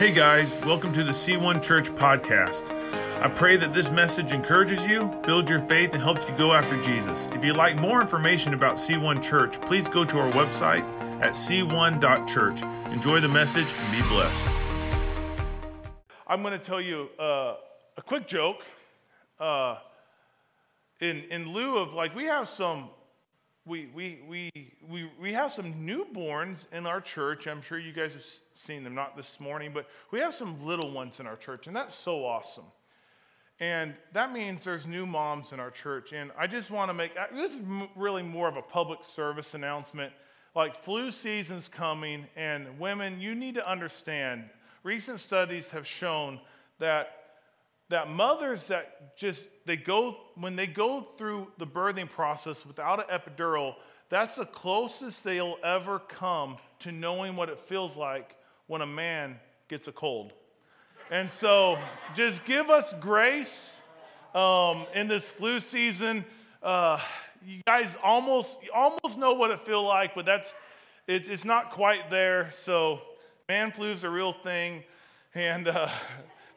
Hey 0.00 0.12
guys, 0.12 0.58
welcome 0.60 0.94
to 0.94 1.04
the 1.04 1.12
C1 1.12 1.62
Church 1.62 1.90
podcast. 1.90 2.62
I 3.20 3.28
pray 3.28 3.58
that 3.58 3.74
this 3.74 3.90
message 3.90 4.32
encourages 4.32 4.82
you, 4.84 5.04
builds 5.26 5.50
your 5.50 5.58
faith, 5.66 5.92
and 5.92 6.02
helps 6.02 6.26
you 6.26 6.34
go 6.38 6.54
after 6.54 6.82
Jesus. 6.82 7.28
If 7.32 7.44
you'd 7.44 7.58
like 7.58 7.78
more 7.78 8.00
information 8.00 8.54
about 8.54 8.76
C1 8.76 9.22
Church, 9.22 9.60
please 9.60 9.90
go 9.90 10.06
to 10.06 10.18
our 10.18 10.32
website 10.32 10.80
at 11.20 11.34
c1.church. 11.34 12.62
Enjoy 12.90 13.20
the 13.20 13.28
message 13.28 13.66
and 13.66 13.92
be 13.92 14.08
blessed. 14.08 14.46
I'm 16.26 16.40
going 16.40 16.58
to 16.58 16.64
tell 16.64 16.80
you 16.80 17.10
uh, 17.18 17.56
a 17.98 18.02
quick 18.02 18.26
joke. 18.26 18.62
Uh, 19.38 19.76
in, 21.00 21.24
in 21.24 21.52
lieu 21.52 21.76
of, 21.76 21.92
like, 21.92 22.14
we 22.16 22.24
have 22.24 22.48
some 22.48 22.88
we, 23.70 23.88
we, 23.94 24.18
we, 24.28 24.50
we, 24.90 25.08
we 25.20 25.32
have 25.32 25.52
some 25.52 25.72
newborns 25.74 26.66
in 26.72 26.86
our 26.86 27.00
church. 27.00 27.46
I'm 27.46 27.62
sure 27.62 27.78
you 27.78 27.92
guys 27.92 28.14
have 28.14 28.24
seen 28.52 28.82
them, 28.82 28.96
not 28.96 29.16
this 29.16 29.38
morning, 29.38 29.70
but 29.72 29.86
we 30.10 30.18
have 30.18 30.34
some 30.34 30.66
little 30.66 30.90
ones 30.90 31.20
in 31.20 31.26
our 31.28 31.36
church, 31.36 31.68
and 31.68 31.76
that's 31.76 31.94
so 31.94 32.24
awesome. 32.24 32.64
And 33.60 33.94
that 34.12 34.32
means 34.32 34.64
there's 34.64 34.88
new 34.88 35.06
moms 35.06 35.52
in 35.52 35.60
our 35.60 35.70
church. 35.70 36.12
And 36.12 36.32
I 36.36 36.48
just 36.48 36.70
want 36.70 36.88
to 36.88 36.94
make 36.94 37.12
uh, 37.16 37.26
this 37.32 37.52
is 37.52 37.60
really 37.94 38.24
more 38.24 38.48
of 38.48 38.56
a 38.56 38.62
public 38.62 39.04
service 39.04 39.54
announcement. 39.54 40.12
Like 40.56 40.82
flu 40.82 41.12
season's 41.12 41.68
coming, 41.68 42.26
and 42.34 42.76
women, 42.80 43.20
you 43.20 43.36
need 43.36 43.54
to 43.54 43.70
understand. 43.70 44.50
Recent 44.82 45.20
studies 45.20 45.70
have 45.70 45.86
shown 45.86 46.40
that 46.80 47.19
that 47.90 48.10
mothers 48.10 48.68
that 48.68 49.16
just 49.16 49.48
they 49.66 49.76
go 49.76 50.16
when 50.34 50.56
they 50.56 50.66
go 50.66 51.02
through 51.18 51.48
the 51.58 51.66
birthing 51.66 52.08
process 52.08 52.64
without 52.64 52.98
an 52.98 53.20
epidural 53.20 53.74
that's 54.10 54.34
the 54.34 54.44
closest 54.44 55.22
they'll 55.22 55.56
ever 55.62 56.00
come 56.00 56.56
to 56.80 56.90
knowing 56.90 57.36
what 57.36 57.48
it 57.48 57.60
feels 57.60 57.96
like 57.96 58.34
when 58.66 58.82
a 58.82 58.86
man 58.86 59.38
gets 59.68 59.86
a 59.86 59.92
cold. 59.92 60.32
And 61.12 61.30
so 61.30 61.78
just 62.16 62.44
give 62.44 62.70
us 62.70 62.92
grace 63.00 63.76
um, 64.34 64.86
in 64.94 65.06
this 65.06 65.28
flu 65.28 65.60
season. 65.60 66.24
Uh, 66.60 66.98
you 67.46 67.62
guys 67.66 67.96
almost 68.02 68.58
almost 68.74 69.16
know 69.16 69.32
what 69.32 69.50
it 69.50 69.60
feels 69.60 69.86
like 69.86 70.14
but 70.14 70.26
that's 70.26 70.54
it, 71.06 71.28
it's 71.28 71.44
not 71.44 71.70
quite 71.70 72.10
there. 72.10 72.50
So 72.52 73.00
man 73.48 73.70
flu 73.70 73.92
is 73.92 74.02
a 74.02 74.10
real 74.10 74.32
thing. 74.32 74.82
And 75.36 75.68
uh, 75.68 75.88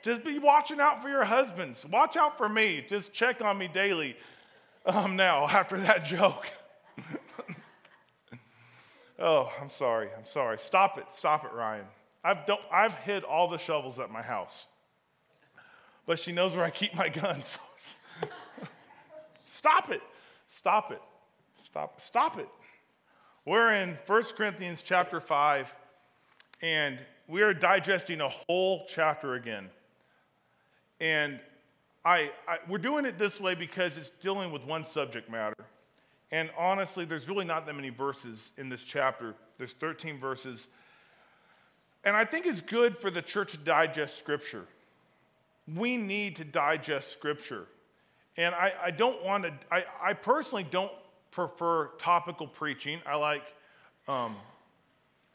just 0.04 0.24
be 0.26 0.38
watching 0.38 0.82
out 0.82 1.02
for 1.02 1.08
your 1.08 1.24
husbands. 1.24 1.86
Watch 1.86 2.18
out 2.18 2.38
for 2.38 2.50
me. 2.50 2.86
Just 2.88 3.14
check 3.14 3.42
on 3.42 3.58
me 3.58 3.70
daily. 3.70 4.18
Um, 4.86 5.16
now, 5.16 5.48
after 5.50 5.80
that 5.80 6.06
joke. 6.06 6.46
oh, 9.20 9.52
I'm 9.60 9.70
sorry. 9.70 10.10
I'm 10.16 10.26
sorry. 10.26 10.60
Stop 10.60 10.98
it. 10.98 11.06
Stop 11.12 11.46
it, 11.46 11.54
Ryan. 11.54 11.86
I've, 12.22 12.46
don't, 12.46 12.62
I've 12.72 12.96
hid 12.96 13.24
all 13.24 13.50
the 13.50 13.58
shovels 13.58 13.98
at 13.98 14.12
my 14.12 14.22
house, 14.22 14.68
but 16.06 16.20
she 16.20 16.32
knows 16.32 16.54
where 16.54 16.66
I 16.66 16.70
keep 16.70 16.94
my 16.96 17.10
guns. 17.22 17.58
Stop 19.46 19.90
it. 19.90 20.02
Stop 20.48 20.92
it. 20.92 21.02
Stop. 21.64 22.02
Stop 22.02 22.40
it. 22.40 22.50
We're 23.46 23.74
in 23.74 23.98
1 24.06 24.24
Corinthians 24.36 24.82
chapter 24.82 25.22
5, 25.22 25.74
and 26.62 27.00
we 27.28 27.42
are 27.42 27.54
digesting 27.54 28.20
a 28.20 28.30
whole 28.30 28.86
chapter 28.90 29.36
again. 29.36 29.70
And 31.04 31.38
I, 32.06 32.32
I, 32.48 32.60
we're 32.70 32.78
doing 32.78 33.06
it 33.06 33.18
this 33.18 33.38
way 33.38 33.56
because 33.56 33.98
it's 33.98 34.10
dealing 34.10 34.54
with 34.54 34.66
one 34.66 34.86
subject 34.86 35.30
matter. 35.30 35.66
And 36.32 36.50
honestly, 36.58 37.04
there's 37.04 37.28
really 37.28 37.44
not 37.44 37.66
that 37.66 37.76
many 37.76 37.90
verses 37.90 38.54
in 38.58 38.70
this 38.70 38.86
chapter. 38.86 39.36
There's 39.58 39.74
13 39.74 40.18
verses. 40.18 40.70
And 42.06 42.16
I 42.16 42.24
think 42.24 42.46
it's 42.46 42.62
good 42.62 42.98
for 42.98 43.12
the 43.12 43.22
church 43.22 43.52
to 43.52 43.58
digest 43.58 44.18
Scripture. 44.18 44.64
We 45.76 45.98
need 45.98 46.38
to 46.38 46.46
digest 46.46 47.12
Scripture. 47.12 47.68
And 48.38 48.56
I, 48.56 48.72
I 48.82 48.92
don't 48.92 49.22
want 49.26 49.44
to, 49.44 49.52
I, 49.70 49.84
I 50.02 50.14
personally 50.14 50.66
don't 50.72 50.92
prefer 51.32 51.88
topical 52.00 52.48
preaching. 52.48 53.02
I 53.06 53.16
like 53.16 53.44
um, 54.08 54.38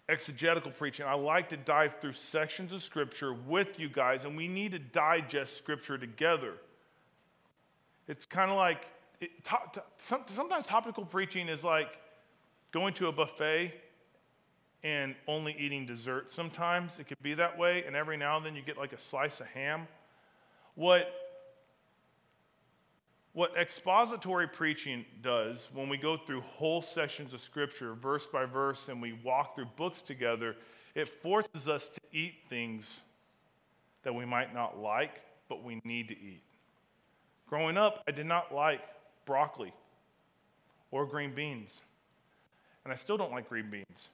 exegetical 0.08 0.70
preaching, 0.70 1.06
I 1.06 1.14
like 1.14 1.50
to 1.50 1.56
dive 1.56 2.00
through 2.00 2.14
sections 2.14 2.72
of 2.72 2.82
Scripture 2.82 3.32
with 3.32 3.78
you 3.78 3.88
guys, 3.88 4.24
and 4.24 4.36
we 4.36 4.48
need 4.48 4.72
to 4.72 4.78
digest 4.78 5.56
Scripture 5.56 5.98
together. 5.98 6.54
It's 8.06 8.24
kind 8.24 8.50
of 8.50 8.56
like, 8.56 8.86
it, 9.20 9.30
to, 9.44 9.82
to, 10.06 10.32
sometimes 10.32 10.66
topical 10.66 11.04
preaching 11.04 11.48
is 11.48 11.62
like 11.62 11.98
going 12.72 12.94
to 12.94 13.08
a 13.08 13.12
buffet 13.12 13.74
and 14.82 15.14
only 15.26 15.54
eating 15.58 15.84
dessert. 15.84 16.32
Sometimes 16.32 16.98
it 16.98 17.06
could 17.06 17.22
be 17.22 17.34
that 17.34 17.58
way, 17.58 17.84
and 17.84 17.94
every 17.94 18.16
now 18.16 18.36
and 18.36 18.46
then 18.46 18.56
you 18.56 18.62
get 18.62 18.78
like 18.78 18.92
a 18.92 18.98
slice 18.98 19.40
of 19.40 19.46
ham. 19.48 19.86
What 20.74 21.27
what 23.32 23.56
expository 23.56 24.48
preaching 24.48 25.04
does 25.22 25.68
when 25.72 25.88
we 25.88 25.96
go 25.96 26.16
through 26.16 26.40
whole 26.40 26.82
sections 26.82 27.32
of 27.32 27.40
scripture, 27.40 27.94
verse 27.94 28.26
by 28.26 28.44
verse, 28.46 28.88
and 28.88 29.00
we 29.00 29.12
walk 29.12 29.54
through 29.54 29.68
books 29.76 30.02
together, 30.02 30.56
it 30.94 31.08
forces 31.08 31.68
us 31.68 31.88
to 31.88 32.00
eat 32.12 32.34
things 32.48 33.00
that 34.02 34.14
we 34.14 34.24
might 34.24 34.54
not 34.54 34.78
like, 34.78 35.22
but 35.48 35.62
we 35.62 35.80
need 35.84 36.08
to 36.08 36.14
eat. 36.14 36.42
Growing 37.48 37.76
up, 37.76 38.02
I 38.08 38.10
did 38.10 38.26
not 38.26 38.54
like 38.54 38.80
broccoli 39.24 39.72
or 40.90 41.06
green 41.06 41.34
beans. 41.34 41.80
And 42.84 42.92
I 42.92 42.96
still 42.96 43.16
don't 43.16 43.32
like 43.32 43.48
green 43.48 43.70
beans. 43.70 44.08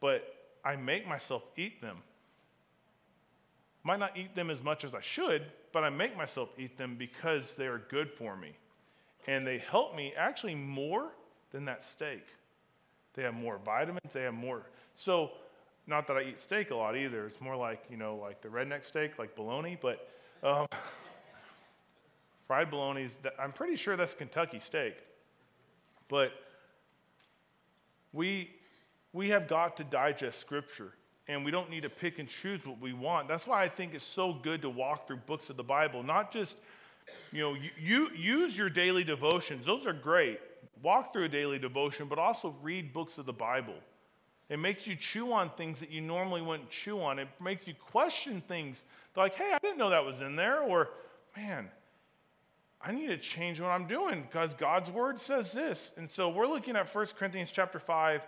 But 0.00 0.26
I 0.64 0.76
make 0.76 1.06
myself 1.06 1.42
eat 1.56 1.80
them. 1.80 1.98
Might 3.84 4.00
not 4.00 4.16
eat 4.16 4.34
them 4.34 4.50
as 4.50 4.62
much 4.62 4.84
as 4.84 4.94
I 4.94 5.00
should, 5.00 5.44
but 5.76 5.84
I 5.84 5.90
make 5.90 6.16
myself 6.16 6.48
eat 6.56 6.78
them 6.78 6.94
because 6.98 7.54
they 7.54 7.66
are 7.66 7.82
good 7.90 8.10
for 8.10 8.34
me. 8.34 8.52
And 9.26 9.46
they 9.46 9.58
help 9.58 9.94
me 9.94 10.14
actually 10.16 10.54
more 10.54 11.10
than 11.50 11.66
that 11.66 11.82
steak. 11.82 12.26
They 13.12 13.24
have 13.24 13.34
more 13.34 13.60
vitamins, 13.62 14.10
they 14.10 14.22
have 14.22 14.32
more. 14.32 14.62
So, 14.94 15.32
not 15.86 16.06
that 16.06 16.16
I 16.16 16.22
eat 16.22 16.40
steak 16.40 16.70
a 16.70 16.74
lot 16.74 16.96
either. 16.96 17.26
It's 17.26 17.42
more 17.42 17.56
like, 17.56 17.84
you 17.90 17.98
know, 17.98 18.16
like 18.16 18.40
the 18.40 18.48
redneck 18.48 18.86
steak, 18.86 19.18
like 19.18 19.36
bologna, 19.36 19.76
but 19.78 20.08
um, 20.42 20.66
fried 22.46 22.70
bologna, 22.70 23.10
I'm 23.38 23.52
pretty 23.52 23.76
sure 23.76 23.98
that's 23.98 24.14
Kentucky 24.14 24.60
steak. 24.60 24.96
But 26.08 26.32
we, 28.14 28.50
we 29.12 29.28
have 29.28 29.46
got 29.46 29.76
to 29.76 29.84
digest 29.84 30.40
scripture 30.40 30.94
and 31.28 31.44
we 31.44 31.50
don't 31.50 31.70
need 31.70 31.82
to 31.82 31.90
pick 31.90 32.18
and 32.18 32.28
choose 32.28 32.64
what 32.64 32.80
we 32.80 32.92
want. 32.92 33.28
That's 33.28 33.46
why 33.46 33.64
I 33.64 33.68
think 33.68 33.94
it's 33.94 34.04
so 34.04 34.32
good 34.32 34.62
to 34.62 34.70
walk 34.70 35.06
through 35.06 35.18
books 35.18 35.50
of 35.50 35.56
the 35.56 35.64
Bible, 35.64 36.02
not 36.02 36.32
just, 36.32 36.58
you 37.32 37.40
know, 37.40 37.54
you, 37.54 37.70
you 37.78 38.10
use 38.16 38.56
your 38.56 38.70
daily 38.70 39.04
devotions. 39.04 39.66
Those 39.66 39.86
are 39.86 39.92
great. 39.92 40.40
Walk 40.82 41.12
through 41.12 41.24
a 41.24 41.28
daily 41.28 41.58
devotion, 41.58 42.06
but 42.08 42.18
also 42.18 42.54
read 42.62 42.92
books 42.92 43.18
of 43.18 43.26
the 43.26 43.32
Bible. 43.32 43.74
It 44.48 44.58
makes 44.58 44.86
you 44.86 44.94
chew 44.94 45.32
on 45.32 45.50
things 45.50 45.80
that 45.80 45.90
you 45.90 46.00
normally 46.00 46.42
wouldn't 46.42 46.70
chew 46.70 47.00
on. 47.00 47.18
It 47.18 47.28
makes 47.42 47.66
you 47.66 47.74
question 47.74 48.40
things 48.46 48.84
like, 49.16 49.34
hey, 49.34 49.52
I 49.52 49.58
didn't 49.58 49.78
know 49.78 49.90
that 49.90 50.04
was 50.04 50.20
in 50.20 50.36
there, 50.36 50.60
or 50.60 50.90
man, 51.36 51.68
I 52.80 52.92
need 52.92 53.08
to 53.08 53.16
change 53.16 53.60
what 53.60 53.70
I'm 53.70 53.88
doing 53.88 54.22
because 54.22 54.54
God's 54.54 54.90
word 54.90 55.20
says 55.20 55.50
this. 55.50 55.90
And 55.96 56.08
so 56.08 56.28
we're 56.28 56.46
looking 56.46 56.76
at 56.76 56.94
1 56.94 57.06
Corinthians 57.18 57.50
chapter 57.50 57.80
5, 57.80 58.22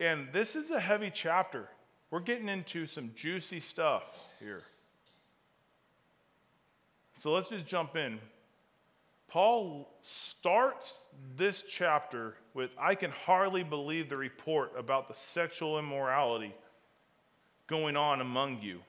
and 0.00 0.28
this 0.32 0.56
is 0.56 0.70
a 0.70 0.80
heavy 0.80 1.12
chapter. 1.14 1.68
We're 2.10 2.20
getting 2.20 2.48
into 2.48 2.86
some 2.86 3.12
juicy 3.14 3.60
stuff 3.60 4.02
here. 4.40 4.62
So 7.20 7.32
let's 7.32 7.48
just 7.48 7.66
jump 7.66 7.96
in. 7.96 8.18
Paul 9.28 9.88
starts 10.02 11.04
this 11.36 11.62
chapter 11.62 12.34
with 12.52 12.70
I 12.78 12.96
can 12.96 13.12
hardly 13.12 13.62
believe 13.62 14.08
the 14.08 14.16
report 14.16 14.72
about 14.76 15.06
the 15.06 15.14
sexual 15.14 15.78
immorality 15.78 16.52
going 17.68 17.96
on 17.96 18.20
among 18.20 18.60
you. 18.60 18.80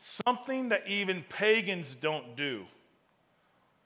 Something 0.00 0.68
that 0.68 0.86
even 0.86 1.24
pagans 1.30 1.96
don't 1.98 2.36
do. 2.36 2.66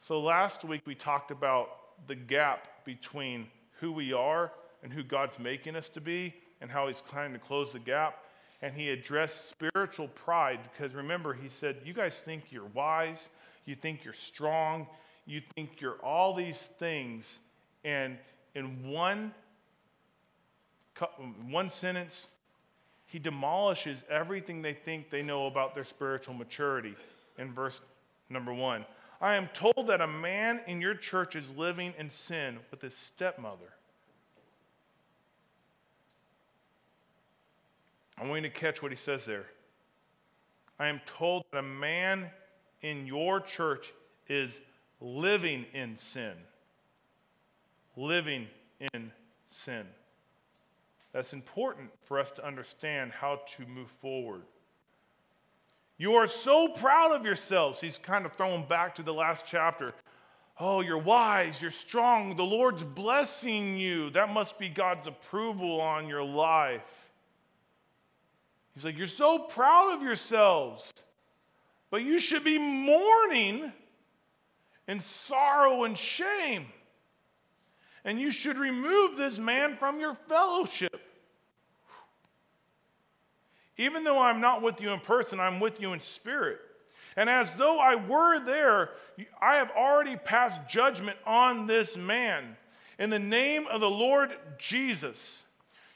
So 0.00 0.20
last 0.20 0.64
week 0.64 0.82
we 0.84 0.96
talked 0.96 1.30
about 1.30 1.68
the 2.08 2.16
gap 2.16 2.84
between 2.84 3.46
who 3.78 3.92
we 3.92 4.12
are 4.12 4.50
and 4.82 4.92
who 4.92 5.04
God's 5.04 5.38
making 5.38 5.76
us 5.76 5.88
to 5.90 6.00
be 6.00 6.34
and 6.60 6.70
how 6.70 6.86
he's 6.86 7.02
trying 7.10 7.32
to 7.32 7.38
close 7.38 7.72
the 7.72 7.78
gap. 7.78 8.18
And 8.62 8.74
he 8.74 8.90
addressed 8.90 9.48
spiritual 9.48 10.08
pride 10.08 10.60
because 10.72 10.94
remember, 10.94 11.34
he 11.34 11.48
said, 11.48 11.76
You 11.84 11.92
guys 11.92 12.20
think 12.20 12.44
you're 12.50 12.70
wise, 12.74 13.28
you 13.66 13.74
think 13.74 14.04
you're 14.04 14.14
strong, 14.14 14.86
you 15.26 15.42
think 15.54 15.80
you're 15.80 15.98
all 16.02 16.34
these 16.34 16.58
things. 16.78 17.38
And 17.84 18.16
in 18.54 18.90
one, 18.90 19.32
one 21.48 21.68
sentence, 21.68 22.28
he 23.06 23.18
demolishes 23.18 24.04
everything 24.10 24.62
they 24.62 24.72
think 24.72 25.10
they 25.10 25.22
know 25.22 25.46
about 25.46 25.74
their 25.74 25.84
spiritual 25.84 26.34
maturity 26.34 26.94
in 27.38 27.52
verse 27.52 27.80
number 28.28 28.52
one. 28.52 28.84
I 29.20 29.36
am 29.36 29.48
told 29.54 29.86
that 29.86 30.00
a 30.00 30.06
man 30.06 30.60
in 30.66 30.80
your 30.80 30.94
church 30.94 31.36
is 31.36 31.48
living 31.56 31.94
in 31.98 32.10
sin 32.10 32.58
with 32.70 32.82
his 32.82 32.96
stepmother. 32.96 33.75
I 38.18 38.26
want 38.26 38.42
you 38.42 38.48
to 38.48 38.54
catch 38.54 38.82
what 38.82 38.92
he 38.92 38.96
says 38.96 39.24
there. 39.24 39.46
I 40.78 40.88
am 40.88 41.00
told 41.06 41.44
that 41.52 41.58
a 41.58 41.62
man 41.62 42.30
in 42.82 43.06
your 43.06 43.40
church 43.40 43.92
is 44.28 44.60
living 45.00 45.66
in 45.72 45.96
sin. 45.96 46.32
Living 47.96 48.46
in 48.92 49.10
sin. 49.50 49.86
That's 51.12 51.32
important 51.32 51.90
for 52.04 52.18
us 52.18 52.30
to 52.32 52.46
understand 52.46 53.12
how 53.12 53.40
to 53.56 53.66
move 53.66 53.90
forward. 54.02 54.42
You 55.98 56.14
are 56.16 56.26
so 56.26 56.68
proud 56.68 57.12
of 57.12 57.24
yourselves. 57.24 57.80
He's 57.80 57.96
kind 57.96 58.26
of 58.26 58.34
throwing 58.34 58.66
back 58.66 58.94
to 58.96 59.02
the 59.02 59.14
last 59.14 59.46
chapter. 59.48 59.92
Oh, 60.60 60.80
you're 60.80 60.98
wise, 60.98 61.60
you're 61.60 61.70
strong, 61.70 62.36
the 62.36 62.44
Lord's 62.44 62.82
blessing 62.82 63.76
you. 63.76 64.10
That 64.10 64.32
must 64.32 64.58
be 64.58 64.68
God's 64.68 65.06
approval 65.06 65.80
on 65.80 66.08
your 66.08 66.22
life. 66.22 67.05
He's 68.76 68.84
like, 68.84 68.98
You're 68.98 69.08
so 69.08 69.38
proud 69.38 69.94
of 69.94 70.02
yourselves, 70.02 70.92
but 71.90 72.02
you 72.02 72.20
should 72.20 72.44
be 72.44 72.58
mourning 72.58 73.72
in 74.86 75.00
sorrow 75.00 75.84
and 75.84 75.96
shame. 75.96 76.66
And 78.04 78.20
you 78.20 78.30
should 78.30 78.58
remove 78.58 79.16
this 79.16 79.38
man 79.38 79.76
from 79.78 79.98
your 79.98 80.14
fellowship. 80.28 81.00
Even 83.78 84.04
though 84.04 84.20
I'm 84.20 84.40
not 84.40 84.62
with 84.62 84.80
you 84.80 84.90
in 84.90 85.00
person, 85.00 85.40
I'm 85.40 85.58
with 85.58 85.80
you 85.80 85.94
in 85.94 86.00
spirit. 86.00 86.58
And 87.16 87.30
as 87.30 87.56
though 87.56 87.78
I 87.78 87.94
were 87.94 88.38
there, 88.40 88.90
I 89.40 89.56
have 89.56 89.70
already 89.70 90.16
passed 90.16 90.68
judgment 90.68 91.16
on 91.26 91.66
this 91.66 91.96
man. 91.96 92.56
In 92.98 93.08
the 93.08 93.18
name 93.18 93.66
of 93.68 93.80
the 93.80 93.90
Lord 93.90 94.36
Jesus, 94.58 95.44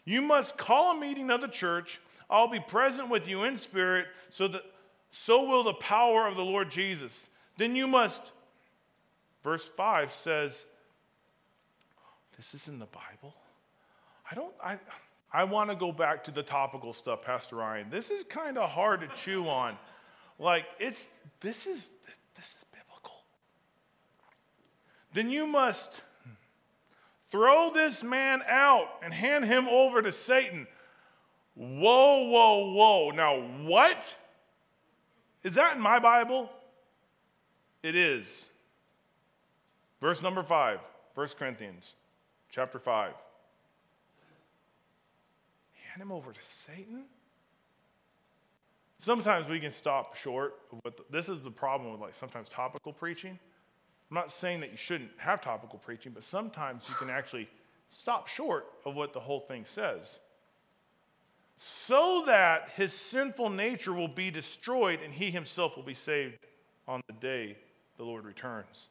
you 0.07 0.23
must 0.23 0.57
call 0.57 0.97
a 0.97 1.01
meeting 1.01 1.31
of 1.31 1.43
the 1.43 1.49
church. 1.49 2.01
I'll 2.31 2.49
be 2.49 2.61
present 2.61 3.11
with 3.11 3.29
you 3.29 3.43
in 3.43 3.57
spirit, 3.57 4.07
so 4.29 4.49
that 4.49 4.63
so 5.11 5.43
will 5.43 5.65
the 5.65 5.75
power 5.75 6.27
of 6.27 6.37
the 6.37 6.45
Lord 6.45 6.71
Jesus. 6.71 7.29
Then 7.57 7.75
you 7.75 7.89
must, 7.89 8.23
verse 9.43 9.69
5 9.77 10.13
says, 10.13 10.67
This 12.37 12.55
is 12.55 12.69
in 12.69 12.79
the 12.79 12.87
Bible? 12.87 13.35
I 14.31 14.37
don't, 14.37 14.55
I, 14.63 14.79
I 15.33 15.45
want 15.45 15.71
to 15.71 15.77
go 15.77 15.91
back 15.91 16.25
to 16.25 16.31
the 16.31 16.45
topical 16.45 16.93
stuff, 16.93 17.23
Pastor 17.23 17.57
Ryan. 17.57 17.91
This 17.91 18.11
is 18.11 18.23
kind 18.25 18.57
of 18.57 18.71
hard 18.71 19.01
to 19.01 19.09
chew 19.25 19.49
on. 19.49 19.77
Like, 20.39 20.65
it's, 20.79 21.09
this 21.41 21.67
is, 21.67 21.89
this 22.37 22.47
is 22.47 22.65
biblical. 22.73 23.17
Then 25.13 25.29
you 25.29 25.47
must 25.47 26.01
throw 27.31 27.73
this 27.73 28.03
man 28.03 28.43
out 28.49 28.89
and 29.03 29.13
hand 29.13 29.45
him 29.45 29.69
over 29.69 30.03
to 30.03 30.13
Satan. 30.13 30.67
Whoa, 31.61 32.27
whoa, 32.31 32.73
whoa. 32.73 33.11
Now, 33.11 33.39
what? 33.67 34.17
Is 35.43 35.57
that 35.57 35.77
in 35.77 35.83
my 35.83 35.99
Bible? 35.99 36.51
It 37.83 37.95
is. 37.95 38.47
Verse 40.01 40.23
number 40.23 40.43
5, 40.43 40.79
1 41.15 41.29
Corinthians 41.39 41.93
chapter 42.49 42.79
5. 42.79 43.13
Hand 45.91 46.03
him 46.03 46.11
over 46.11 46.33
to 46.33 46.41
Satan? 46.43 47.03
Sometimes 48.99 49.47
we 49.47 49.61
can 49.61 49.71
stop 49.71 50.17
short. 50.17 50.55
But 50.83 50.99
this 51.11 51.29
is 51.29 51.43
the 51.43 51.51
problem 51.51 51.93
with 51.93 52.01
like 52.01 52.15
sometimes 52.15 52.49
topical 52.49 52.95
preaching. 52.95 53.39
I'm 54.11 54.15
not 54.15 54.31
saying 54.31 54.61
that 54.61 54.71
you 54.71 54.79
shouldn't 54.79 55.11
have 55.19 55.43
topical 55.43 55.79
preaching, 55.79 56.13
but 56.13 56.25
sometimes 56.25 56.89
you 56.89 56.95
can 56.95 57.11
actually 57.11 57.51
stop 57.91 58.29
short 58.29 58.65
of 58.87 58.95
what 58.95 59.13
the 59.13 59.21
whole 59.21 59.41
thing 59.41 59.67
says. 59.67 60.21
So 61.63 62.23
that 62.25 62.71
his 62.75 62.91
sinful 62.91 63.51
nature 63.51 63.93
will 63.93 64.09
be 64.09 64.31
destroyed 64.31 65.01
and 65.05 65.13
he 65.13 65.31
himself 65.31 65.77
will 65.77 65.83
be 65.83 65.93
saved 65.93 66.39
on 66.89 67.03
the 67.07 67.13
day 67.13 67.55
the 67.99 68.03
Lord 68.03 68.25
returns. 68.25 68.89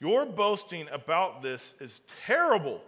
Your 0.00 0.26
boasting 0.26 0.88
about 0.90 1.42
this 1.42 1.76
is 1.78 2.00
terrible. 2.26 2.80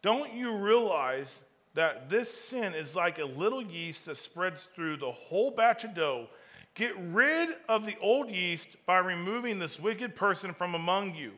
Don't 0.00 0.32
you 0.32 0.56
realize 0.56 1.42
that 1.74 2.08
this 2.08 2.32
sin 2.32 2.72
is 2.72 2.94
like 2.94 3.18
a 3.18 3.24
little 3.24 3.62
yeast 3.62 4.06
that 4.06 4.16
spreads 4.16 4.66
through 4.66 4.98
the 4.98 5.10
whole 5.10 5.50
batch 5.50 5.82
of 5.82 5.92
dough? 5.92 6.28
Get 6.74 6.94
rid 7.12 7.50
of 7.68 7.86
the 7.86 7.96
old 8.00 8.28
yeast 8.28 8.68
by 8.84 8.98
removing 8.98 9.58
this 9.58 9.78
wicked 9.78 10.16
person 10.16 10.52
from 10.52 10.74
among 10.74 11.14
you. 11.14 11.32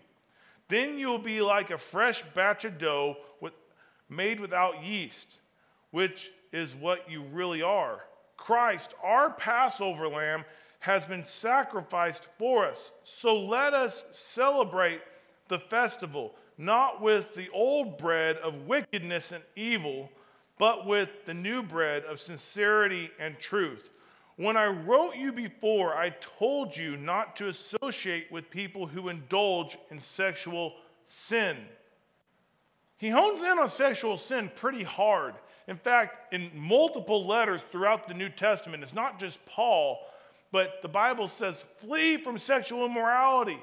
Then 0.69 0.99
you'll 0.99 1.19
be 1.19 1.43
like 1.43 1.71
a 1.71 1.79
fresh 1.79 2.23
batch 2.35 2.65
of 2.65 2.79
dough 2.79 3.19
with, 3.41 3.53
made 4.09 4.41
without 4.41 4.83
yeast, 4.83 5.39
which 5.91 6.33
is 6.53 6.75
what 6.75 7.11
you 7.11 7.23
really 7.23 7.63
are. 7.63 8.01
Christ, 8.37 8.95
our 9.03 9.31
Passover 9.31 10.09
lamb, 10.09 10.45
has 10.81 11.05
been 11.05 11.25
sacrificed 11.25 12.27
for 12.39 12.67
us. 12.67 12.93
So 13.05 13.39
let 13.39 13.75
us 13.75 14.05
celebrate 14.13 15.03
the 15.49 15.59
festival, 15.59 16.35
not 16.57 17.03
with 17.03 17.35
the 17.35 17.49
old 17.51 17.99
bread 17.99 18.37
of 18.39 18.67
wickedness 18.67 19.33
and 19.33 19.45
evil, 19.55 20.11
but 20.59 20.87
with 20.87 21.11
the 21.27 21.35
new 21.35 21.63
bread 21.63 22.05
of 22.05 22.21
sincerity 22.21 23.11
and 23.19 23.39
truth. 23.39 23.91
When 24.37 24.57
I 24.57 24.67
wrote 24.67 25.17
you 25.17 25.33
before, 25.33 25.95
I 25.95 26.11
told 26.11 26.77
you 26.77 26.97
not 26.97 27.37
to 27.37 27.49
associate 27.49 28.31
with 28.31 28.51
people 28.51 28.87
who 28.87 29.09
indulge 29.09 29.79
in 29.91 30.01
sexual 30.01 30.75
sin. 31.09 31.57
He 32.99 33.09
hones 33.09 33.43
in 33.43 33.59
on 33.59 33.69
sexual 33.69 34.17
sin 34.17 34.51
pretty 34.55 34.83
hard. 34.83 35.35
In 35.69 35.77
fact, 35.77 36.33
in 36.33 36.51
multiple 36.55 37.27
letters 37.27 37.63
throughout 37.63 38.09
the 38.09 38.15
New 38.15 38.29
Testament, 38.29 38.83
it's 38.83 38.95
not 38.95 39.19
just 39.19 39.45
Paul 39.47 40.01
but 40.53 40.81
the 40.83 40.89
Bible 40.89 41.29
says, 41.29 41.65
flee 41.81 42.17
from 42.17 42.39
sexual 42.39 42.87
immorality. 42.87 43.59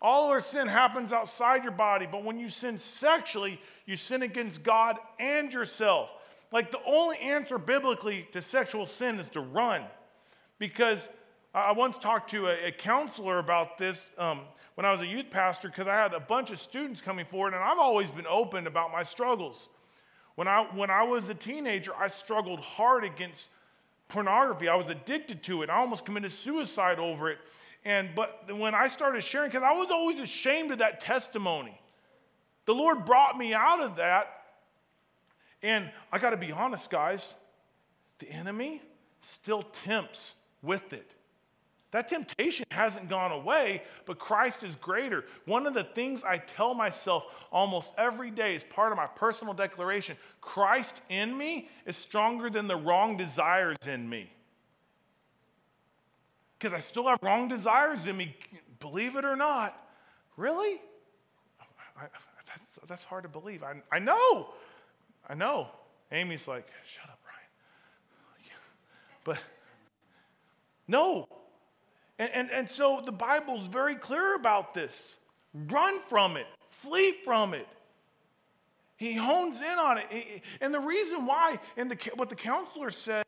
All 0.00 0.24
of 0.24 0.30
our 0.30 0.40
sin 0.40 0.66
happens 0.66 1.12
outside 1.12 1.62
your 1.62 1.72
body, 1.72 2.08
but 2.10 2.24
when 2.24 2.40
you 2.40 2.48
sin 2.48 2.78
sexually, 2.78 3.60
you 3.86 3.96
sin 3.96 4.22
against 4.22 4.62
God 4.62 4.96
and 5.20 5.52
yourself. 5.52 6.10
Like 6.52 6.70
the 6.70 6.80
only 6.86 7.16
answer 7.18 7.58
biblically 7.58 8.28
to 8.32 8.42
sexual 8.42 8.86
sin 8.86 9.18
is 9.18 9.30
to 9.30 9.40
run. 9.40 9.82
Because 10.58 11.08
I 11.54 11.72
once 11.72 11.98
talked 11.98 12.30
to 12.30 12.46
a, 12.46 12.68
a 12.68 12.72
counselor 12.72 13.38
about 13.38 13.78
this 13.78 14.06
um, 14.18 14.42
when 14.74 14.84
I 14.84 14.92
was 14.92 15.00
a 15.00 15.06
youth 15.06 15.30
pastor, 15.30 15.68
because 15.68 15.86
I 15.86 15.94
had 15.94 16.14
a 16.14 16.20
bunch 16.20 16.50
of 16.50 16.60
students 16.60 17.00
coming 17.00 17.26
forward, 17.26 17.54
and 17.54 17.62
I've 17.62 17.78
always 17.78 18.10
been 18.10 18.26
open 18.26 18.66
about 18.66 18.92
my 18.92 19.02
struggles. 19.02 19.68
When 20.34 20.48
I, 20.48 20.62
when 20.74 20.90
I 20.90 21.02
was 21.02 21.28
a 21.28 21.34
teenager, 21.34 21.92
I 21.94 22.08
struggled 22.08 22.60
hard 22.60 23.04
against 23.04 23.48
pornography. 24.08 24.68
I 24.68 24.76
was 24.76 24.88
addicted 24.88 25.42
to 25.44 25.62
it. 25.62 25.70
I 25.70 25.76
almost 25.76 26.04
committed 26.04 26.30
suicide 26.30 26.98
over 26.98 27.30
it. 27.30 27.38
And 27.84 28.10
but 28.14 28.56
when 28.56 28.74
I 28.74 28.86
started 28.86 29.22
sharing, 29.24 29.50
because 29.50 29.64
I 29.64 29.72
was 29.72 29.90
always 29.90 30.20
ashamed 30.20 30.70
of 30.70 30.78
that 30.78 31.00
testimony, 31.00 31.78
the 32.64 32.74
Lord 32.74 33.04
brought 33.04 33.36
me 33.36 33.52
out 33.54 33.80
of 33.80 33.96
that. 33.96 34.41
And 35.62 35.90
I 36.10 36.18
got 36.18 36.30
to 36.30 36.36
be 36.36 36.52
honest, 36.52 36.90
guys, 36.90 37.34
the 38.18 38.30
enemy 38.30 38.82
still 39.22 39.62
tempts 39.84 40.34
with 40.62 40.92
it. 40.92 41.10
That 41.92 42.08
temptation 42.08 42.64
hasn't 42.70 43.10
gone 43.10 43.32
away, 43.32 43.82
but 44.06 44.18
Christ 44.18 44.62
is 44.62 44.76
greater. 44.76 45.26
One 45.44 45.66
of 45.66 45.74
the 45.74 45.84
things 45.84 46.24
I 46.24 46.38
tell 46.38 46.72
myself 46.72 47.24
almost 47.52 47.92
every 47.98 48.30
day 48.30 48.54
is 48.54 48.64
part 48.64 48.92
of 48.92 48.96
my 48.96 49.06
personal 49.06 49.52
declaration 49.52 50.16
Christ 50.40 51.02
in 51.10 51.36
me 51.36 51.68
is 51.84 51.96
stronger 51.96 52.48
than 52.48 52.66
the 52.66 52.76
wrong 52.76 53.18
desires 53.18 53.76
in 53.86 54.08
me. 54.08 54.30
Because 56.58 56.72
I 56.72 56.80
still 56.80 57.06
have 57.08 57.18
wrong 57.22 57.48
desires 57.48 58.06
in 58.06 58.16
me, 58.16 58.36
believe 58.80 59.16
it 59.16 59.26
or 59.26 59.36
not. 59.36 59.78
Really? 60.38 60.80
I, 62.00 62.06
that's, 62.46 62.78
that's 62.88 63.04
hard 63.04 63.24
to 63.24 63.28
believe. 63.28 63.62
I, 63.62 63.82
I 63.92 63.98
know. 63.98 64.54
I 65.32 65.34
know. 65.34 65.66
Amy's 66.12 66.46
like, 66.46 66.66
shut 66.94 67.08
up, 67.08 67.18
Ryan. 67.24 67.38
But 69.24 69.42
no, 70.86 71.26
and, 72.18 72.30
and, 72.34 72.50
and 72.50 72.68
so 72.68 73.00
the 73.02 73.12
Bible's 73.12 73.64
very 73.64 73.94
clear 73.94 74.34
about 74.34 74.74
this. 74.74 75.16
Run 75.54 76.00
from 76.10 76.36
it, 76.36 76.46
flee 76.68 77.14
from 77.24 77.54
it. 77.54 77.66
He 78.98 79.14
hones 79.14 79.58
in 79.58 79.78
on 79.78 79.98
it. 79.98 80.42
And 80.60 80.74
the 80.74 80.80
reason 80.80 81.24
why, 81.24 81.58
and 81.78 81.90
the, 81.90 81.96
what 82.14 82.28
the 82.28 82.36
counselor 82.36 82.90
said 82.90 83.24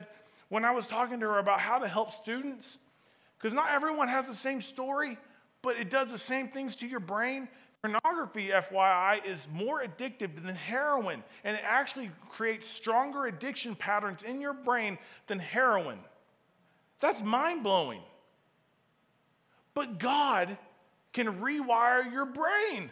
when 0.51 0.63
I 0.63 0.73
was 0.73 0.87
talking 0.87 1.21
to 1.21 1.27
her 1.27 1.39
about 1.39 1.59
how 1.59 1.79
to 1.79 1.89
help 1.89 2.13
students, 2.13 2.77
because 3.39 3.55
not 3.55 3.71
everyone 3.71 4.09
has 4.09 4.27
the 4.27 4.35
same 4.35 4.61
story, 4.61 5.17
but 5.63 5.77
it 5.79 5.89
does 5.89 6.09
the 6.09 6.19
same 6.19 6.49
things 6.49 6.77
to 6.77 6.87
your 6.87 7.01
brain. 7.01 7.49
Pornography, 7.85 8.49
FYI, 8.49 9.23
is 9.27 9.47
more 9.53 9.83
addictive 9.85 10.43
than 10.43 10.55
heroin, 10.55 11.23
and 11.45 11.55
it 11.55 11.63
actually 11.67 12.11
creates 12.31 12.67
stronger 12.67 13.27
addiction 13.27 13.75
patterns 13.75 14.23
in 14.23 14.41
your 14.41 14.55
brain 14.55 14.97
than 15.27 15.39
heroin. 15.39 15.99
That's 17.01 17.21
mind 17.23 17.63
blowing. 17.63 18.01
But 19.75 19.99
God 19.99 20.57
can 21.13 21.27
rewire 21.43 22.11
your 22.11 22.25
brain. 22.25 22.91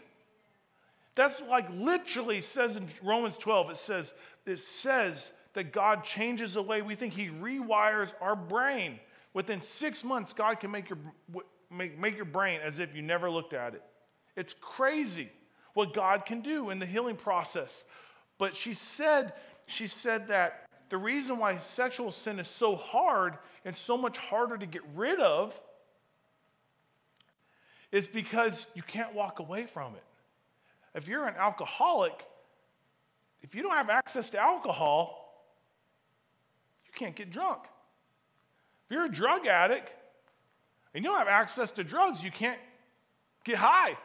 That's 1.14 1.40
like 1.48 1.70
literally 1.70 2.42
says 2.42 2.76
in 2.76 2.86
Romans 3.02 3.38
12, 3.38 3.70
it 3.70 3.76
says, 3.78 4.12
it 4.44 4.58
says 4.58 5.32
that 5.54 5.72
God 5.72 6.04
changes 6.04 6.52
the 6.52 6.62
way 6.62 6.82
we 6.82 6.96
think. 6.96 7.14
He 7.14 7.28
rewires 7.28 8.12
our 8.20 8.36
brain. 8.36 9.00
Within 9.32 9.62
six 9.62 10.04
months, 10.04 10.34
God 10.34 10.60
can 10.60 10.70
make 10.70 10.90
your, 10.90 10.98
make, 11.70 11.98
make 11.98 12.14
your 12.14 12.26
brain 12.26 12.60
as 12.62 12.78
if 12.78 12.94
you 12.94 13.00
never 13.00 13.30
looked 13.30 13.54
at 13.54 13.72
it. 13.72 13.82
It's 14.36 14.54
crazy 14.60 15.30
what 15.74 15.94
God 15.94 16.26
can 16.26 16.40
do 16.40 16.70
in 16.70 16.78
the 16.78 16.86
healing 16.86 17.16
process. 17.16 17.84
But 18.38 18.56
she 18.56 18.74
said, 18.74 19.32
she 19.66 19.86
said 19.86 20.28
that 20.28 20.66
the 20.88 20.98
reason 20.98 21.38
why 21.38 21.58
sexual 21.58 22.10
sin 22.10 22.38
is 22.38 22.48
so 22.48 22.76
hard 22.76 23.38
and 23.64 23.74
so 23.74 23.96
much 23.96 24.18
harder 24.18 24.58
to 24.58 24.66
get 24.66 24.82
rid 24.94 25.20
of 25.20 25.58
is 27.90 28.06
because 28.06 28.66
you 28.74 28.82
can't 28.82 29.14
walk 29.14 29.38
away 29.38 29.66
from 29.66 29.94
it. 29.94 30.04
If 30.94 31.08
you're 31.08 31.26
an 31.26 31.34
alcoholic, 31.36 32.12
if 33.42 33.54
you 33.54 33.62
don't 33.62 33.72
have 33.72 33.90
access 33.90 34.30
to 34.30 34.38
alcohol, 34.38 35.46
you 36.86 36.92
can't 36.94 37.14
get 37.14 37.30
drunk. 37.30 37.60
If 38.86 38.94
you're 38.94 39.06
a 39.06 39.12
drug 39.12 39.46
addict 39.46 39.90
and 40.94 41.04
you 41.04 41.10
don't 41.10 41.18
have 41.18 41.28
access 41.28 41.70
to 41.72 41.84
drugs, 41.84 42.22
you 42.22 42.30
can't 42.30 42.58
get 43.44 43.56
high. 43.56 43.96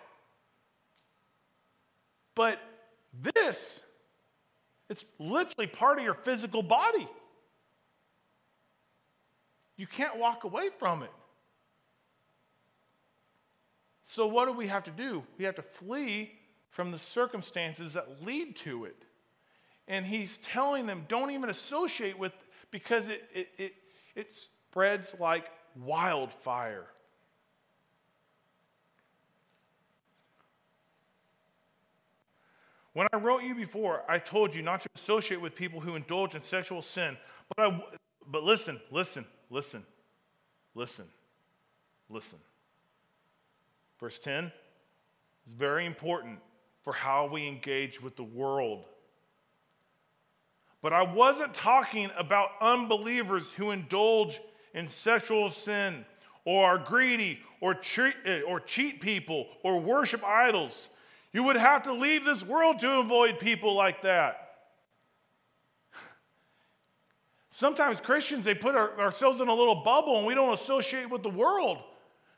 But 2.38 2.60
this, 3.20 3.80
it's 4.92 5.04
literally 5.18 5.66
part 5.66 5.98
of 5.98 6.04
your 6.04 6.14
physical 6.14 6.62
body. 6.62 7.08
You 9.76 9.88
can't 9.88 10.20
walk 10.20 10.44
away 10.44 10.70
from 10.78 11.02
it. 11.02 11.10
So, 14.06 14.28
what 14.28 14.46
do 14.46 14.54
we 14.54 14.68
have 14.68 14.84
to 14.84 14.92
do? 14.92 15.24
We 15.40 15.46
have 15.46 15.56
to 15.56 15.64
flee 15.64 16.32
from 16.70 16.92
the 16.92 17.00
circumstances 17.00 17.94
that 17.94 18.24
lead 18.24 18.56
to 18.58 18.86
it. 18.86 19.04
And 19.88 20.06
he's 20.06 20.38
telling 20.38 20.86
them, 20.86 21.06
don't 21.08 21.32
even 21.32 21.50
associate 21.50 22.20
with, 22.20 22.34
because 22.70 23.10
it, 23.10 23.24
it, 23.34 23.48
it, 23.58 23.74
it 24.16 24.32
spreads 24.32 25.16
like 25.20 25.50
wildfire. 25.76 26.86
When 32.98 33.08
I 33.14 33.18
wrote 33.18 33.44
you 33.44 33.54
before, 33.54 34.02
I 34.10 34.18
told 34.18 34.56
you 34.56 34.64
not 34.64 34.82
to 34.82 34.90
associate 34.96 35.40
with 35.40 35.54
people 35.54 35.80
who 35.80 35.96
indulge 35.96 36.34
in 36.34 36.42
sexual 36.42 36.82
sin. 36.82 37.16
But, 37.48 37.64
I, 37.64 37.84
but 38.26 38.44
listen, 38.44 38.82
listen, 38.90 39.24
listen, 39.52 39.86
listen, 40.74 41.06
listen. 42.10 42.40
Verse 44.00 44.18
10 44.18 44.46
is 44.46 44.52
very 45.46 45.86
important 45.86 46.40
for 46.82 46.92
how 46.92 47.28
we 47.28 47.48
engage 47.48 48.02
with 48.02 48.16
the 48.16 48.24
world. 48.24 48.86
But 50.82 50.92
I 50.92 51.04
wasn't 51.04 51.54
talking 51.54 52.10
about 52.18 52.50
unbelievers 52.62 53.52
who 53.52 53.70
indulge 53.70 54.42
in 54.74 54.88
sexual 54.88 55.52
sin 55.52 56.04
or 56.46 56.66
are 56.66 56.80
greedy 56.80 57.42
or 57.62 57.78
eh, 58.26 58.42
or 58.42 58.60
cheat 58.60 59.02
people 59.02 59.46
or 59.62 59.80
worship 59.80 60.24
idols. 60.24 60.90
You 61.38 61.44
would 61.44 61.56
have 61.56 61.84
to 61.84 61.94
leave 61.94 62.26
this 62.26 62.44
world 62.44 62.80
to 62.80 62.98
avoid 62.98 63.38
people 63.38 63.76
like 63.76 64.02
that. 64.02 64.54
Sometimes 67.52 68.02
Christians, 68.02 68.44
they 68.44 68.56
put 68.56 68.74
our, 68.74 69.00
ourselves 69.00 69.40
in 69.40 69.48
a 69.48 69.54
little 69.54 69.84
bubble 69.84 70.18
and 70.18 70.26
we 70.26 70.34
don't 70.34 70.52
associate 70.52 71.08
with 71.12 71.22
the 71.22 71.30
world. 71.30 71.78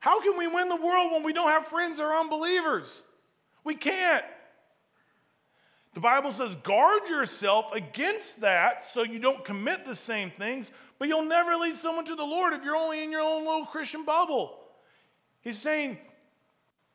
How 0.01 0.19
can 0.19 0.37
we 0.37 0.47
win 0.47 0.67
the 0.67 0.75
world 0.75 1.13
when 1.13 1.23
we 1.23 1.31
don't 1.31 1.47
have 1.47 1.67
friends 1.67 1.95
that 1.95 2.03
are 2.03 2.13
unbelievers? 2.13 3.01
We 3.63 3.75
can't. 3.75 4.25
The 5.93 6.01
Bible 6.01 6.33
says, 6.33 6.55
guard 6.55 7.07
yourself 7.07 7.67
against 7.71 8.41
that 8.41 8.83
so 8.83 9.03
you 9.03 9.19
don't 9.19 9.45
commit 9.45 9.85
the 9.85 9.95
same 9.95 10.29
things, 10.29 10.71
but 10.97 11.07
you'll 11.07 11.23
never 11.23 11.55
lead 11.55 11.75
someone 11.75 12.03
to 12.03 12.15
the 12.15 12.25
Lord 12.25 12.51
if 12.51 12.65
you're 12.65 12.75
only 12.75 13.01
in 13.01 13.13
your 13.13 13.21
own 13.21 13.45
little 13.45 13.65
Christian 13.65 14.03
bubble. 14.03 14.59
He's 15.39 15.57
saying, 15.57 15.99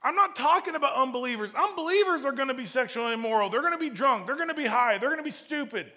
I'm 0.04 0.14
not 0.14 0.36
talking 0.36 0.74
about 0.74 0.94
unbelievers. 0.94 1.54
Unbelievers 1.54 2.26
are 2.26 2.32
going 2.32 2.48
to 2.48 2.54
be 2.54 2.66
sexually 2.66 3.14
immoral. 3.14 3.48
They're 3.48 3.62
going 3.62 3.72
to 3.72 3.78
be 3.78 3.88
drunk. 3.88 4.26
They're 4.26 4.36
going 4.36 4.48
to 4.48 4.54
be 4.54 4.66
high. 4.66 4.98
They're 4.98 5.08
going 5.08 5.18
to 5.18 5.24
be 5.24 5.30
stupid. 5.30 5.90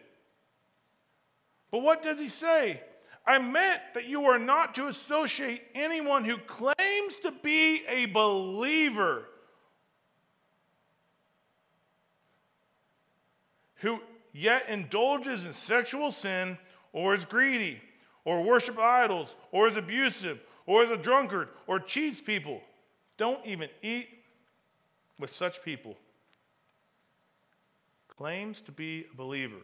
But 1.71 1.79
what 1.79 2.01
does 2.01 2.17
he 2.17 2.29
say? 2.29 2.81
I 3.25 3.39
meant 3.39 3.81
that 3.93 4.05
you 4.05 4.23
are 4.25 4.39
not 4.39 4.75
to 4.75 4.87
associate 4.87 5.61
anyone 5.75 6.23
who 6.23 6.37
claims 6.37 7.17
to 7.23 7.33
be 7.43 7.83
a 7.89 8.05
believer 8.05 9.25
who 13.75 13.99
yet 14.31 14.69
indulges 14.69 15.43
in 15.43 15.51
sexual 15.51 16.11
sin 16.11 16.57
or 16.93 17.13
is 17.13 17.25
greedy 17.25 17.81
or 18.23 18.41
worship 18.41 18.79
idols 18.79 19.35
or 19.51 19.67
is 19.67 19.75
abusive 19.75 20.39
or 20.65 20.83
is 20.83 20.91
a 20.91 20.97
drunkard 20.97 21.49
or 21.67 21.81
cheats 21.81 22.21
people. 22.21 22.61
Don't 23.17 23.45
even 23.45 23.69
eat 23.81 24.07
with 25.19 25.33
such 25.33 25.63
people. 25.63 25.97
Claims 28.07 28.61
to 28.61 28.71
be 28.71 29.05
a 29.11 29.15
believer. 29.15 29.61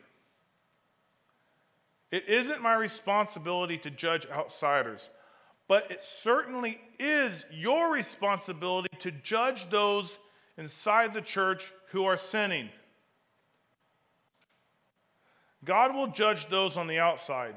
It 2.11 2.27
isn't 2.27 2.61
my 2.61 2.75
responsibility 2.75 3.77
to 3.79 3.89
judge 3.89 4.27
outsiders, 4.31 5.09
but 5.67 5.89
it 5.89 6.03
certainly 6.03 6.79
is 6.99 7.45
your 7.51 7.91
responsibility 7.91 8.89
to 8.99 9.11
judge 9.11 9.69
those 9.69 10.17
inside 10.57 11.13
the 11.13 11.21
church 11.21 11.71
who 11.89 12.05
are 12.05 12.17
sinning. 12.17 12.69
God 15.63 15.95
will 15.95 16.07
judge 16.07 16.49
those 16.49 16.77
on 16.77 16.87
the 16.87 16.99
outside, 16.99 17.55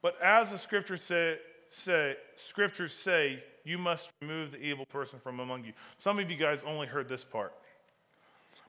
but 0.00 0.20
as 0.20 0.50
the 0.50 0.58
scriptures 0.58 1.02
say, 1.02 1.38
say, 1.68 2.16
scriptures 2.34 2.94
say, 2.94 3.44
you 3.64 3.78
must 3.78 4.10
remove 4.20 4.52
the 4.52 4.58
evil 4.58 4.84
person 4.86 5.18
from 5.18 5.40
among 5.40 5.64
you. 5.64 5.72
Some 5.98 6.18
of 6.18 6.30
you 6.30 6.36
guys 6.36 6.60
only 6.66 6.86
heard 6.86 7.08
this 7.08 7.24
part. 7.24 7.54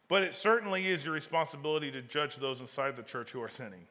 But 0.08 0.24
it 0.24 0.34
certainly 0.34 0.88
is 0.88 1.06
your 1.06 1.14
responsibility 1.14 1.92
to 1.92 2.02
judge 2.02 2.36
those 2.36 2.62
inside 2.62 2.96
the 2.96 3.04
church 3.04 3.32
who 3.32 3.42
are 3.42 3.50
sinning. 3.50 3.88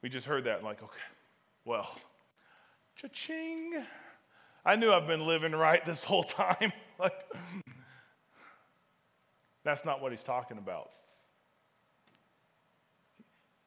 We 0.00 0.08
just 0.08 0.26
heard 0.26 0.44
that, 0.44 0.64
like, 0.64 0.82
okay, 0.82 1.02
well, 1.64 1.94
cha-ching. 2.96 3.84
I 4.64 4.76
knew 4.76 4.92
I've 4.92 5.06
been 5.06 5.26
living 5.26 5.52
right 5.52 5.84
this 5.84 6.02
whole 6.02 6.24
time. 6.24 6.72
like, 6.98 7.14
that's 9.64 9.84
not 9.84 10.00
what 10.00 10.10
he's 10.10 10.22
talking 10.22 10.58
about. 10.58 10.90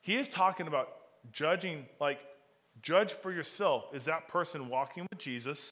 He 0.01 0.15
is 0.15 0.27
talking 0.27 0.68
about 0.68 0.89
judging, 1.32 1.86
like, 2.00 2.20
judge 2.82 3.13
for 3.13 3.32
yourself. 3.32 3.86
Is 3.94 4.05
that 4.05 4.27
person 4.27 4.70
walking 4.70 5.08
with 5.10 5.20
Jesus 5.20 5.72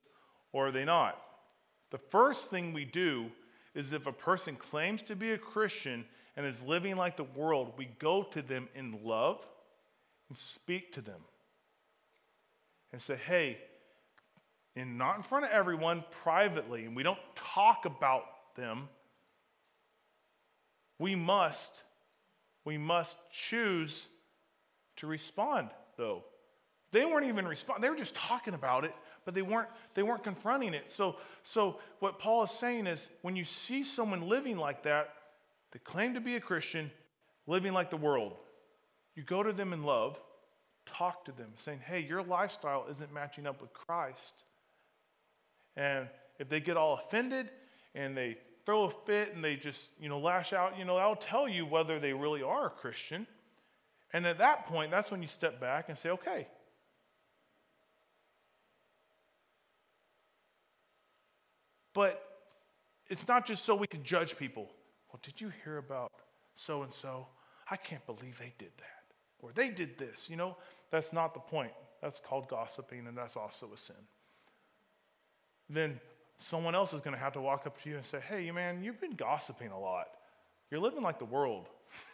or 0.52 0.68
are 0.68 0.72
they 0.72 0.86
not? 0.86 1.20
The 1.92 1.98
first 1.98 2.50
thing 2.50 2.74
we 2.74 2.86
do 2.86 3.28
is 3.76 3.94
if 3.94 4.08
a 4.08 4.12
person 4.12 4.56
claims 4.56 5.02
to 5.04 5.16
be 5.16 5.32
a 5.32 5.38
Christian 5.38 6.06
and 6.36 6.46
is 6.46 6.62
living 6.64 6.96
like 6.96 7.18
the 7.18 7.24
world, 7.24 7.74
we 7.78 7.86
go 8.00 8.24
to 8.24 8.42
them 8.42 8.68
in 8.76 9.00
love 9.04 9.46
and 10.30 10.38
speak 10.38 10.94
to 10.94 11.02
them 11.02 11.22
and 12.92 13.02
say, 13.02 13.16
hey, 13.28 13.58
and 14.76 14.98
not 14.98 15.18
in 15.18 15.22
front 15.22 15.46
of 15.46 15.52
everyone, 15.52 16.04
privately, 16.24 16.86
and 16.86 16.96
we 16.96 17.04
don't 17.04 17.20
talk 17.36 17.86
about 17.86 18.24
them 18.56 18.90
we 21.04 21.16
must, 21.16 21.82
we 22.64 22.78
must 22.78 23.18
choose 23.30 24.08
to 24.98 25.08
respond, 25.08 25.70
though. 25.98 26.24
They 26.92 27.06
weren't 27.06 27.26
even 27.26 27.48
responding, 27.48 27.82
they 27.82 27.90
were 27.90 27.96
just 27.96 28.16
talking 28.16 28.54
about 28.54 28.86
it, 28.86 28.94
but 29.26 29.34
they 29.34 29.42
weren't, 29.42 29.70
they 29.96 30.04
weren't 30.04 30.24
confronting 30.24 30.74
it. 30.74 30.92
So, 30.92 31.16
so 31.44 31.80
what 32.00 32.20
Paul 32.20 32.44
is 32.44 32.52
saying 32.52 32.86
is 32.88 33.10
when 33.24 33.36
you 33.36 33.44
see 33.44 33.84
someone 33.84 34.30
living 34.30 34.58
like 34.58 34.84
that, 34.84 35.10
they 35.72 35.80
claim 35.80 36.14
to 36.14 36.22
be 36.22 36.36
a 36.36 36.40
Christian, 36.40 36.92
living 37.48 37.74
like 37.74 37.90
the 37.90 37.98
world, 37.98 38.34
you 39.16 39.24
go 39.24 39.42
to 39.44 39.52
them 39.52 39.74
in 39.74 39.84
love, 39.84 40.20
talk 40.86 41.26
to 41.26 41.32
them, 41.32 41.50
saying, 41.56 41.80
hey, 41.86 42.00
your 42.02 42.24
lifestyle 42.24 42.86
isn't 42.90 43.14
matching 43.14 43.48
up 43.48 43.62
with 43.62 43.74
Christ. 43.74 44.34
And 45.76 46.08
if 46.40 46.50
they 46.50 46.60
get 46.60 46.78
all 46.78 47.00
offended 47.06 47.50
and 47.96 48.16
they 48.16 48.38
throw 48.66 48.84
a 48.84 48.90
fit 48.90 49.34
and 49.36 49.44
they 49.44 49.56
just, 49.56 49.90
you 50.00 50.10
know, 50.10 50.20
lash 50.20 50.54
out, 50.54 50.78
you 50.78 50.86
know, 50.86 50.98
that'll 50.98 51.16
tell 51.16 51.48
you 51.48 51.66
whether 51.66 52.00
they 52.00 52.14
really 52.14 52.44
are 52.44 52.68
a 52.68 52.70
Christian. 52.70 53.28
And 54.14 54.28
at 54.28 54.38
that 54.38 54.68
point, 54.68 54.92
that's 54.92 55.10
when 55.10 55.22
you 55.22 55.28
step 55.28 55.60
back 55.60 55.90
and 55.90 55.98
say, 55.98 56.10
okay. 56.10 56.48
But 61.94 62.22
it's 63.08 63.28
not 63.28 63.46
just 63.46 63.66
so 63.66 63.76
we 63.76 63.88
can 63.88 64.04
judge 64.04 64.38
people. 64.38 64.70
Well, 65.12 65.20
did 65.22 65.42
you 65.42 65.52
hear 65.64 65.78
about 65.78 66.12
so 66.56 66.84
and 66.84 66.94
so? 66.94 67.28
I 67.70 67.76
can't 67.76 68.06
believe 68.06 68.38
they 68.38 68.54
did 68.58 68.72
that. 68.78 69.04
Or 69.40 69.52
they 69.52 69.70
did 69.70 69.98
this. 69.98 70.30
You 70.30 70.38
know, 70.38 70.58
that's 70.92 71.12
not 71.12 71.34
the 71.34 71.40
point. 71.40 71.72
That's 72.02 72.20
called 72.20 72.48
gossiping, 72.48 73.08
and 73.08 73.18
that's 73.18 73.38
also 73.38 73.70
a 73.74 73.78
sin. 73.78 73.96
Then 75.70 76.00
someone 76.38 76.76
else 76.76 76.94
is 76.94 77.02
going 77.02 77.16
to 77.16 77.20
have 77.20 77.34
to 77.34 77.42
walk 77.42 77.66
up 77.66 77.82
to 77.82 77.90
you 77.90 77.96
and 77.96 78.06
say, 78.06 78.20
Hey, 78.20 78.46
you 78.46 78.54
man, 78.54 78.84
you've 78.84 79.00
been 79.00 79.16
gossiping 79.16 79.72
a 79.72 79.80
lot. 79.80 80.08
You're 80.70 80.82
living 80.82 81.02
like 81.02 81.20
the 81.20 81.26
world. 81.26 81.70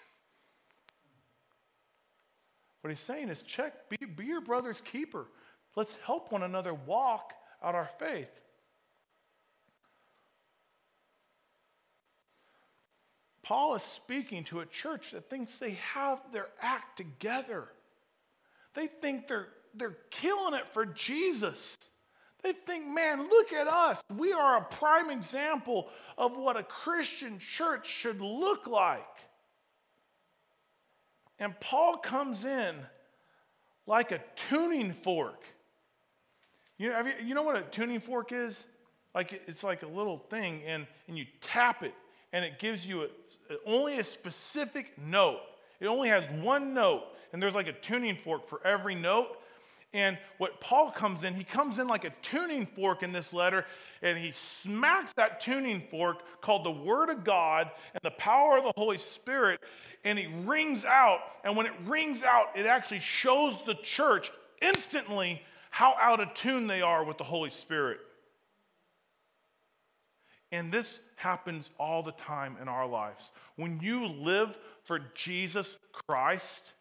what 2.81 2.89
he's 2.89 2.99
saying 2.99 3.29
is, 3.29 3.43
check, 3.43 3.89
be, 3.89 3.97
be 4.05 4.25
your 4.25 4.41
brother's 4.41 4.81
keeper. 4.81 5.25
Let's 5.75 5.95
help 6.05 6.31
one 6.31 6.43
another 6.43 6.73
walk 6.73 7.33
out 7.63 7.75
our 7.75 7.89
faith. 7.99 8.29
Paul 13.43 13.75
is 13.75 13.83
speaking 13.83 14.43
to 14.45 14.59
a 14.59 14.65
church 14.65 15.11
that 15.11 15.29
thinks 15.29 15.57
they 15.57 15.77
have 15.93 16.19
their 16.31 16.47
act 16.61 16.97
together. 16.97 17.67
They 18.75 18.87
think 18.87 19.27
they're, 19.27 19.47
they're 19.73 19.97
killing 20.11 20.53
it 20.53 20.67
for 20.67 20.85
Jesus. 20.85 21.77
They 22.43 22.53
think, 22.53 22.85
man, 22.87 23.27
look 23.27 23.51
at 23.51 23.67
us. 23.67 24.01
We 24.15 24.33
are 24.33 24.57
a 24.57 24.63
prime 24.65 25.09
example 25.09 25.89
of 26.17 26.37
what 26.37 26.57
a 26.57 26.63
Christian 26.63 27.39
church 27.39 27.87
should 27.87 28.21
look 28.21 28.67
like. 28.67 29.03
And 31.39 31.57
Paul 31.59 31.97
comes 31.97 32.45
in 32.45 32.75
like 33.87 34.11
a 34.11 34.21
tuning 34.35 34.93
fork. 34.93 35.43
You 36.77 36.89
know, 36.89 36.99
you, 37.01 37.27
you 37.27 37.35
know 37.35 37.43
what 37.43 37.55
a 37.55 37.61
tuning 37.63 37.99
fork 37.99 38.31
is? 38.31 38.65
Like 39.15 39.41
it's 39.47 39.63
like 39.63 39.83
a 39.83 39.87
little 39.87 40.17
thing, 40.29 40.61
and, 40.65 40.85
and 41.07 41.17
you 41.17 41.25
tap 41.41 41.83
it, 41.83 41.93
and 42.31 42.45
it 42.45 42.59
gives 42.59 42.85
you 42.85 43.03
a, 43.03 43.07
only 43.65 43.97
a 43.97 44.03
specific 44.03 44.97
note. 44.97 45.39
It 45.79 45.87
only 45.87 46.09
has 46.09 46.25
one 46.41 46.73
note, 46.73 47.03
and 47.33 47.41
there's 47.41 47.55
like 47.55 47.67
a 47.67 47.73
tuning 47.73 48.17
fork 48.23 48.47
for 48.47 48.65
every 48.65 48.95
note. 48.95 49.38
And 49.93 50.19
what 50.37 50.61
Paul 50.61 50.91
comes 50.91 51.23
in, 51.23 51.33
he 51.33 51.43
comes 51.43 51.79
in 51.79 51.87
like 51.87 52.03
a 52.03 52.11
tuning 52.21 52.67
fork 52.75 53.01
in 53.01 53.11
this 53.11 53.33
letter, 53.33 53.65
and 54.03 54.17
he 54.17 54.31
smacks 54.31 55.13
that 55.13 55.41
tuning 55.41 55.81
fork 55.89 56.17
called 56.41 56.63
the 56.63 56.71
Word 56.71 57.09
of 57.09 57.23
God 57.23 57.71
and 57.93 58.01
the 58.03 58.11
power 58.11 58.59
of 58.59 58.65
the 58.65 58.73
Holy 58.77 58.99
Spirit, 58.99 59.59
and 60.03 60.19
he 60.19 60.27
rings 60.45 60.85
out. 60.85 61.19
And 61.43 61.57
when 61.57 61.65
it 61.65 61.73
rings 61.85 62.21
out, 62.21 62.55
it 62.55 62.67
actually 62.67 62.99
shows 62.99 63.65
the 63.65 63.73
church 63.73 64.31
instantly 64.61 65.41
how 65.71 65.95
out 65.99 66.19
of 66.19 66.33
tune 66.35 66.67
they 66.67 66.81
are 66.81 67.03
with 67.03 67.17
the 67.17 67.23
Holy 67.23 67.49
Spirit. 67.49 67.99
And 70.51 70.71
this 70.71 70.99
happens 71.15 71.69
all 71.79 72.03
the 72.03 72.11
time 72.11 72.57
in 72.61 72.67
our 72.67 72.87
lives. 72.87 73.31
When 73.55 73.79
you 73.81 74.07
live 74.07 74.57
for 74.83 74.99
Jesus 75.13 75.77
Christ, 75.91 76.73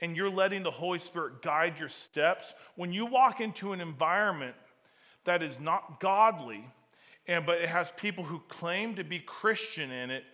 and 0.00 0.16
you're 0.16 0.30
letting 0.30 0.62
the 0.62 0.70
Holy 0.70 0.98
Spirit 0.98 1.42
guide 1.42 1.78
your 1.78 1.88
steps, 1.88 2.54
when 2.76 2.92
you 2.92 3.06
walk 3.06 3.40
into 3.40 3.72
an 3.72 3.80
environment 3.80 4.54
that 5.24 5.42
is 5.42 5.58
not 5.58 6.00
godly, 6.00 6.64
and 7.26 7.44
but 7.44 7.60
it 7.60 7.68
has 7.68 7.90
people 7.92 8.24
who 8.24 8.40
claim 8.48 8.94
to 8.96 9.04
be 9.04 9.18
Christian 9.18 9.90
in 9.90 10.10
it, 10.10 10.24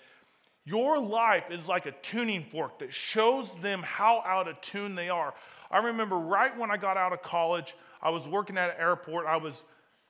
your 0.65 0.99
life 0.99 1.45
is 1.51 1.69
like 1.69 1.87
a 1.87 1.93
tuning 1.93 2.45
fork 2.45 2.79
that 2.79 2.93
shows 2.93 3.55
them 3.57 3.83
how 3.83 4.23
out 4.25 4.49
of 4.49 4.61
tune 4.61 4.95
they 4.95 5.11
are. 5.11 5.35
I 5.71 5.79
remember 5.79 6.17
right 6.17 6.57
when 6.57 6.71
I 6.71 6.77
got 6.77 6.97
out 6.97 7.13
of 7.13 7.23
college, 7.23 7.75
I 8.03 8.11
was 8.11 8.27
working 8.27 8.57
at 8.57 8.71
an 8.71 8.77
airport, 8.79 9.27
I 9.27 9.37
was 9.37 9.63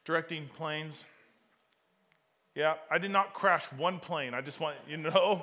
directing 0.05 0.47
planes. 0.57 1.05
Yeah, 2.55 2.75
I 2.89 2.99
did 2.99 3.11
not 3.11 3.35
crash 3.35 3.65
one 3.77 3.99
plane. 3.99 4.33
I 4.33 4.41
just 4.41 4.61
want 4.61 4.77
you 4.89 4.97
to 4.99 5.03
know. 5.03 5.43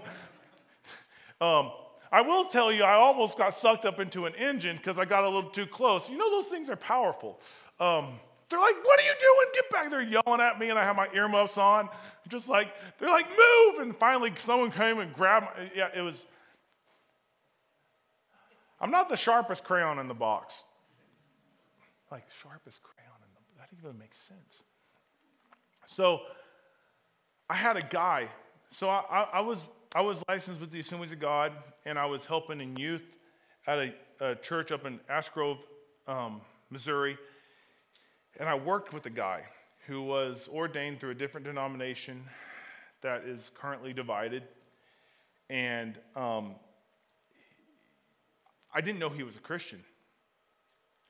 um, 1.41 1.71
I 2.11 2.21
will 2.21 2.45
tell 2.45 2.71
you, 2.71 2.83
I 2.83 2.93
almost 2.93 3.37
got 3.37 3.53
sucked 3.53 3.85
up 3.85 3.99
into 3.99 4.25
an 4.25 4.35
engine 4.35 4.75
because 4.75 4.97
I 4.97 5.05
got 5.05 5.23
a 5.23 5.29
little 5.29 5.49
too 5.49 5.65
close. 5.65 6.09
You 6.09 6.17
know, 6.17 6.29
those 6.29 6.47
things 6.47 6.69
are 6.69 6.75
powerful. 6.75 7.39
Um, 7.79 8.19
they're 8.49 8.59
like, 8.59 8.75
What 8.83 8.99
are 8.99 9.03
you 9.03 9.13
doing? 9.19 9.47
Get 9.53 9.69
back 9.71 9.89
there 9.89 10.01
yelling 10.01 10.41
at 10.41 10.59
me, 10.59 10.69
and 10.69 10.77
I 10.77 10.83
have 10.83 10.97
my 10.97 11.07
earmuffs 11.13 11.57
on. 11.57 11.87
I'm 11.87 12.29
just 12.29 12.49
like, 12.49 12.67
they're 12.99 13.09
like, 13.09 13.27
Move! 13.29 13.79
And 13.79 13.95
finally, 13.95 14.33
someone 14.35 14.71
came 14.71 14.99
and 14.99 15.13
grabbed 15.13 15.45
my, 15.45 15.71
yeah, 15.73 15.87
it 15.95 16.01
was. 16.01 16.25
I'm 18.81 18.91
not 18.91 19.09
the 19.09 19.17
sharpest 19.17 19.63
crayon 19.63 19.99
in 19.99 20.07
the 20.07 20.13
box. 20.13 20.63
Like, 22.11 22.25
sharpest 22.41 22.81
crayon 22.83 23.15
in 23.21 23.29
the 23.33 23.61
that 23.61 23.69
even 23.79 23.97
makes 23.97 24.17
sense. 24.17 24.63
So, 25.85 26.21
I 27.49 27.53
had 27.53 27.77
a 27.77 27.81
guy. 27.81 28.27
So 28.71 28.89
I, 28.89 29.03
I, 29.09 29.21
I 29.33 29.39
was 29.41 29.65
I 29.93 29.99
was 29.99 30.23
licensed 30.29 30.61
with 30.61 30.71
the 30.71 30.79
Assemblies 30.79 31.11
of 31.11 31.19
God, 31.19 31.51
and 31.85 31.99
I 31.99 32.05
was 32.05 32.23
helping 32.23 32.61
in 32.61 32.77
youth 32.77 33.17
at 33.67 33.77
a, 33.77 33.93
a 34.21 34.35
church 34.35 34.71
up 34.71 34.85
in 34.85 35.01
Ash 35.09 35.27
Grove, 35.27 35.57
um, 36.07 36.39
Missouri. 36.69 37.17
And 38.39 38.47
I 38.47 38.55
worked 38.55 38.93
with 38.93 39.05
a 39.07 39.09
guy 39.09 39.43
who 39.87 40.01
was 40.01 40.47
ordained 40.47 41.01
through 41.01 41.09
a 41.09 41.15
different 41.15 41.45
denomination 41.45 42.23
that 43.01 43.25
is 43.25 43.51
currently 43.53 43.91
divided. 43.91 44.43
And 45.49 45.99
um, 46.15 46.55
I 48.73 48.79
didn't 48.79 48.99
know 48.99 49.09
he 49.09 49.23
was 49.23 49.35
a 49.35 49.39
Christian. 49.39 49.83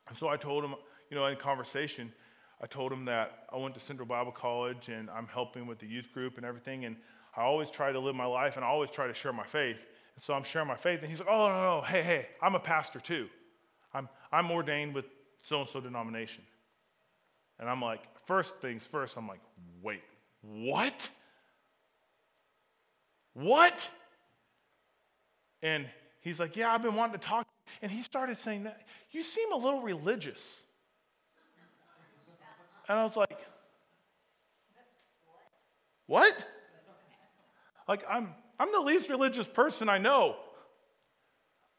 And 0.08 0.18
so 0.18 0.28
I 0.28 0.38
told 0.38 0.64
him, 0.64 0.74
you 1.12 1.18
know, 1.18 1.26
in 1.28 1.36
conversation, 1.36 2.12
I 2.60 2.66
told 2.66 2.92
him 2.92 3.06
that 3.06 3.44
I 3.54 3.58
went 3.58 3.76
to 3.76 3.80
Central 3.80 4.08
Bible 4.08 4.32
College 4.32 4.90
and 4.90 5.08
I'm 5.12 5.28
helping 5.28 5.68
with 5.68 5.78
the 5.78 5.86
youth 5.86 6.12
group 6.12 6.38
and 6.38 6.46
everything. 6.46 6.86
And 6.86 6.96
I 7.36 7.42
always 7.42 7.72
try 7.72 7.92
to 7.92 8.00
live 8.00 8.16
my 8.16 8.26
life 8.26 8.56
and 8.56 8.66
I 8.66 8.68
always 8.68 8.92
try 8.92 9.08
to 9.08 9.14
share 9.14 9.34
my 9.34 9.46
faith. 9.46 9.78
And 10.16 10.24
so 10.24 10.34
I'm 10.34 10.44
sharing 10.44 10.68
my 10.68 10.76
faith. 10.76 11.00
And 11.02 11.10
he's 11.10 11.20
like, 11.20 11.30
oh, 11.30 11.48
no, 11.48 11.62
no, 11.62 11.82
hey, 11.82 12.02
hey, 12.02 12.28
I'm 12.42 12.56
a 12.56 12.60
pastor 12.60 13.00
too. 13.00 13.28
I'm, 13.94 14.10
I'm 14.32 14.52
ordained 14.52 14.94
with 14.94 15.06
so 15.42 15.60
and 15.60 15.70
so 15.70 15.80
denomination. 15.80 16.44
And 17.60 17.70
I'm 17.70 17.82
like, 17.82 18.02
first 18.26 18.58
things 18.60 18.84
first, 18.84 19.18
I'm 19.18 19.28
like, 19.28 19.42
wait, 19.82 20.02
what? 20.42 21.10
What? 23.34 23.90
And 25.62 25.86
he's 26.22 26.40
like, 26.40 26.56
yeah, 26.56 26.74
I've 26.74 26.84
been 26.84 26.96
wanting 26.96 27.20
to 27.20 27.26
talk. 27.26 27.48
And 27.82 27.92
he 27.92 28.02
started 28.02 28.38
saying 28.38 28.64
that, 28.64 28.82
you 29.12 29.22
seem 29.24 29.52
a 29.54 29.56
little 29.56 29.82
religious. 29.82 30.62
And 32.90 33.00
I 33.00 33.04
was 33.06 33.16
like, 33.16 33.40
what? 36.08 36.36
Like, 37.92 38.06
I'm, 38.10 38.34
I'm 38.58 38.72
the 38.72 38.80
least 38.80 39.10
religious 39.10 39.46
person 39.46 39.90
I 39.90 39.98
know. 39.98 40.38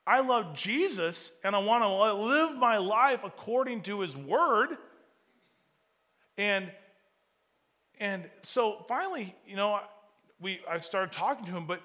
I 0.06 0.20
love 0.20 0.54
Jesus 0.54 1.32
and 1.42 1.56
I 1.56 1.58
want 1.60 1.84
to 1.84 2.12
live 2.12 2.54
my 2.54 2.76
life 2.76 3.20
according 3.24 3.80
to 3.84 4.00
his 4.00 4.14
word. 4.14 4.76
And 6.36 6.70
and 7.98 8.28
so 8.42 8.84
finally, 8.88 9.34
you 9.46 9.56
know, 9.56 9.80
we 10.38 10.60
I 10.68 10.80
started 10.80 11.12
talking 11.12 11.46
to 11.46 11.50
him, 11.52 11.64
but 11.64 11.80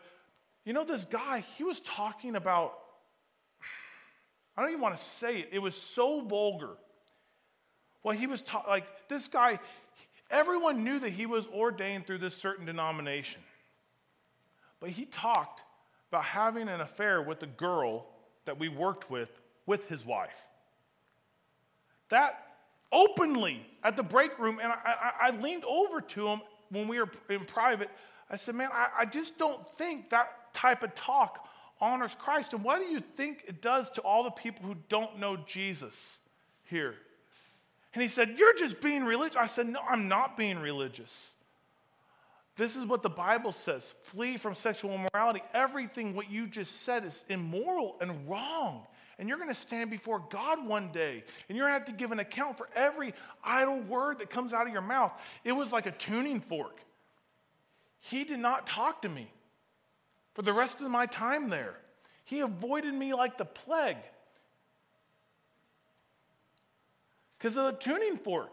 you 0.65 0.73
know, 0.73 0.83
this 0.83 1.05
guy, 1.05 1.45
he 1.55 1.63
was 1.63 1.79
talking 1.79 2.35
about 2.35 2.77
I 4.57 4.61
don't 4.61 4.71
even 4.71 4.81
want 4.81 4.97
to 4.97 5.01
say 5.01 5.39
it. 5.39 5.49
It 5.53 5.59
was 5.59 5.77
so 5.77 6.19
vulgar. 6.19 6.75
Well, 8.03 8.13
he 8.13 8.27
was 8.27 8.41
ta- 8.41 8.65
like 8.67 9.07
this 9.07 9.29
guy, 9.29 9.57
everyone 10.29 10.83
knew 10.83 10.99
that 10.99 11.11
he 11.11 11.25
was 11.25 11.47
ordained 11.47 12.05
through 12.05 12.17
this 12.17 12.35
certain 12.35 12.65
denomination. 12.65 13.41
But 14.79 14.91
he 14.91 15.05
talked 15.05 15.63
about 16.09 16.23
having 16.23 16.69
an 16.69 16.81
affair 16.81 17.21
with 17.21 17.39
the 17.39 17.47
girl 17.47 18.05
that 18.45 18.59
we 18.59 18.69
worked 18.69 19.09
with, 19.09 19.29
with 19.65 19.87
his 19.87 20.05
wife. 20.05 20.35
That 22.09 22.43
openly 22.91 23.65
at 23.83 23.97
the 23.97 24.03
break 24.03 24.37
room, 24.39 24.59
and 24.61 24.71
I, 24.71 24.77
I, 24.85 25.27
I 25.27 25.31
leaned 25.31 25.65
over 25.65 26.01
to 26.01 26.27
him 26.27 26.41
when 26.69 26.87
we 26.87 26.99
were 26.99 27.09
in 27.29 27.43
private. 27.45 27.89
I 28.29 28.35
said, 28.37 28.55
Man, 28.55 28.69
I, 28.73 28.87
I 28.99 29.05
just 29.05 29.37
don't 29.37 29.67
think 29.77 30.09
that 30.11 30.53
type 30.53 30.83
of 30.83 30.95
talk 30.95 31.47
honors 31.79 32.15
Christ. 32.17 32.53
And 32.53 32.63
what 32.63 32.79
do 32.79 32.85
you 32.85 33.01
think 33.15 33.43
it 33.47 33.61
does 33.61 33.89
to 33.91 34.01
all 34.01 34.23
the 34.23 34.31
people 34.31 34.65
who 34.65 34.75
don't 34.89 35.19
know 35.19 35.37
Jesus 35.37 36.19
here? 36.63 36.95
And 37.93 38.01
he 38.01 38.09
said, 38.09 38.35
You're 38.37 38.55
just 38.55 38.81
being 38.81 39.03
religious. 39.03 39.37
I 39.37 39.47
said, 39.47 39.67
No, 39.67 39.79
I'm 39.87 40.07
not 40.07 40.37
being 40.37 40.59
religious. 40.59 41.31
This 42.57 42.75
is 42.75 42.85
what 42.85 43.03
the 43.03 43.09
Bible 43.09 43.51
says 43.51 43.93
flee 44.03 44.37
from 44.37 44.55
sexual 44.55 44.91
immorality. 44.91 45.41
Everything 45.53 46.15
what 46.15 46.29
you 46.29 46.47
just 46.47 46.81
said 46.81 47.05
is 47.05 47.23
immoral 47.29 47.95
and 48.01 48.27
wrong. 48.27 48.85
And 49.19 49.29
you're 49.29 49.37
going 49.37 49.49
to 49.49 49.55
stand 49.55 49.89
before 49.89 50.21
God 50.29 50.65
one 50.67 50.91
day, 50.91 51.23
and 51.47 51.57
you're 51.57 51.67
going 51.67 51.79
to 51.79 51.85
have 51.85 51.95
to 51.95 51.99
give 51.99 52.11
an 52.11 52.19
account 52.19 52.57
for 52.57 52.69
every 52.75 53.13
idle 53.43 53.79
word 53.79 54.19
that 54.19 54.29
comes 54.29 54.53
out 54.53 54.67
of 54.67 54.73
your 54.73 54.81
mouth. 54.81 55.11
It 55.43 55.53
was 55.53 55.71
like 55.71 55.87
a 55.87 55.91
tuning 55.91 56.39
fork. 56.39 56.79
He 57.99 58.23
did 58.23 58.39
not 58.39 58.67
talk 58.67 59.01
to 59.03 59.09
me 59.09 59.31
for 60.33 60.43
the 60.43 60.53
rest 60.53 60.81
of 60.81 60.91
my 60.91 61.07
time 61.07 61.49
there. 61.49 61.75
He 62.25 62.41
avoided 62.41 62.93
me 62.93 63.13
like 63.13 63.37
the 63.37 63.45
plague 63.45 63.97
because 67.37 67.57
of 67.57 67.65
the 67.65 67.71
tuning 67.71 68.17
fork. 68.17 68.51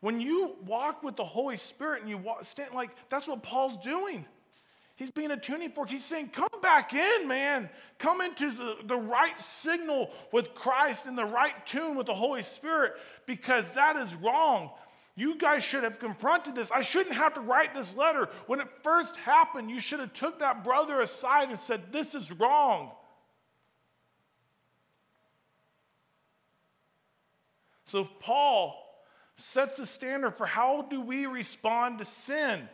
When 0.00 0.20
you 0.20 0.56
walk 0.66 1.02
with 1.02 1.16
the 1.16 1.24
Holy 1.24 1.56
Spirit 1.56 2.02
and 2.02 2.10
you 2.10 2.18
walk, 2.18 2.44
stand 2.44 2.74
like 2.74 2.90
that's 3.08 3.26
what 3.26 3.42
Paul's 3.42 3.76
doing. 3.78 4.24
He's 4.96 5.10
being 5.10 5.30
a 5.30 5.36
tuning 5.36 5.70
fork. 5.70 5.90
He's 5.90 6.04
saying, 6.04 6.30
Come 6.32 6.48
back 6.62 6.94
in, 6.94 7.28
man. 7.28 7.68
Come 7.98 8.20
into 8.22 8.50
the, 8.50 8.76
the 8.84 8.96
right 8.96 9.38
signal 9.38 10.10
with 10.32 10.54
Christ 10.54 11.06
and 11.06 11.16
the 11.16 11.24
right 11.24 11.66
tune 11.66 11.96
with 11.96 12.06
the 12.06 12.14
Holy 12.14 12.42
Spirit 12.42 12.94
because 13.26 13.74
that 13.74 13.96
is 13.96 14.14
wrong. 14.14 14.70
You 15.14 15.36
guys 15.36 15.64
should 15.64 15.82
have 15.82 15.98
confronted 15.98 16.54
this. 16.54 16.70
I 16.70 16.82
shouldn't 16.82 17.16
have 17.16 17.34
to 17.34 17.40
write 17.40 17.74
this 17.74 17.94
letter. 17.94 18.28
When 18.46 18.60
it 18.60 18.68
first 18.82 19.16
happened, 19.16 19.70
you 19.70 19.80
should 19.80 20.00
have 20.00 20.12
took 20.12 20.40
that 20.40 20.62
brother 20.62 21.00
aside 21.00 21.50
and 21.50 21.58
said, 21.58 21.92
This 21.92 22.14
is 22.14 22.30
wrong. 22.32 22.90
So 27.86 28.04
Paul 28.20 28.85
sets 29.36 29.76
the 29.76 29.86
standard 29.86 30.32
for 30.32 30.46
how 30.46 30.82
do 30.82 31.00
we 31.00 31.26
respond 31.26 31.98
to 31.98 32.04
sin. 32.04 32.68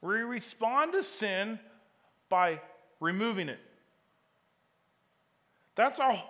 We 0.00 0.18
respond 0.18 0.92
to 0.94 1.02
sin 1.02 1.60
by 2.28 2.60
removing 3.00 3.48
it. 3.48 3.60
That's 5.74 6.00
our, 6.00 6.22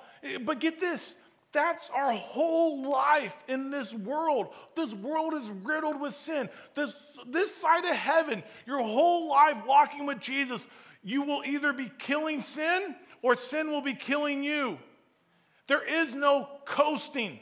but 0.45 0.61
get 0.61 0.79
this, 0.79 1.17
that's 1.53 1.91
our 1.91 2.13
whole 2.13 2.83
life 2.83 3.35
in 3.49 3.71
this 3.71 3.93
world. 3.93 4.49
This 4.77 4.95
world 4.95 5.35
is 5.35 5.49
riddled 5.49 6.01
with 6.01 6.15
sin. 6.15 6.49
This, 6.75 7.19
this 7.27 7.55
side 7.55 7.85
of 7.85 7.97
heaven, 7.97 8.43
your 8.67 8.83
whole 8.83 9.29
life 9.29 9.65
walking 9.67 10.07
with 10.07 10.21
Jesus, 10.21 10.67
you 11.03 11.23
will 11.23 11.43
either 11.45 11.73
be 11.73 11.91
killing 11.99 12.41
sin 12.41 12.95
or 13.23 13.37
sin 13.37 13.71
will 13.71 13.83
be 13.83 13.95
killing 13.95 14.43
you. 14.43 14.79
There 15.67 15.85
is 15.85 16.15
no 16.15 16.49
coasting. 16.65 17.41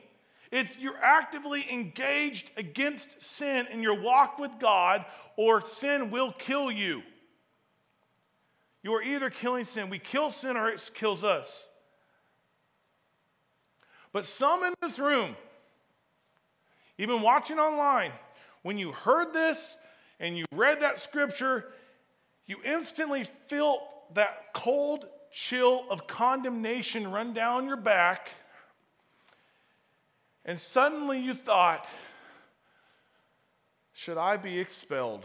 It's 0.51 0.77
you're 0.79 0.99
actively 1.01 1.65
engaged 1.71 2.51
against 2.57 3.23
sin 3.23 3.69
in 3.71 3.83
your 3.83 4.01
walk 4.01 4.39
with 4.39 4.51
God, 4.59 5.05
or 5.37 5.61
sin 5.61 6.11
will 6.11 6.33
kill 6.33 6.71
you. 6.71 7.03
You 8.83 8.95
are 8.95 9.03
either 9.03 9.31
killing 9.31 9.65
sin. 9.65 9.91
We 9.91 9.99
kill 9.99 10.31
sin 10.31 10.57
or 10.57 10.69
it 10.69 10.91
kills 10.95 11.23
us. 11.23 11.69
But 14.13 14.25
some 14.25 14.65
in 14.65 14.75
this 14.81 14.99
room, 14.99 15.37
even 16.99 17.23
watching 17.23 17.59
online, 17.59 18.13
when 18.63 18.77
you 18.77 18.93
heard 18.93 19.33
this 19.33 19.77
and 20.19 20.37
you 20.37 20.45
read 20.53 20.81
that 20.81 20.99
scripture, 20.99 21.67
you 22.47 22.57
instantly 22.65 23.25
felt 23.49 23.83
that 24.15 24.53
cold 24.53 25.07
chill 25.31 25.85
of 25.89 26.07
condemnation 26.07 27.11
run 27.11 27.33
down 27.33 27.67
your 27.67 27.77
back. 27.77 28.31
And 30.45 30.59
suddenly 30.59 31.21
you 31.21 31.35
thought, 31.35 31.87
should 33.93 34.19
I 34.19 34.37
be 34.37 34.59
expelled? 34.59 35.25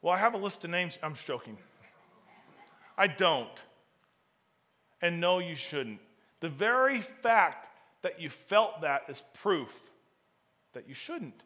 Well, 0.00 0.14
I 0.14 0.18
have 0.18 0.34
a 0.34 0.38
list 0.38 0.64
of 0.64 0.70
names. 0.70 0.98
I'm 1.02 1.14
joking. 1.14 1.58
I 2.96 3.06
don't. 3.06 3.48
And 5.00 5.20
no, 5.20 5.38
you 5.38 5.56
shouldn't. 5.56 6.00
The 6.40 6.48
very 6.48 7.00
fact 7.00 7.68
that 8.02 8.20
you 8.20 8.30
felt 8.30 8.82
that 8.82 9.02
is 9.08 9.22
proof 9.34 9.72
that 10.72 10.88
you 10.88 10.94
shouldn't. 10.94 11.42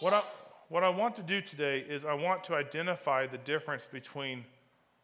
What 0.00 0.12
I, 0.12 0.22
what 0.68 0.84
I 0.84 0.88
want 0.88 1.16
to 1.16 1.22
do 1.22 1.40
today 1.40 1.84
is 1.88 2.04
I 2.04 2.14
want 2.14 2.44
to 2.44 2.54
identify 2.54 3.26
the 3.26 3.38
difference 3.38 3.86
between 3.90 4.44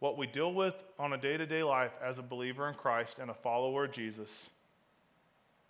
what 0.04 0.18
we 0.18 0.26
deal 0.26 0.52
with 0.52 0.74
on 0.98 1.14
a 1.14 1.16
day 1.16 1.34
to 1.34 1.46
day 1.46 1.62
life 1.62 1.92
as 2.04 2.18
a 2.18 2.22
believer 2.22 2.68
in 2.68 2.74
Christ 2.74 3.18
and 3.18 3.30
a 3.30 3.34
follower 3.34 3.86
of 3.86 3.92
Jesus 3.92 4.50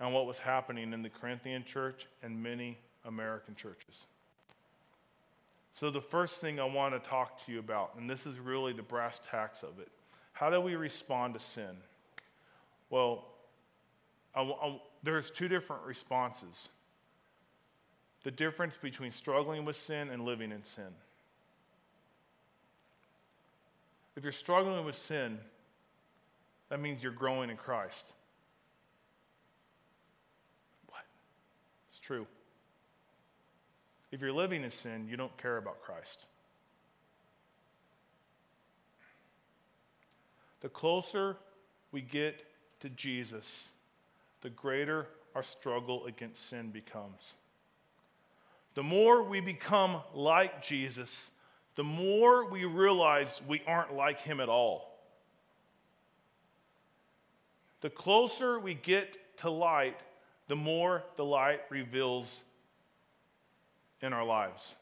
and 0.00 0.12
what 0.12 0.26
was 0.26 0.40
happening 0.40 0.92
in 0.92 1.02
the 1.02 1.08
Corinthian 1.08 1.62
church 1.62 2.08
and 2.20 2.42
many 2.42 2.76
American 3.04 3.54
churches. 3.54 4.06
So, 5.74 5.88
the 5.88 6.00
first 6.00 6.40
thing 6.40 6.58
I 6.58 6.64
want 6.64 7.00
to 7.00 7.08
talk 7.08 7.46
to 7.46 7.52
you 7.52 7.60
about, 7.60 7.92
and 7.96 8.10
this 8.10 8.26
is 8.26 8.40
really 8.40 8.72
the 8.72 8.82
brass 8.82 9.20
tacks 9.30 9.62
of 9.62 9.78
it 9.78 9.86
how 10.32 10.50
do 10.50 10.60
we 10.60 10.74
respond 10.74 11.34
to 11.34 11.40
sin? 11.40 11.76
Well, 12.90 13.24
I, 14.34 14.42
I, 14.42 14.80
there's 15.04 15.30
two 15.30 15.46
different 15.46 15.84
responses 15.84 16.70
the 18.24 18.32
difference 18.32 18.76
between 18.76 19.12
struggling 19.12 19.64
with 19.64 19.76
sin 19.76 20.08
and 20.08 20.24
living 20.24 20.50
in 20.50 20.64
sin. 20.64 20.92
If 24.16 24.22
you're 24.22 24.32
struggling 24.32 24.84
with 24.84 24.96
sin, 24.96 25.38
that 26.68 26.80
means 26.80 27.02
you're 27.02 27.12
growing 27.12 27.50
in 27.50 27.56
Christ. 27.56 28.06
What? 30.88 31.04
It's 31.90 31.98
true. 31.98 32.26
If 34.12 34.20
you're 34.20 34.32
living 34.32 34.62
in 34.62 34.70
sin, 34.70 35.06
you 35.08 35.16
don't 35.16 35.36
care 35.36 35.56
about 35.56 35.82
Christ. 35.82 36.24
The 40.60 40.68
closer 40.68 41.36
we 41.90 42.00
get 42.00 42.44
to 42.80 42.88
Jesus, 42.88 43.68
the 44.40 44.50
greater 44.50 45.08
our 45.34 45.42
struggle 45.42 46.06
against 46.06 46.48
sin 46.48 46.70
becomes. 46.70 47.34
The 48.74 48.82
more 48.82 49.22
we 49.22 49.40
become 49.40 49.98
like 50.14 50.62
Jesus, 50.62 51.30
the 51.76 51.84
more 51.84 52.48
we 52.48 52.64
realize 52.64 53.40
we 53.48 53.62
aren't 53.66 53.94
like 53.94 54.20
him 54.20 54.40
at 54.40 54.48
all. 54.48 54.90
The 57.80 57.90
closer 57.90 58.58
we 58.58 58.74
get 58.74 59.16
to 59.38 59.50
light, 59.50 59.98
the 60.48 60.56
more 60.56 61.02
the 61.16 61.24
light 61.24 61.60
reveals 61.70 62.40
in 64.00 64.12
our 64.12 64.24
lives. 64.24 64.74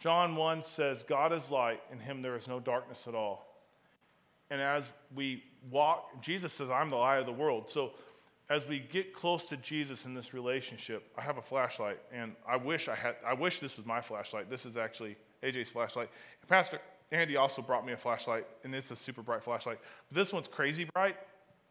John 0.00 0.36
1 0.36 0.62
says, 0.62 1.02
God 1.02 1.32
is 1.32 1.50
light, 1.50 1.80
in 1.90 1.98
him 1.98 2.20
there 2.20 2.36
is 2.36 2.46
no 2.48 2.60
darkness 2.60 3.06
at 3.06 3.14
all. 3.14 3.46
And 4.50 4.60
as 4.60 4.90
we 5.14 5.42
walk, 5.70 6.20
Jesus 6.22 6.52
says, 6.52 6.68
I'm 6.70 6.90
the 6.90 6.96
light 6.96 7.18
of 7.18 7.26
the 7.26 7.32
world. 7.32 7.70
So 7.70 7.92
as 8.50 8.66
we 8.66 8.78
get 8.78 9.14
close 9.14 9.46
to 9.46 9.56
Jesus 9.56 10.04
in 10.04 10.14
this 10.14 10.34
relationship, 10.34 11.10
I 11.16 11.22
have 11.22 11.38
a 11.38 11.42
flashlight, 11.42 11.98
and 12.12 12.32
I 12.46 12.56
wish 12.56 12.88
I 12.88 12.94
had, 12.94 13.16
I 13.26 13.32
wish 13.32 13.60
this 13.60 13.76
was 13.76 13.86
my 13.86 14.00
flashlight. 14.00 14.50
This 14.50 14.66
is 14.66 14.76
actually 14.76 15.16
AJ's 15.42 15.70
flashlight. 15.70 16.10
Pastor 16.48 16.80
Andy 17.10 17.36
also 17.36 17.62
brought 17.62 17.86
me 17.86 17.92
a 17.92 17.96
flashlight, 17.96 18.46
and 18.64 18.74
it's 18.74 18.90
a 18.90 18.96
super 18.96 19.22
bright 19.22 19.42
flashlight. 19.42 19.78
But 20.08 20.16
this 20.16 20.32
one's 20.32 20.48
crazy 20.48 20.84
bright, 20.84 21.16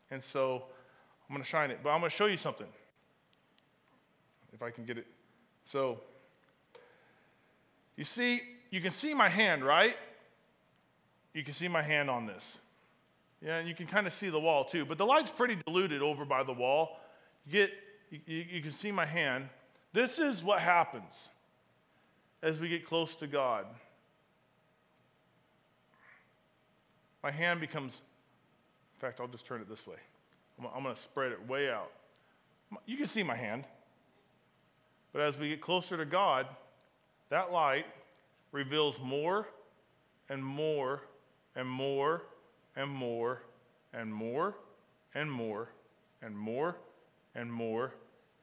and 0.09 0.21
so 0.21 0.63
I'm 1.29 1.35
going 1.35 1.43
to 1.43 1.49
shine 1.49 1.69
it. 1.69 1.79
But 1.83 1.91
I'm 1.91 1.99
going 1.99 2.09
to 2.09 2.15
show 2.15 2.25
you 2.25 2.37
something. 2.37 2.67
If 4.51 4.61
I 4.61 4.69
can 4.69 4.85
get 4.85 4.97
it 4.97 5.07
so, 5.65 5.99
you 7.95 8.03
see, 8.03 8.41
you 8.69 8.81
can 8.81 8.91
see 8.91 9.13
my 9.13 9.29
hand, 9.29 9.63
right? 9.63 9.95
You 11.33 11.43
can 11.43 11.53
see 11.53 11.67
my 11.67 11.81
hand 11.81 12.09
on 12.09 12.25
this. 12.25 12.59
Yeah, 13.43 13.57
and 13.57 13.67
you 13.67 13.75
can 13.75 13.87
kind 13.87 14.07
of 14.07 14.13
see 14.13 14.29
the 14.29 14.39
wall 14.39 14.63
too, 14.63 14.85
but 14.85 14.97
the 14.97 15.05
light's 15.05 15.29
pretty 15.29 15.57
diluted 15.65 16.01
over 16.01 16.23
by 16.23 16.43
the 16.43 16.53
wall. 16.53 16.97
You 17.45 17.51
get, 17.51 17.71
you, 18.09 18.45
you 18.49 18.61
can 18.61 18.71
see 18.71 18.91
my 18.91 19.05
hand. 19.05 19.49
This 19.91 20.17
is 20.17 20.41
what 20.41 20.59
happens 20.59 21.29
as 22.41 22.59
we 22.59 22.69
get 22.69 22.85
close 22.85 23.15
to 23.15 23.27
God. 23.27 23.65
My 27.21 27.31
hand 27.31 27.59
becomes, 27.59 28.01
in 28.95 29.01
fact, 29.01 29.19
I'll 29.19 29.27
just 29.27 29.45
turn 29.45 29.59
it 29.59 29.69
this 29.69 29.85
way. 29.85 29.97
I'm, 30.57 30.67
I'm 30.73 30.83
going 30.83 30.95
to 30.95 31.01
spread 31.01 31.33
it 31.33 31.47
way 31.47 31.69
out. 31.69 31.91
You 32.85 32.95
can 32.95 33.07
see 33.07 33.23
my 33.23 33.35
hand. 33.35 33.65
But 35.11 35.21
as 35.21 35.37
we 35.37 35.49
get 35.49 35.61
closer 35.61 35.97
to 35.97 36.05
God, 36.05 36.47
that 37.29 37.51
light 37.51 37.85
reveals 38.53 38.99
more 39.01 39.47
and 40.29 40.43
more 40.43 41.01
and 41.55 41.67
more 41.67 42.23
and 42.75 42.89
more 42.89 43.43
and 43.93 44.13
more 44.13 44.55
and 45.13 45.31
more 45.31 45.69
and 46.21 46.37
more 46.37 46.75
and 47.35 47.51
more 47.51 47.93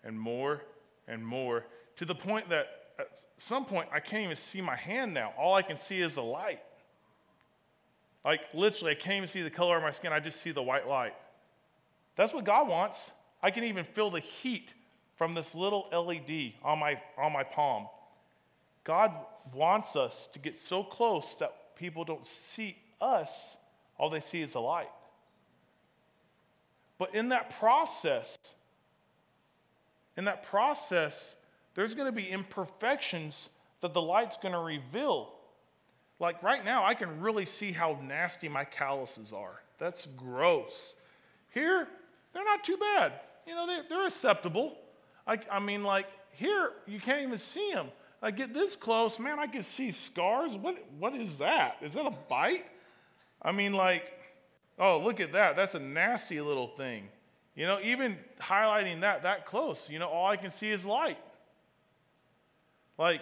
and 0.04 0.18
more 0.18 0.62
and 1.08 1.26
more 1.26 1.66
to 1.96 2.04
the 2.04 2.14
point 2.14 2.48
that 2.48 2.66
at 2.98 3.08
some 3.38 3.64
point 3.64 3.88
I 3.92 4.00
can't 4.00 4.24
even 4.24 4.36
see 4.36 4.60
my 4.60 4.76
hand 4.76 5.14
now. 5.14 5.32
All 5.38 5.54
I 5.54 5.62
can 5.62 5.76
see 5.76 6.00
is 6.00 6.14
the 6.14 6.22
light. 6.22 6.60
Like 8.24 8.40
literally, 8.52 8.92
I 8.92 8.94
can't 8.94 9.16
even 9.16 9.28
see 9.28 9.42
the 9.42 9.50
color 9.50 9.76
of 9.76 9.82
my 9.82 9.90
skin. 9.90 10.12
I 10.12 10.20
just 10.20 10.40
see 10.40 10.50
the 10.50 10.62
white 10.62 10.86
light. 10.86 11.14
That's 12.16 12.34
what 12.34 12.44
God 12.44 12.68
wants. 12.68 13.10
I 13.42 13.50
can 13.50 13.64
even 13.64 13.84
feel 13.84 14.10
the 14.10 14.20
heat 14.20 14.74
from 15.16 15.34
this 15.34 15.54
little 15.54 15.88
LED 15.92 16.52
on 16.62 16.78
my, 16.78 17.00
on 17.16 17.32
my 17.32 17.42
palm. 17.42 17.86
God 18.84 19.12
wants 19.54 19.96
us 19.96 20.28
to 20.32 20.38
get 20.38 20.58
so 20.58 20.82
close 20.82 21.36
that 21.36 21.76
people 21.76 22.04
don't 22.04 22.26
see 22.26 22.76
us, 23.00 23.56
all 24.00 24.08
they 24.08 24.20
see 24.20 24.40
is 24.40 24.54
the 24.54 24.60
light. 24.60 24.88
But 26.98 27.14
in 27.14 27.28
that 27.28 27.50
process, 27.58 28.38
in 30.16 30.24
that 30.24 30.42
process, 30.42 31.36
there's 31.74 31.94
going 31.94 32.06
to 32.06 32.12
be 32.12 32.26
imperfections 32.26 33.50
that 33.82 33.92
the 33.92 34.00
light's 34.00 34.38
going 34.38 34.54
to 34.54 34.60
reveal. 34.60 35.34
Like 36.18 36.42
right 36.42 36.64
now, 36.64 36.84
I 36.84 36.94
can 36.94 37.20
really 37.20 37.44
see 37.44 37.72
how 37.72 37.98
nasty 38.02 38.48
my 38.48 38.64
calluses 38.64 39.34
are. 39.34 39.60
That's 39.78 40.06
gross. 40.16 40.94
Here, 41.52 41.86
they're 42.32 42.44
not 42.44 42.64
too 42.64 42.78
bad. 42.78 43.12
You 43.46 43.54
know, 43.54 43.66
they're, 43.66 43.84
they're 43.88 44.06
acceptable. 44.06 44.78
I, 45.26 45.38
I 45.50 45.58
mean, 45.58 45.84
like, 45.84 46.06
here, 46.32 46.70
you 46.86 47.00
can't 47.00 47.22
even 47.22 47.38
see 47.38 47.70
them. 47.72 47.88
I 48.22 48.30
get 48.30 48.54
this 48.54 48.76
close, 48.76 49.18
man, 49.18 49.38
I 49.38 49.46
can 49.46 49.62
see 49.62 49.90
scars. 49.90 50.54
What, 50.54 50.76
what 50.98 51.14
is 51.14 51.38
that? 51.38 51.76
Is 51.82 51.92
that 51.94 52.06
a 52.06 52.14
bite? 52.28 52.64
I 53.42 53.52
mean, 53.52 53.72
like, 53.72 54.20
Oh, 54.80 54.98
look 54.98 55.20
at 55.20 55.32
that. 55.32 55.56
That's 55.56 55.74
a 55.74 55.78
nasty 55.78 56.40
little 56.40 56.68
thing. 56.68 57.06
You 57.54 57.66
know, 57.66 57.78
even 57.82 58.16
highlighting 58.40 59.02
that 59.02 59.24
that 59.24 59.44
close, 59.44 59.90
you 59.90 59.98
know, 59.98 60.08
all 60.08 60.26
I 60.26 60.36
can 60.36 60.48
see 60.48 60.70
is 60.70 60.86
light. 60.86 61.18
Like, 62.96 63.20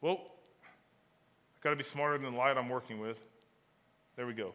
well, 0.00 0.18
I've 1.56 1.62
got 1.62 1.70
to 1.70 1.76
be 1.76 1.84
smarter 1.84 2.16
than 2.16 2.32
the 2.32 2.38
light 2.38 2.56
I'm 2.56 2.70
working 2.70 2.98
with. 2.98 3.18
There 4.16 4.26
we 4.26 4.32
go. 4.32 4.52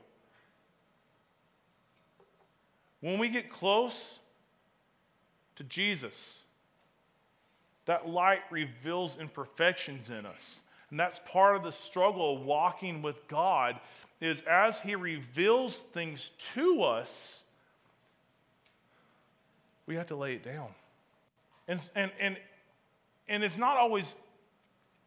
When 3.01 3.19
we 3.19 3.29
get 3.29 3.51
close 3.51 4.17
to 5.55 5.63
Jesus, 5.63 6.41
that 7.85 8.09
light 8.09 8.41
reveals 8.49 9.17
imperfections 9.19 10.09
in 10.09 10.25
us. 10.25 10.61
And 10.89 10.99
that's 10.99 11.19
part 11.25 11.55
of 11.55 11.63
the 11.63 11.71
struggle 11.71 12.35
of 12.37 12.45
walking 12.45 13.01
with 13.01 13.27
God 13.27 13.79
is 14.21 14.41
as 14.43 14.79
he 14.79 14.95
reveals 14.95 15.77
things 15.77 16.31
to 16.55 16.81
us, 16.83 17.43
we 19.85 19.95
have 19.95 20.07
to 20.07 20.15
lay 20.15 20.33
it 20.33 20.43
down. 20.43 20.69
And, 21.67 21.79
and, 21.95 22.11
and, 22.19 22.37
and 23.27 23.43
it's 23.43 23.57
not 23.57 23.77
always 23.77 24.15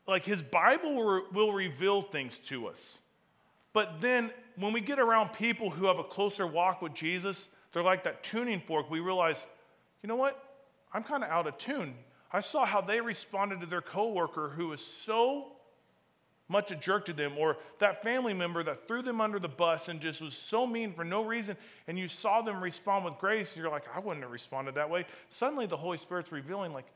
like 0.06 0.24
his 0.24 0.42
Bible 0.42 1.24
will, 1.32 1.52
reveal 1.52 2.02
things 2.02 2.38
to 2.48 2.66
us. 2.66 2.98
But 3.72 4.00
then 4.00 4.30
when 4.56 4.72
we 4.72 4.80
get 4.80 4.98
around 4.98 5.32
people 5.32 5.70
who 5.70 5.86
have 5.86 5.98
a 5.98 6.04
closer 6.04 6.46
walk 6.46 6.82
with 6.82 6.94
Jesus, 6.94 7.48
they're 7.72 7.82
like 7.82 8.04
that 8.04 8.22
tuning 8.22 8.60
fork. 8.60 8.90
We 8.90 9.00
realize, 9.00 9.46
you 10.02 10.08
know 10.08 10.16
what? 10.16 10.42
I'm 10.92 11.04
kind 11.04 11.22
of 11.22 11.30
out 11.30 11.46
of 11.46 11.56
tune. 11.58 11.94
I 12.32 12.40
saw 12.40 12.64
how 12.64 12.80
they 12.80 13.00
responded 13.00 13.60
to 13.60 13.66
their 13.66 13.80
coworker 13.80 14.52
who 14.56 14.68
was 14.68 14.84
so 14.84 15.52
much 16.50 16.72
a 16.72 16.74
jerk 16.74 17.04
to 17.04 17.12
them, 17.12 17.38
or 17.38 17.56
that 17.78 18.02
family 18.02 18.34
member 18.34 18.62
that 18.64 18.88
threw 18.88 19.02
them 19.02 19.20
under 19.20 19.38
the 19.38 19.48
bus 19.48 19.88
and 19.88 20.00
just 20.00 20.20
was 20.20 20.34
so 20.34 20.66
mean 20.66 20.92
for 20.92 21.04
no 21.04 21.24
reason, 21.24 21.56
and 21.86 21.96
you 21.96 22.08
saw 22.08 22.42
them 22.42 22.60
respond 22.60 23.04
with 23.04 23.14
grace, 23.18 23.56
you're 23.56 23.70
like, 23.70 23.84
I 23.94 24.00
wouldn't 24.00 24.22
have 24.22 24.32
responded 24.32 24.74
that 24.74 24.90
way. 24.90 25.06
Suddenly 25.28 25.66
the 25.66 25.76
Holy 25.76 25.96
Spirit's 25.96 26.32
revealing, 26.32 26.72
like, 26.72 26.86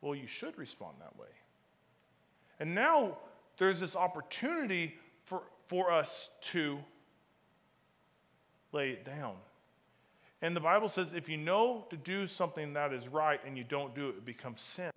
well, 0.00 0.14
you 0.14 0.26
should 0.26 0.56
respond 0.56 0.96
that 1.00 1.18
way. 1.20 1.28
And 2.58 2.74
now 2.74 3.18
there's 3.58 3.78
this 3.78 3.94
opportunity 3.94 4.94
for, 5.26 5.42
for 5.68 5.92
us 5.92 6.30
to 6.52 6.78
lay 8.72 8.90
it 8.90 9.04
down. 9.04 9.34
And 10.40 10.56
the 10.56 10.60
Bible 10.60 10.88
says 10.88 11.12
if 11.12 11.28
you 11.28 11.36
know 11.36 11.86
to 11.90 11.96
do 11.96 12.26
something 12.26 12.72
that 12.72 12.92
is 12.94 13.06
right 13.06 13.40
and 13.46 13.58
you 13.58 13.64
don't 13.64 13.94
do 13.94 14.08
it, 14.08 14.16
it 14.16 14.24
becomes 14.24 14.62
sin. 14.62 14.90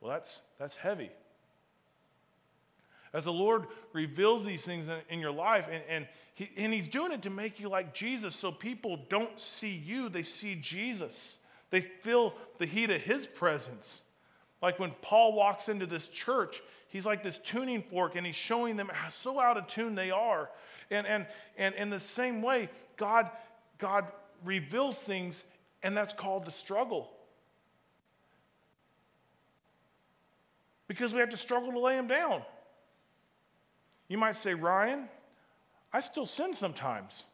Well, 0.00 0.10
that's, 0.10 0.40
that's 0.58 0.76
heavy. 0.76 1.10
As 3.12 3.24
the 3.24 3.32
Lord 3.32 3.66
reveals 3.92 4.44
these 4.44 4.64
things 4.64 4.86
in, 4.88 4.98
in 5.08 5.20
your 5.20 5.32
life, 5.32 5.68
and, 5.70 5.82
and, 5.88 6.06
he, 6.34 6.50
and 6.56 6.72
He's 6.72 6.88
doing 6.88 7.12
it 7.12 7.22
to 7.22 7.30
make 7.30 7.58
you 7.58 7.68
like 7.68 7.94
Jesus 7.94 8.36
so 8.36 8.52
people 8.52 9.00
don't 9.08 9.40
see 9.40 9.74
you, 9.74 10.08
they 10.08 10.22
see 10.22 10.54
Jesus. 10.54 11.38
They 11.70 11.80
feel 11.80 12.34
the 12.58 12.66
heat 12.66 12.90
of 12.90 13.00
His 13.00 13.26
presence. 13.26 14.02
Like 14.60 14.78
when 14.78 14.90
Paul 15.02 15.34
walks 15.34 15.68
into 15.68 15.86
this 15.86 16.08
church, 16.08 16.62
he's 16.88 17.06
like 17.06 17.22
this 17.22 17.38
tuning 17.38 17.82
fork 17.82 18.16
and 18.16 18.26
he's 18.26 18.36
showing 18.36 18.76
them 18.76 18.90
how 18.92 19.08
so 19.08 19.38
out 19.38 19.56
of 19.56 19.66
tune 19.66 19.94
they 19.94 20.10
are. 20.10 20.50
And, 20.90 21.06
and, 21.06 21.26
and 21.56 21.74
in 21.74 21.90
the 21.90 22.00
same 22.00 22.42
way, 22.42 22.68
God, 22.96 23.30
God 23.78 24.06
reveals 24.44 24.98
things, 24.98 25.44
and 25.82 25.96
that's 25.96 26.12
called 26.12 26.44
the 26.44 26.50
struggle. 26.50 27.10
Because 30.88 31.12
we 31.12 31.20
have 31.20 31.30
to 31.30 31.36
struggle 31.36 31.70
to 31.72 31.78
lay 31.78 31.96
them 31.96 32.08
down. 32.08 32.42
You 34.08 34.18
might 34.18 34.36
say, 34.36 34.54
Ryan, 34.54 35.08
I 35.92 36.00
still 36.00 36.26
sin 36.26 36.54
sometimes. 36.54 37.24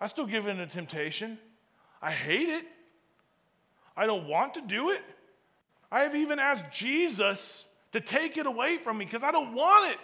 I 0.00 0.06
still 0.06 0.26
give 0.26 0.46
in 0.46 0.58
to 0.58 0.66
temptation. 0.66 1.38
I 2.02 2.10
hate 2.10 2.48
it. 2.48 2.64
I 3.96 4.06
don't 4.06 4.28
want 4.28 4.54
to 4.54 4.60
do 4.60 4.90
it. 4.90 5.02
I 5.90 6.02
have 6.02 6.14
even 6.14 6.38
asked 6.38 6.72
Jesus 6.72 7.64
to 7.92 8.00
take 8.00 8.36
it 8.36 8.46
away 8.46 8.78
from 8.78 8.98
me 8.98 9.04
because 9.04 9.22
I 9.22 9.30
don't 9.30 9.54
want 9.54 9.92
it. 9.92 9.98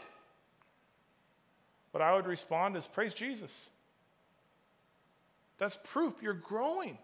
But 1.93 2.01
I 2.01 2.15
would 2.15 2.27
respond 2.27 2.77
as 2.77 2.87
praise 2.87 3.13
Jesus. 3.13 3.69
That's 5.59 5.77
proof 5.85 6.15
you're 6.23 6.33
growing. 6.33 6.97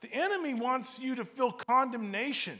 The 0.00 0.12
enemy 0.12 0.54
wants 0.54 0.98
you 0.98 1.16
to 1.16 1.24
feel 1.24 1.52
condemnation. 1.52 2.58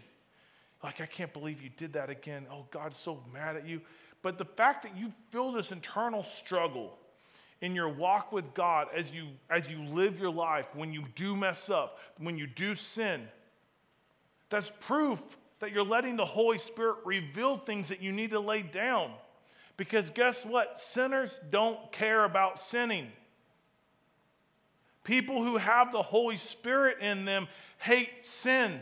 Like, 0.82 1.00
I 1.00 1.06
can't 1.06 1.32
believe 1.32 1.62
you 1.62 1.70
did 1.76 1.94
that 1.94 2.10
again. 2.10 2.46
Oh, 2.52 2.66
God's 2.70 2.96
so 2.96 3.20
mad 3.32 3.56
at 3.56 3.66
you. 3.66 3.80
But 4.22 4.38
the 4.38 4.44
fact 4.44 4.82
that 4.84 4.96
you 4.96 5.12
feel 5.30 5.52
this 5.52 5.72
internal 5.72 6.22
struggle 6.22 6.98
in 7.60 7.74
your 7.74 7.88
walk 7.88 8.32
with 8.32 8.54
God 8.54 8.88
as 8.94 9.12
you, 9.12 9.26
as 9.50 9.68
you 9.68 9.82
live 9.84 10.20
your 10.20 10.32
life, 10.32 10.66
when 10.74 10.92
you 10.92 11.04
do 11.16 11.34
mess 11.36 11.68
up, 11.68 11.98
when 12.18 12.38
you 12.38 12.46
do 12.46 12.74
sin, 12.74 13.26
that's 14.50 14.70
proof 14.80 15.20
that 15.60 15.72
you're 15.72 15.84
letting 15.84 16.16
the 16.16 16.24
Holy 16.24 16.58
Spirit 16.58 16.98
reveal 17.04 17.58
things 17.58 17.88
that 17.88 18.00
you 18.00 18.12
need 18.12 18.30
to 18.30 18.40
lay 18.40 18.62
down. 18.62 19.10
Because 19.76 20.10
guess 20.10 20.44
what? 20.44 20.78
Sinners 20.78 21.38
don't 21.50 21.90
care 21.92 22.24
about 22.24 22.58
sinning. 22.58 23.08
People 25.04 25.42
who 25.42 25.56
have 25.56 25.92
the 25.92 26.02
Holy 26.02 26.36
Spirit 26.36 26.98
in 27.00 27.24
them 27.24 27.48
hate 27.78 28.26
sin. 28.26 28.80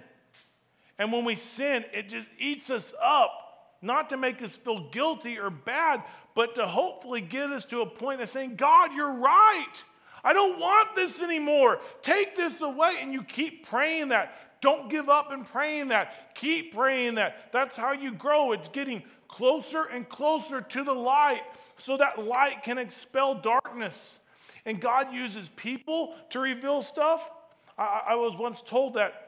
And 0.98 1.12
when 1.12 1.24
we 1.24 1.34
sin, 1.34 1.84
it 1.92 2.08
just 2.08 2.28
eats 2.38 2.70
us 2.70 2.94
up, 3.02 3.76
not 3.82 4.10
to 4.10 4.16
make 4.16 4.42
us 4.42 4.56
feel 4.56 4.88
guilty 4.90 5.38
or 5.38 5.50
bad, 5.50 6.02
but 6.34 6.54
to 6.54 6.66
hopefully 6.66 7.20
get 7.20 7.50
us 7.50 7.64
to 7.66 7.82
a 7.82 7.86
point 7.86 8.20
of 8.20 8.28
saying, 8.28 8.56
God, 8.56 8.92
you're 8.94 9.12
right. 9.12 9.84
I 10.24 10.32
don't 10.32 10.58
want 10.58 10.96
this 10.96 11.22
anymore. 11.22 11.80
Take 12.02 12.34
this 12.36 12.60
away. 12.60 12.96
And 13.00 13.12
you 13.12 13.22
keep 13.22 13.66
praying 13.68 14.08
that. 14.08 14.60
Don't 14.60 14.90
give 14.90 15.08
up 15.08 15.32
in 15.32 15.44
praying 15.44 15.88
that. 15.88 16.34
Keep 16.34 16.74
praying 16.74 17.16
that. 17.16 17.52
That's 17.52 17.76
how 17.76 17.92
you 17.92 18.12
grow. 18.12 18.52
It's 18.52 18.68
getting 18.68 19.02
closer 19.28 19.84
and 19.84 20.08
closer 20.08 20.60
to 20.62 20.82
the 20.82 20.94
light 20.94 21.42
so 21.76 21.96
that 21.98 22.24
light 22.24 22.62
can 22.62 22.78
expel 22.78 23.34
darkness. 23.34 24.18
And 24.64 24.80
God 24.80 25.12
uses 25.12 25.48
people 25.50 26.14
to 26.30 26.40
reveal 26.40 26.82
stuff. 26.82 27.30
I, 27.78 28.02
I 28.08 28.14
was 28.14 28.34
once 28.36 28.62
told 28.62 28.94
that 28.94 29.25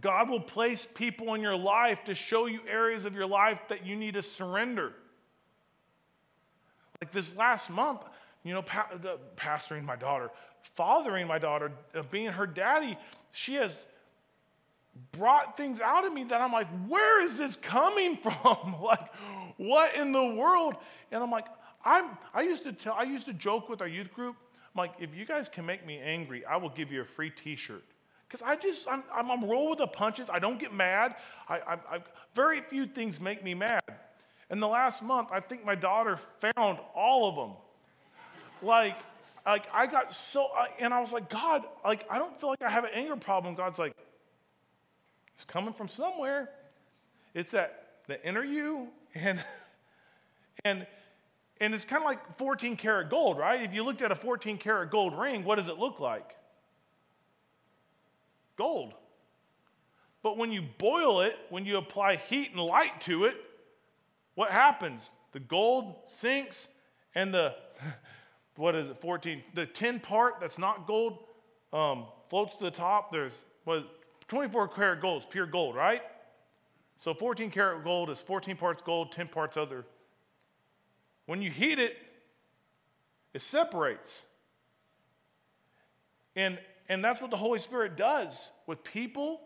God 0.00 0.28
will 0.28 0.40
place 0.40 0.86
people 0.86 1.34
in 1.34 1.40
your 1.40 1.56
life 1.56 2.04
to 2.04 2.14
show 2.14 2.46
you 2.46 2.60
areas 2.68 3.04
of 3.04 3.14
your 3.14 3.26
life 3.26 3.58
that 3.68 3.86
you 3.86 3.96
need 3.96 4.14
to 4.14 4.22
surrender. 4.22 4.92
Like 7.00 7.12
this 7.12 7.36
last 7.36 7.70
month, 7.70 8.02
you 8.44 8.52
know, 8.54 8.62
pa- 8.62 8.90
the, 9.00 9.18
pastoring 9.36 9.84
my 9.84 9.96
daughter, 9.96 10.30
fathering 10.74 11.26
my 11.26 11.38
daughter, 11.38 11.72
uh, 11.94 12.02
being 12.10 12.30
her 12.30 12.46
daddy, 12.46 12.98
she 13.32 13.54
has 13.54 13.84
brought 15.12 15.56
things 15.56 15.80
out 15.80 16.04
of 16.04 16.12
me 16.12 16.24
that 16.24 16.40
I'm 16.40 16.52
like, 16.52 16.68
where 16.86 17.22
is 17.22 17.38
this 17.38 17.56
coming 17.56 18.16
from? 18.22 18.76
like, 18.82 19.14
what 19.56 19.94
in 19.94 20.12
the 20.12 20.24
world? 20.24 20.74
And 21.10 21.22
I'm 21.22 21.30
like, 21.30 21.46
I'm, 21.84 22.10
I 22.34 22.42
used 22.42 22.64
to 22.64 22.72
tell, 22.72 22.94
I 22.94 23.04
used 23.04 23.26
to 23.26 23.32
joke 23.32 23.68
with 23.68 23.80
our 23.80 23.88
youth 23.88 24.12
group. 24.12 24.36
I'm 24.74 24.78
like, 24.78 24.92
if 24.98 25.14
you 25.14 25.24
guys 25.24 25.48
can 25.48 25.64
make 25.64 25.86
me 25.86 25.98
angry, 25.98 26.44
I 26.44 26.56
will 26.56 26.70
give 26.70 26.92
you 26.92 27.00
a 27.00 27.04
free 27.04 27.30
T-shirt. 27.30 27.84
Because 28.28 28.42
I 28.42 28.56
just, 28.56 28.86
I'm, 28.88 29.02
I'm, 29.12 29.30
I'm 29.30 29.44
roll 29.44 29.70
with 29.70 29.78
the 29.78 29.86
punches. 29.86 30.28
I 30.30 30.38
don't 30.38 30.58
get 30.58 30.72
mad. 30.72 31.16
I, 31.48 31.56
I, 31.58 31.72
I, 31.90 31.98
very 32.34 32.60
few 32.60 32.86
things 32.86 33.20
make 33.20 33.42
me 33.42 33.54
mad. 33.54 33.82
In 34.50 34.60
the 34.60 34.68
last 34.68 35.02
month, 35.02 35.30
I 35.32 35.40
think 35.40 35.64
my 35.64 35.74
daughter 35.74 36.18
found 36.40 36.78
all 36.94 37.28
of 37.28 37.36
them. 37.36 37.56
like, 38.62 38.96
like 39.46 39.66
I 39.72 39.86
got 39.86 40.12
so, 40.12 40.48
and 40.78 40.92
I 40.92 41.00
was 41.00 41.12
like, 41.12 41.30
God, 41.30 41.64
like 41.84 42.04
I 42.10 42.18
don't 42.18 42.38
feel 42.38 42.50
like 42.50 42.62
I 42.62 42.68
have 42.68 42.84
an 42.84 42.90
anger 42.92 43.16
problem. 43.16 43.54
God's 43.54 43.78
like, 43.78 43.94
it's 45.34 45.44
coming 45.44 45.72
from 45.72 45.88
somewhere. 45.88 46.50
It's 47.34 47.52
that 47.52 48.00
the 48.08 48.26
inner 48.26 48.42
you, 48.44 48.88
and 49.14 49.42
and 50.64 50.86
and 51.60 51.74
it's 51.74 51.84
kind 51.84 52.02
of 52.02 52.06
like 52.06 52.36
14 52.36 52.76
karat 52.76 53.10
gold, 53.10 53.38
right? 53.38 53.62
If 53.62 53.72
you 53.72 53.84
looked 53.84 54.02
at 54.02 54.12
a 54.12 54.14
14 54.14 54.58
karat 54.58 54.90
gold 54.90 55.18
ring, 55.18 55.44
what 55.44 55.56
does 55.56 55.68
it 55.68 55.78
look 55.78 55.98
like? 55.98 56.37
Gold. 58.58 58.92
But 60.22 60.36
when 60.36 60.52
you 60.52 60.62
boil 60.76 61.22
it, 61.22 61.36
when 61.48 61.64
you 61.64 61.78
apply 61.78 62.16
heat 62.16 62.50
and 62.50 62.60
light 62.60 63.00
to 63.02 63.24
it, 63.24 63.36
what 64.34 64.50
happens? 64.50 65.12
The 65.32 65.40
gold 65.40 65.94
sinks 66.06 66.68
and 67.14 67.32
the, 67.32 67.54
what 68.56 68.74
is 68.74 68.90
it, 68.90 69.00
14, 69.00 69.42
the 69.54 69.64
10 69.64 70.00
part 70.00 70.34
that's 70.40 70.58
not 70.58 70.86
gold 70.86 71.20
um, 71.72 72.06
floats 72.28 72.56
to 72.56 72.64
the 72.64 72.70
top. 72.70 73.10
There's, 73.12 73.44
what, 73.64 73.86
24 74.28 74.68
karat 74.68 75.00
gold 75.00 75.22
is 75.22 75.26
pure 75.26 75.46
gold, 75.46 75.74
right? 75.74 76.02
So 76.98 77.14
14 77.14 77.50
karat 77.50 77.84
gold 77.84 78.10
is 78.10 78.20
14 78.20 78.56
parts 78.56 78.82
gold, 78.82 79.12
10 79.12 79.28
parts 79.28 79.56
other. 79.56 79.84
When 81.26 81.40
you 81.40 81.50
heat 81.50 81.78
it, 81.78 81.96
it 83.34 83.42
separates. 83.42 84.24
And 86.34 86.58
and 86.88 87.04
that's 87.04 87.20
what 87.20 87.30
the 87.30 87.36
Holy 87.36 87.58
Spirit 87.58 87.96
does 87.96 88.50
with 88.66 88.82
people. 88.84 89.40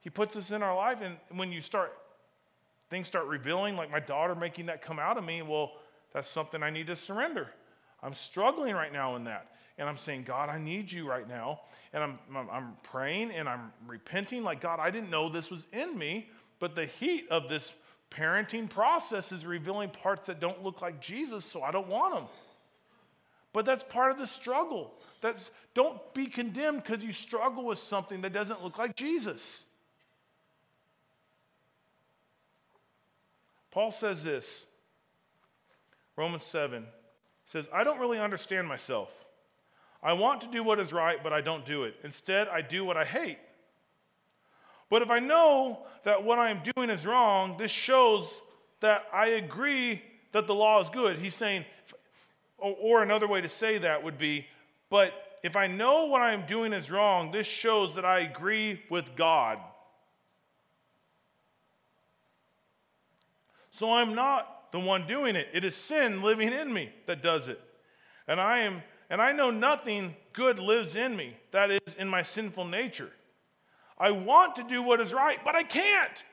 He 0.00 0.10
puts 0.10 0.36
us 0.36 0.50
in 0.50 0.62
our 0.62 0.74
life, 0.74 0.98
and 1.02 1.16
when 1.36 1.52
you 1.52 1.60
start 1.60 1.92
things 2.90 3.06
start 3.06 3.26
revealing, 3.26 3.76
like 3.76 3.90
my 3.90 4.00
daughter 4.00 4.34
making 4.34 4.66
that 4.66 4.82
come 4.82 4.98
out 4.98 5.18
of 5.18 5.24
me, 5.24 5.42
well, 5.42 5.72
that's 6.12 6.28
something 6.28 6.62
I 6.62 6.70
need 6.70 6.86
to 6.86 6.96
surrender. 6.96 7.48
I'm 8.02 8.14
struggling 8.14 8.74
right 8.74 8.92
now 8.92 9.16
in 9.16 9.24
that. 9.24 9.48
And 9.76 9.88
I'm 9.88 9.96
saying, 9.96 10.24
God, 10.24 10.48
I 10.48 10.58
need 10.58 10.90
you 10.90 11.08
right 11.08 11.28
now. 11.28 11.60
And 11.92 12.02
I'm, 12.02 12.18
I'm, 12.34 12.50
I'm 12.50 12.76
praying 12.82 13.30
and 13.30 13.48
I'm 13.48 13.72
repenting, 13.86 14.42
like, 14.42 14.60
God, 14.60 14.80
I 14.80 14.90
didn't 14.90 15.10
know 15.10 15.28
this 15.28 15.50
was 15.50 15.66
in 15.72 15.96
me, 15.96 16.28
but 16.58 16.74
the 16.74 16.86
heat 16.86 17.28
of 17.30 17.48
this 17.48 17.72
parenting 18.10 18.68
process 18.68 19.32
is 19.32 19.44
revealing 19.44 19.90
parts 19.90 20.26
that 20.26 20.40
don't 20.40 20.64
look 20.64 20.82
like 20.82 21.00
Jesus, 21.00 21.44
so 21.44 21.62
I 21.62 21.70
don't 21.70 21.88
want 21.88 22.14
them. 22.14 22.24
But 23.52 23.64
that's 23.64 23.84
part 23.84 24.10
of 24.10 24.18
the 24.18 24.26
struggle. 24.26 24.92
That's 25.20 25.50
don't 25.74 26.12
be 26.14 26.26
condemned 26.26 26.82
because 26.82 27.04
you 27.04 27.12
struggle 27.12 27.64
with 27.64 27.78
something 27.78 28.22
that 28.22 28.32
doesn't 28.32 28.62
look 28.62 28.78
like 28.78 28.96
Jesus. 28.96 29.62
Paul 33.70 33.90
says 33.90 34.24
this. 34.24 34.66
Romans 36.16 36.42
7 36.42 36.84
says, 37.46 37.68
I 37.72 37.84
don't 37.84 38.00
really 38.00 38.18
understand 38.18 38.66
myself. 38.66 39.08
I 40.02 40.14
want 40.14 40.40
to 40.40 40.48
do 40.48 40.62
what 40.62 40.80
is 40.80 40.92
right, 40.92 41.22
but 41.22 41.32
I 41.32 41.40
don't 41.40 41.64
do 41.64 41.84
it. 41.84 41.94
Instead, 42.02 42.48
I 42.48 42.60
do 42.60 42.84
what 42.84 42.96
I 42.96 43.04
hate. 43.04 43.38
But 44.90 45.02
if 45.02 45.10
I 45.10 45.18
know 45.18 45.86
that 46.04 46.24
what 46.24 46.38
I 46.38 46.50
am 46.50 46.60
doing 46.74 46.90
is 46.90 47.04
wrong, 47.04 47.56
this 47.58 47.70
shows 47.70 48.40
that 48.80 49.04
I 49.12 49.28
agree 49.28 50.02
that 50.32 50.46
the 50.46 50.54
law 50.54 50.80
is 50.80 50.88
good. 50.88 51.18
He's 51.18 51.34
saying, 51.34 51.64
or 52.58 53.02
another 53.02 53.28
way 53.28 53.40
to 53.40 53.48
say 53.48 53.78
that 53.78 54.02
would 54.02 54.18
be, 54.18 54.46
but 54.90 55.12
if 55.42 55.56
I 55.56 55.66
know 55.66 56.06
what 56.06 56.22
I 56.22 56.32
am 56.32 56.46
doing 56.46 56.72
is 56.72 56.90
wrong, 56.90 57.30
this 57.30 57.46
shows 57.46 57.94
that 57.94 58.04
I 58.04 58.20
agree 58.20 58.82
with 58.90 59.14
God. 59.16 59.58
So 63.70 63.92
I'm 63.92 64.14
not 64.14 64.72
the 64.72 64.80
one 64.80 65.06
doing 65.06 65.36
it. 65.36 65.48
It 65.52 65.64
is 65.64 65.76
sin 65.76 66.22
living 66.22 66.52
in 66.52 66.72
me 66.72 66.90
that 67.06 67.22
does 67.22 67.48
it. 67.48 67.60
And 68.26 68.40
I 68.40 68.60
am 68.60 68.82
and 69.10 69.22
I 69.22 69.32
know 69.32 69.50
nothing 69.50 70.14
good 70.32 70.58
lives 70.58 70.94
in 70.94 71.16
me, 71.16 71.34
that 71.52 71.70
is 71.70 71.94
in 71.98 72.08
my 72.08 72.22
sinful 72.22 72.66
nature. 72.66 73.10
I 73.96 74.10
want 74.10 74.56
to 74.56 74.62
do 74.62 74.82
what 74.82 75.00
is 75.00 75.12
right, 75.12 75.38
but 75.44 75.54
I 75.54 75.62
can't. 75.62 76.24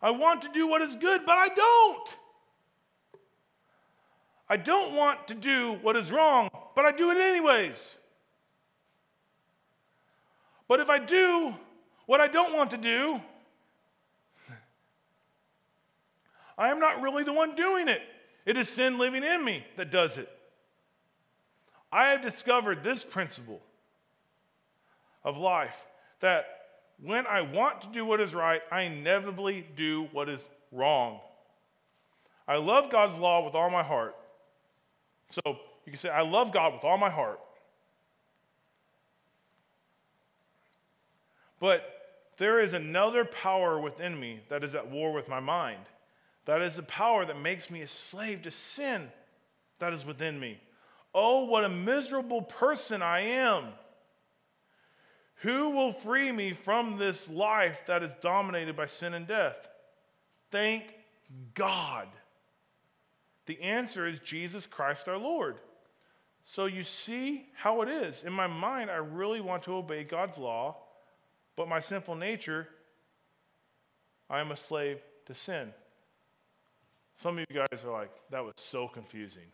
I 0.00 0.10
want 0.12 0.42
to 0.42 0.48
do 0.48 0.66
what 0.66 0.82
is 0.82 0.96
good, 0.96 1.26
but 1.26 1.36
I 1.36 1.48
don't. 1.48 2.08
I 4.50 4.56
don't 4.56 4.96
want 4.96 5.28
to 5.28 5.34
do 5.34 5.78
what 5.80 5.96
is 5.96 6.10
wrong, 6.10 6.50
but 6.74 6.84
I 6.84 6.90
do 6.90 7.12
it 7.12 7.18
anyways. 7.18 7.96
But 10.66 10.80
if 10.80 10.90
I 10.90 10.98
do 10.98 11.54
what 12.06 12.20
I 12.20 12.26
don't 12.26 12.56
want 12.56 12.72
to 12.72 12.76
do, 12.76 13.20
I 16.58 16.70
am 16.70 16.80
not 16.80 17.00
really 17.00 17.22
the 17.22 17.32
one 17.32 17.54
doing 17.54 17.88
it. 17.88 18.02
It 18.44 18.56
is 18.56 18.68
sin 18.68 18.98
living 18.98 19.22
in 19.22 19.44
me 19.44 19.64
that 19.76 19.92
does 19.92 20.16
it. 20.16 20.28
I 21.92 22.08
have 22.10 22.20
discovered 22.20 22.82
this 22.82 23.04
principle 23.04 23.60
of 25.22 25.36
life 25.36 25.76
that 26.18 26.46
when 27.00 27.24
I 27.26 27.42
want 27.42 27.82
to 27.82 27.88
do 27.88 28.04
what 28.04 28.20
is 28.20 28.34
right, 28.34 28.62
I 28.72 28.82
inevitably 28.82 29.64
do 29.76 30.08
what 30.10 30.28
is 30.28 30.44
wrong. 30.72 31.20
I 32.48 32.56
love 32.56 32.90
God's 32.90 33.16
law 33.20 33.44
with 33.44 33.54
all 33.54 33.70
my 33.70 33.84
heart. 33.84 34.16
So 35.30 35.40
you 35.86 35.92
can 35.92 35.98
say, 35.98 36.10
I 36.10 36.22
love 36.22 36.52
God 36.52 36.74
with 36.74 36.84
all 36.84 36.98
my 36.98 37.10
heart. 37.10 37.40
But 41.58 41.84
there 42.38 42.60
is 42.60 42.72
another 42.72 43.24
power 43.24 43.78
within 43.78 44.18
me 44.18 44.40
that 44.48 44.64
is 44.64 44.74
at 44.74 44.90
war 44.90 45.12
with 45.12 45.28
my 45.28 45.40
mind. 45.40 45.84
That 46.46 46.62
is 46.62 46.76
the 46.76 46.82
power 46.82 47.24
that 47.24 47.38
makes 47.38 47.70
me 47.70 47.82
a 47.82 47.88
slave 47.88 48.42
to 48.42 48.50
sin 48.50 49.10
that 49.78 49.92
is 49.92 50.04
within 50.04 50.40
me. 50.40 50.58
Oh, 51.14 51.44
what 51.44 51.64
a 51.64 51.68
miserable 51.68 52.42
person 52.42 53.02
I 53.02 53.20
am. 53.20 53.64
Who 55.36 55.70
will 55.70 55.92
free 55.92 56.32
me 56.32 56.52
from 56.52 56.98
this 56.98 57.28
life 57.28 57.82
that 57.86 58.02
is 58.02 58.12
dominated 58.20 58.76
by 58.76 58.86
sin 58.86 59.14
and 59.14 59.26
death? 59.26 59.68
Thank 60.50 60.84
God. 61.54 62.08
The 63.50 63.60
answer 63.62 64.06
is 64.06 64.20
Jesus 64.20 64.64
Christ 64.64 65.08
our 65.08 65.18
Lord. 65.18 65.56
So 66.44 66.66
you 66.66 66.84
see 66.84 67.48
how 67.56 67.82
it 67.82 67.88
is. 67.88 68.22
In 68.22 68.32
my 68.32 68.46
mind, 68.46 68.92
I 68.92 68.98
really 68.98 69.40
want 69.40 69.64
to 69.64 69.74
obey 69.74 70.04
God's 70.04 70.38
law, 70.38 70.76
but 71.56 71.66
my 71.66 71.80
sinful 71.80 72.14
nature, 72.14 72.68
I 74.30 74.38
am 74.38 74.52
a 74.52 74.56
slave 74.56 75.00
to 75.26 75.34
sin. 75.34 75.72
Some 77.20 77.38
of 77.38 77.44
you 77.50 77.56
guys 77.56 77.84
are 77.84 77.90
like, 77.90 78.12
that 78.30 78.44
was 78.44 78.54
so 78.54 78.86
confusing. 78.86 79.50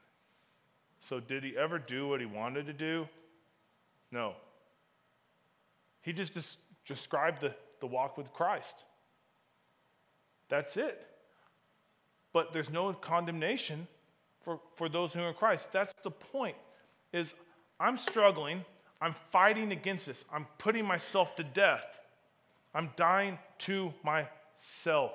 So, 1.00 1.18
did 1.18 1.42
he 1.42 1.56
ever 1.56 1.78
do 1.78 2.06
what 2.06 2.20
he 2.20 2.26
wanted 2.26 2.66
to 2.66 2.74
do? 2.74 3.09
No. 4.12 4.35
He 6.02 6.12
just 6.12 6.35
des- 6.35 6.59
described 6.87 7.40
the, 7.40 7.54
the 7.80 7.87
walk 7.87 8.18
with 8.18 8.30
Christ. 8.35 8.85
That's 10.50 10.76
it. 10.76 11.02
But 12.37 12.53
there's 12.53 12.68
no 12.68 12.92
condemnation 12.92 13.88
for, 14.42 14.61
for 14.75 14.90
those 14.90 15.14
who 15.14 15.22
are 15.22 15.29
in 15.29 15.35
Christ. 15.35 15.72
That's 15.72 15.94
the 16.03 16.11
point. 16.11 16.55
Is 17.11 17.35
I'm 17.81 17.96
struggling, 17.96 18.62
I'm 19.01 19.14
fighting 19.31 19.72
against 19.72 20.05
this, 20.05 20.22
I'm 20.31 20.46
putting 20.59 20.85
myself 20.85 21.35
to 21.37 21.42
death. 21.42 21.99
I'm 22.75 22.90
dying 22.94 23.38
to 23.61 23.90
myself. 24.05 25.12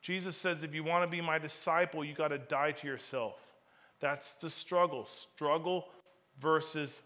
Jesus 0.00 0.36
says, 0.36 0.64
if 0.64 0.74
you 0.74 0.82
want 0.82 1.04
to 1.04 1.08
be 1.08 1.20
my 1.20 1.38
disciple, 1.38 2.04
you 2.04 2.14
got 2.14 2.28
to 2.28 2.38
die 2.38 2.72
to 2.72 2.86
yourself. 2.88 3.36
That's 4.00 4.32
the 4.32 4.50
struggle. 4.50 5.06
Struggle 5.06 5.86
versus 6.40 7.00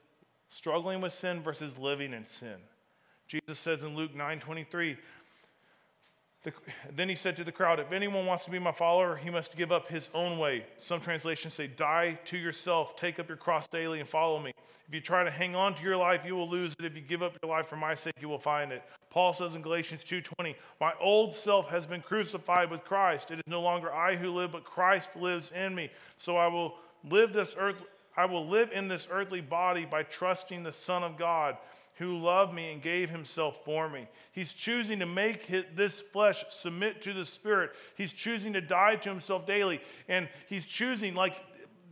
struggling 0.48 1.02
with 1.02 1.12
sin 1.12 1.42
versus 1.42 1.76
living 1.76 2.14
in 2.14 2.26
sin. 2.28 2.56
Jesus 3.28 3.58
says 3.58 3.82
in 3.82 3.94
Luke 3.94 4.14
9 4.14 4.40
23, 4.40 4.96
the, 6.46 6.52
then 6.94 7.08
he 7.08 7.16
said 7.16 7.36
to 7.36 7.44
the 7.44 7.52
crowd, 7.52 7.80
If 7.80 7.90
anyone 7.90 8.24
wants 8.24 8.44
to 8.44 8.52
be 8.52 8.58
my 8.60 8.70
follower, 8.70 9.16
he 9.16 9.30
must 9.30 9.56
give 9.56 9.72
up 9.72 9.88
his 9.88 10.08
own 10.14 10.38
way. 10.38 10.64
Some 10.78 11.00
translations 11.00 11.54
say, 11.54 11.66
Die 11.66 12.18
to 12.26 12.38
yourself, 12.38 12.96
take 12.96 13.18
up 13.18 13.26
your 13.26 13.36
cross 13.36 13.66
daily, 13.66 13.98
and 13.98 14.08
follow 14.08 14.40
me. 14.40 14.52
If 14.88 14.94
you 14.94 15.00
try 15.00 15.24
to 15.24 15.30
hang 15.30 15.56
on 15.56 15.74
to 15.74 15.82
your 15.82 15.96
life, 15.96 16.22
you 16.24 16.36
will 16.36 16.48
lose 16.48 16.72
it. 16.78 16.84
If 16.84 16.94
you 16.94 17.02
give 17.02 17.20
up 17.20 17.36
your 17.42 17.50
life 17.50 17.66
for 17.66 17.76
my 17.76 17.94
sake, 17.94 18.14
you 18.20 18.28
will 18.28 18.38
find 18.38 18.70
it. 18.70 18.84
Paul 19.10 19.32
says 19.32 19.56
in 19.56 19.62
Galatians 19.62 20.04
2:20, 20.04 20.54
"My 20.80 20.94
old 21.00 21.34
self 21.34 21.68
has 21.70 21.84
been 21.84 22.00
crucified 22.00 22.70
with 22.70 22.84
Christ. 22.84 23.32
It 23.32 23.40
is 23.40 23.46
no 23.48 23.60
longer 23.60 23.92
I 23.92 24.14
who 24.14 24.32
live, 24.32 24.52
but 24.52 24.62
Christ 24.62 25.16
lives 25.16 25.50
in 25.50 25.74
me. 25.74 25.90
So 26.16 26.36
I 26.36 26.46
will 26.46 26.78
live 27.02 27.32
this 27.32 27.56
earth 27.58 27.82
I 28.18 28.24
will 28.24 28.46
live 28.46 28.72
in 28.72 28.88
this 28.88 29.06
earthly 29.10 29.42
body 29.42 29.84
by 29.84 30.02
trusting 30.02 30.62
the 30.62 30.72
Son 30.72 31.02
of 31.02 31.18
God 31.18 31.58
who 31.96 32.18
loved 32.18 32.52
me 32.52 32.72
and 32.72 32.82
gave 32.82 33.08
himself 33.08 33.56
for 33.64 33.88
me. 33.88 34.06
He's 34.32 34.52
choosing 34.52 34.98
to 34.98 35.06
make 35.06 35.46
his, 35.46 35.64
this 35.74 36.00
flesh 36.00 36.44
submit 36.50 37.02
to 37.02 37.14
the 37.14 37.24
Spirit. 37.24 37.70
He's 37.96 38.12
choosing 38.12 38.52
to 38.52 38.60
die 38.60 38.96
to 38.96 39.08
himself 39.08 39.46
daily. 39.46 39.80
And 40.06 40.28
he's 40.46 40.66
choosing, 40.66 41.14
like, 41.14 41.34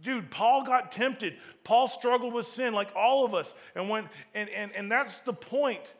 dude, 0.02 0.30
Paul 0.30 0.64
got 0.64 0.92
tempted. 0.92 1.36
Paul 1.64 1.88
struggled 1.88 2.34
with 2.34 2.44
sin 2.44 2.74
like 2.74 2.88
all 2.94 3.24
of 3.24 3.32
us. 3.32 3.54
And, 3.74 3.88
when, 3.88 4.08
and, 4.34 4.50
and, 4.50 4.72
and 4.72 4.92
that's 4.92 5.20
the 5.20 5.32
point. 5.32 5.94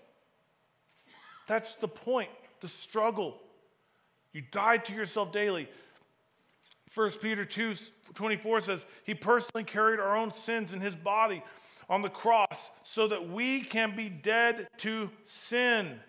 That's 1.47 1.77
the 1.77 1.88
point, 1.88 2.31
the 2.61 2.69
struggle. 2.69 3.40
You 4.33 4.43
died 4.51 4.85
to 4.87 4.95
yourself 4.95 5.33
daily. 5.33 5.69
1 6.95 7.11
Peter 7.23 7.45
2 7.45 7.75
24 8.15 8.61
says, 8.61 8.85
He 9.05 9.15
personally 9.15 9.65
carried 9.65 9.98
our 9.98 10.17
own 10.17 10.33
sins 10.33 10.73
in 10.73 10.81
his 10.81 10.94
body 10.94 11.42
on 11.89 12.03
the 12.03 12.09
cross 12.09 12.71
so 12.83 13.09
that 13.09 13.31
we 13.31 13.61
can 13.61 13.95
be 13.97 14.09
dead 14.09 14.69
to 14.79 15.11
sin. 15.23 16.01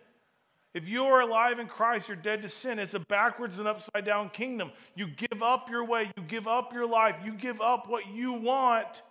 If 0.74 0.88
you 0.90 1.06
are 1.06 1.22
alive 1.22 1.60
in 1.60 1.68
Christ, 1.68 2.10
you're 2.10 2.18
dead 2.18 2.42
to 2.42 2.50
sin. 2.50 2.80
It's 2.80 2.94
a 2.94 3.00
backwards 3.00 3.60
and 3.60 3.68
upside 3.68 4.04
down 4.04 4.30
kingdom. 4.30 4.72
You 4.94 5.08
give 5.08 5.42
up 5.42 5.70
your 5.70 5.86
way, 5.86 6.12
you 6.18 6.24
give 6.24 6.48
up 6.50 6.74
your 6.74 6.86
life, 6.86 7.16
you 7.24 7.32
give 7.32 7.62
up 7.62 7.90
what 7.90 8.08
you 8.08 8.34
want. 8.34 9.02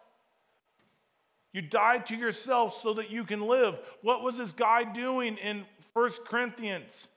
You 1.55 1.63
die 1.63 1.99
to 1.99 2.17
yourself 2.17 2.75
so 2.75 2.95
that 2.95 3.11
you 3.11 3.25
can 3.25 3.41
live. 3.41 3.79
What 4.03 4.23
was 4.23 4.37
this 4.37 4.53
guy 4.53 4.85
doing 4.85 5.39
in 5.39 5.65
1 5.95 6.11
Corinthians? 6.27 7.09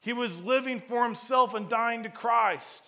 He 0.00 0.12
was 0.12 0.42
living 0.42 0.80
for 0.80 1.04
himself 1.04 1.54
and 1.54 1.68
dying 1.68 2.04
to 2.04 2.08
Christ. 2.08 2.84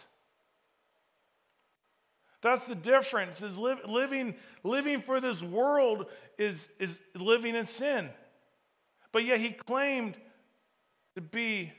That's 2.44 2.66
the 2.66 2.74
difference. 2.74 3.40
Is 3.40 3.56
li- 3.58 3.74
living, 3.88 4.34
living 4.64 5.00
for 5.00 5.18
this 5.18 5.42
world 5.42 6.04
is, 6.36 6.68
is 6.78 7.00
living 7.14 7.54
in 7.54 7.64
sin. 7.64 8.10
But 9.12 9.24
yet 9.24 9.40
he 9.40 9.48
claimed 9.48 10.14
to 11.14 11.22
be 11.22 11.72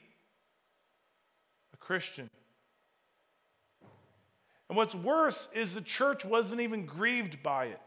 a 1.72 1.78
Christian. 1.78 2.32
And 4.68 4.76
what's 4.76 4.95
worse 4.95 5.47
is 5.53 5.76
the 5.76 5.82
church 5.82 6.26
wasn't 6.26 6.61
even 6.61 6.88
grieved 6.88 7.43
by 7.43 7.66
it. 7.66 7.82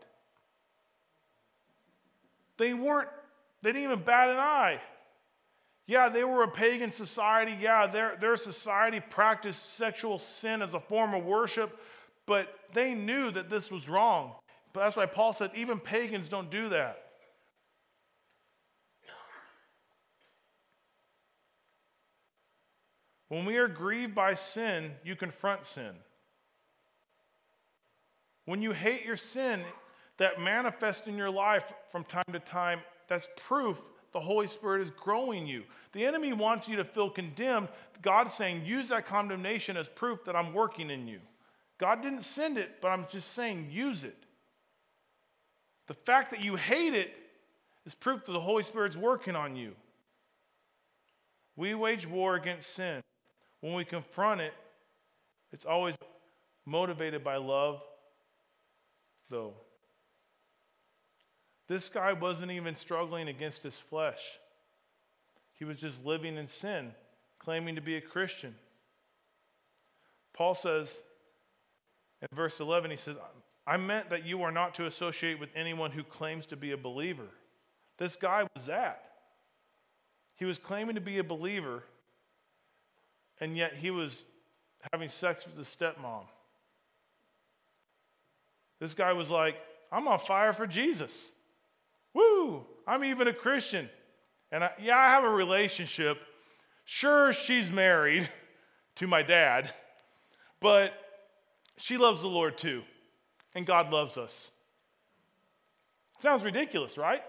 They 2.59 2.75
weren't, 2.75 3.09
they 3.61 3.73
didn't 3.73 3.91
even 3.91 4.05
bat 4.05 4.31
an 4.31 4.37
eye. 4.37 4.81
Yeah, 5.89 6.11
they 6.11 6.23
were 6.23 6.45
a 6.45 6.49
pagan 6.49 6.93
society. 6.93 7.57
Yeah, 7.61 7.89
their, 7.89 8.17
their 8.21 8.37
society 8.37 9.01
practiced 9.01 9.75
sexual 9.75 10.19
sin 10.19 10.63
as 10.63 10.75
a 10.75 10.81
form 10.81 11.13
of 11.13 11.25
worship, 11.25 11.77
but 12.29 12.55
they 12.75 12.95
knew 12.95 13.31
that 13.31 13.49
this 13.49 13.73
was 13.73 13.89
wrong. 13.89 14.35
But 14.75 14.81
that's 14.81 14.97
why 14.97 15.07
Paul 15.07 15.33
said 15.33 15.51
even 15.57 15.81
pagans 15.81 16.29
don't 16.29 16.51
do 16.51 16.69
that. 16.69 17.03
When 23.29 23.45
we 23.45 23.57
are 23.57 23.69
grieved 23.69 24.15
by 24.15 24.35
sin, 24.35 24.93
you 25.05 25.17
confront 25.17 25.67
sin. 25.67 25.95
When 28.45 28.63
you 28.63 28.73
hate 28.73 29.05
your 29.05 29.17
sin 29.17 29.61
that 30.19 30.41
manifests 30.41 31.09
in 31.09 31.17
your 31.17 31.31
life 31.31 31.73
from 31.91 32.05
time 32.05 32.25
to 32.33 32.41
time, 32.41 32.81
that's 33.09 33.29
proof 33.37 33.79
the 34.13 34.21
Holy 34.21 34.47
Spirit 34.47 34.83
is 34.83 34.91
growing 34.91 35.47
you. 35.47 35.65
The 35.93 36.05
enemy 36.05 36.33
wants 36.33 36.69
you 36.69 36.77
to 36.77 36.85
feel 36.85 37.11
condemned. 37.11 37.69
God's 38.01 38.33
saying, 38.33 38.65
use 38.65 38.89
that 38.89 39.07
condemnation 39.07 39.77
as 39.77 39.89
proof 39.89 40.25
that 40.25 40.37
I'm 40.37 40.55
working 40.55 40.91
in 40.91 41.07
you. 41.07 41.21
God 41.79 42.03
didn't 42.03 42.23
send 42.23 42.59
it, 42.59 42.81
but 42.81 42.89
I'm 42.89 43.07
just 43.09 43.33
saying, 43.33 43.69
use 43.71 44.05
it. 44.05 44.17
The 45.87 45.95
fact 45.95 46.33
that 46.33 46.43
you 46.43 46.57
hate 46.57 46.95
it 46.95 47.15
is 47.87 47.95
proof 47.95 48.27
that 48.27 48.33
the 48.33 48.41
Holy 48.41 48.63
Spirit's 48.63 48.97
working 48.97 49.37
on 49.37 49.57
you. 49.57 49.75
We 51.57 51.75
wage 51.75 52.07
war 52.07 52.35
against 52.35 52.75
sin. 52.75 53.01
When 53.61 53.75
we 53.75 53.85
confront 53.85 54.41
it, 54.41 54.53
it's 55.53 55.65
always 55.65 55.97
motivated 56.67 57.25
by 57.25 57.37
love, 57.37 57.81
though. 59.31 59.55
This 61.69 61.89
guy 61.89 62.13
wasn't 62.13 62.51
even 62.51 62.77
struggling 62.77 63.29
against 63.29 63.63
his 63.63 63.77
flesh. 63.77 64.21
He 65.55 65.65
was 65.65 65.79
just 65.81 66.05
living 66.05 66.37
in 66.37 66.49
sin, 66.49 66.93
claiming 67.39 67.75
to 67.77 67.81
be 67.81 67.97
a 67.97 68.01
Christian. 68.01 68.55
Paul 70.33 70.55
says 70.55 71.01
in 72.23 72.29
verse 72.35 72.61
11, 72.61 72.91
he 72.91 72.97
says, 72.97 73.17
I 73.67 73.77
meant 73.77 74.11
that 74.11 74.25
you 74.25 74.43
are 74.43 74.53
not 74.53 74.75
to 74.77 74.87
associate 74.87 75.39
with 75.39 75.51
anyone 75.55 75.91
who 75.91 76.03
claims 76.03 76.47
to 76.47 76.57
be 76.57 76.73
a 76.73 76.77
believer. 76.77 77.29
This 77.99 78.17
guy 78.17 78.47
was 78.55 78.67
that. 78.67 79.03
He 80.37 80.45
was 80.45 80.59
claiming 80.59 80.95
to 80.95 81.01
be 81.01 81.19
a 81.19 81.25
believer, 81.25 81.83
and 83.41 83.57
yet 83.57 83.75
he 83.75 83.91
was 83.91 84.25
having 84.93 85.09
sex 85.09 85.45
with 85.45 85.57
his 85.57 85.67
stepmom. 85.67 86.25
This 88.81 88.95
guy 88.95 89.13
was 89.13 89.31
like, 89.31 89.57
I'm 89.91 90.07
on 90.07 90.19
fire 90.21 90.53
for 90.53 90.67
Jesus. 90.67 91.33
Woo, 92.15 92.65
I'm 92.87 93.05
even 93.05 93.29
a 93.29 93.33
Christian. 93.33 93.89
And 94.51 94.65
I, 94.65 94.71
yeah, 94.81 94.97
I 94.97 95.09
have 95.09 95.25
a 95.25 95.29
relationship. 95.29 96.19
Sure, 96.85 97.33
she's 97.33 97.71
married 97.71 98.29
to 98.97 99.07
my 99.07 99.23
dad, 99.23 99.73
but 100.61 100.95
she 101.79 101.97
loves 101.97 102.21
the 102.21 102.29
Lord 102.29 102.59
too, 102.59 102.83
and 103.55 103.65
God 103.65 103.91
loves 103.91 104.17
us. 104.17 104.51
Sounds 106.21 106.43
ridiculous, 106.43 106.99
right? 106.99 107.23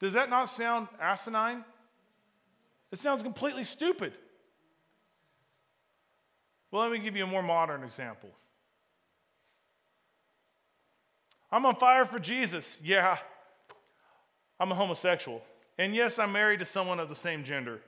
Does 0.00 0.14
that 0.14 0.30
not 0.30 0.48
sound 0.48 0.88
asinine? 1.00 1.64
It 2.92 2.98
sounds 2.98 3.22
completely 3.22 3.64
stupid. 3.64 4.12
Well, 6.70 6.82
let 6.82 6.92
me 6.92 6.98
give 6.98 7.16
you 7.16 7.24
a 7.24 7.26
more 7.26 7.42
modern 7.42 7.82
example. 7.82 8.30
I'm 11.52 11.66
on 11.66 11.76
fire 11.76 12.04
for 12.04 12.20
Jesus. 12.20 12.80
Yeah, 12.82 13.18
I'm 14.58 14.70
a 14.70 14.74
homosexual. 14.74 15.42
And 15.78 15.94
yes, 15.94 16.18
I'm 16.18 16.32
married 16.32 16.60
to 16.60 16.66
someone 16.66 17.00
of 17.00 17.08
the 17.08 17.16
same 17.16 17.42
gender. 17.42 17.80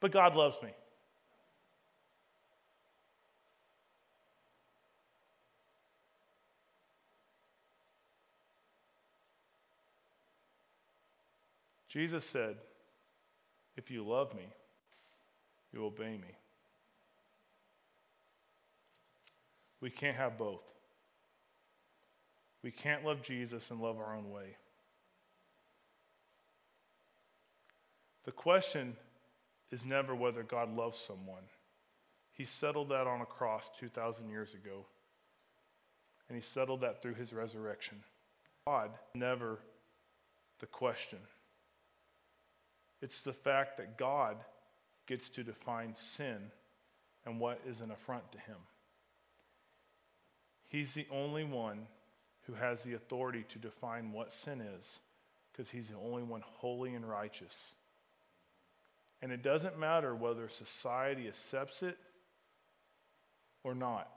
But 0.00 0.10
God 0.10 0.36
loves 0.36 0.56
me. 0.62 0.70
Jesus 11.92 12.24
said, 12.24 12.56
If 13.76 13.90
you 13.90 14.02
love 14.02 14.34
me, 14.34 14.46
you 15.74 15.84
obey 15.84 16.12
me. 16.12 16.38
We 19.82 19.90
can't 19.90 20.16
have 20.16 20.38
both. 20.38 20.62
We 22.62 22.70
can't 22.70 23.04
love 23.04 23.20
Jesus 23.22 23.70
and 23.70 23.80
love 23.80 23.98
our 23.98 24.16
own 24.16 24.30
way. 24.30 24.56
The 28.24 28.32
question 28.32 28.96
is 29.70 29.84
never 29.84 30.14
whether 30.14 30.42
God 30.44 30.74
loves 30.74 30.98
someone. 30.98 31.42
He 32.32 32.46
settled 32.46 32.88
that 32.88 33.06
on 33.06 33.20
a 33.20 33.26
cross 33.26 33.70
2,000 33.78 34.30
years 34.30 34.54
ago, 34.54 34.86
and 36.28 36.36
he 36.36 36.42
settled 36.42 36.80
that 36.80 37.02
through 37.02 37.14
his 37.14 37.34
resurrection. 37.34 37.98
God, 38.66 38.92
never 39.14 39.58
the 40.60 40.66
question. 40.66 41.18
It's 43.02 43.20
the 43.20 43.32
fact 43.32 43.76
that 43.78 43.98
God 43.98 44.36
gets 45.06 45.28
to 45.30 45.42
define 45.42 45.96
sin 45.96 46.38
and 47.26 47.40
what 47.40 47.60
is 47.68 47.80
an 47.80 47.90
affront 47.90 48.30
to 48.32 48.38
him. 48.38 48.56
He's 50.68 50.94
the 50.94 51.06
only 51.10 51.44
one 51.44 51.86
who 52.46 52.54
has 52.54 52.82
the 52.82 52.94
authority 52.94 53.44
to 53.50 53.58
define 53.58 54.12
what 54.12 54.32
sin 54.32 54.62
is 54.78 55.00
because 55.50 55.68
he's 55.68 55.88
the 55.88 55.98
only 56.08 56.22
one 56.22 56.42
holy 56.58 56.94
and 56.94 57.06
righteous. 57.06 57.74
And 59.20 59.32
it 59.32 59.42
doesn't 59.42 59.78
matter 59.78 60.14
whether 60.14 60.48
society 60.48 61.28
accepts 61.28 61.82
it 61.82 61.98
or 63.64 63.74
not. 63.74 64.08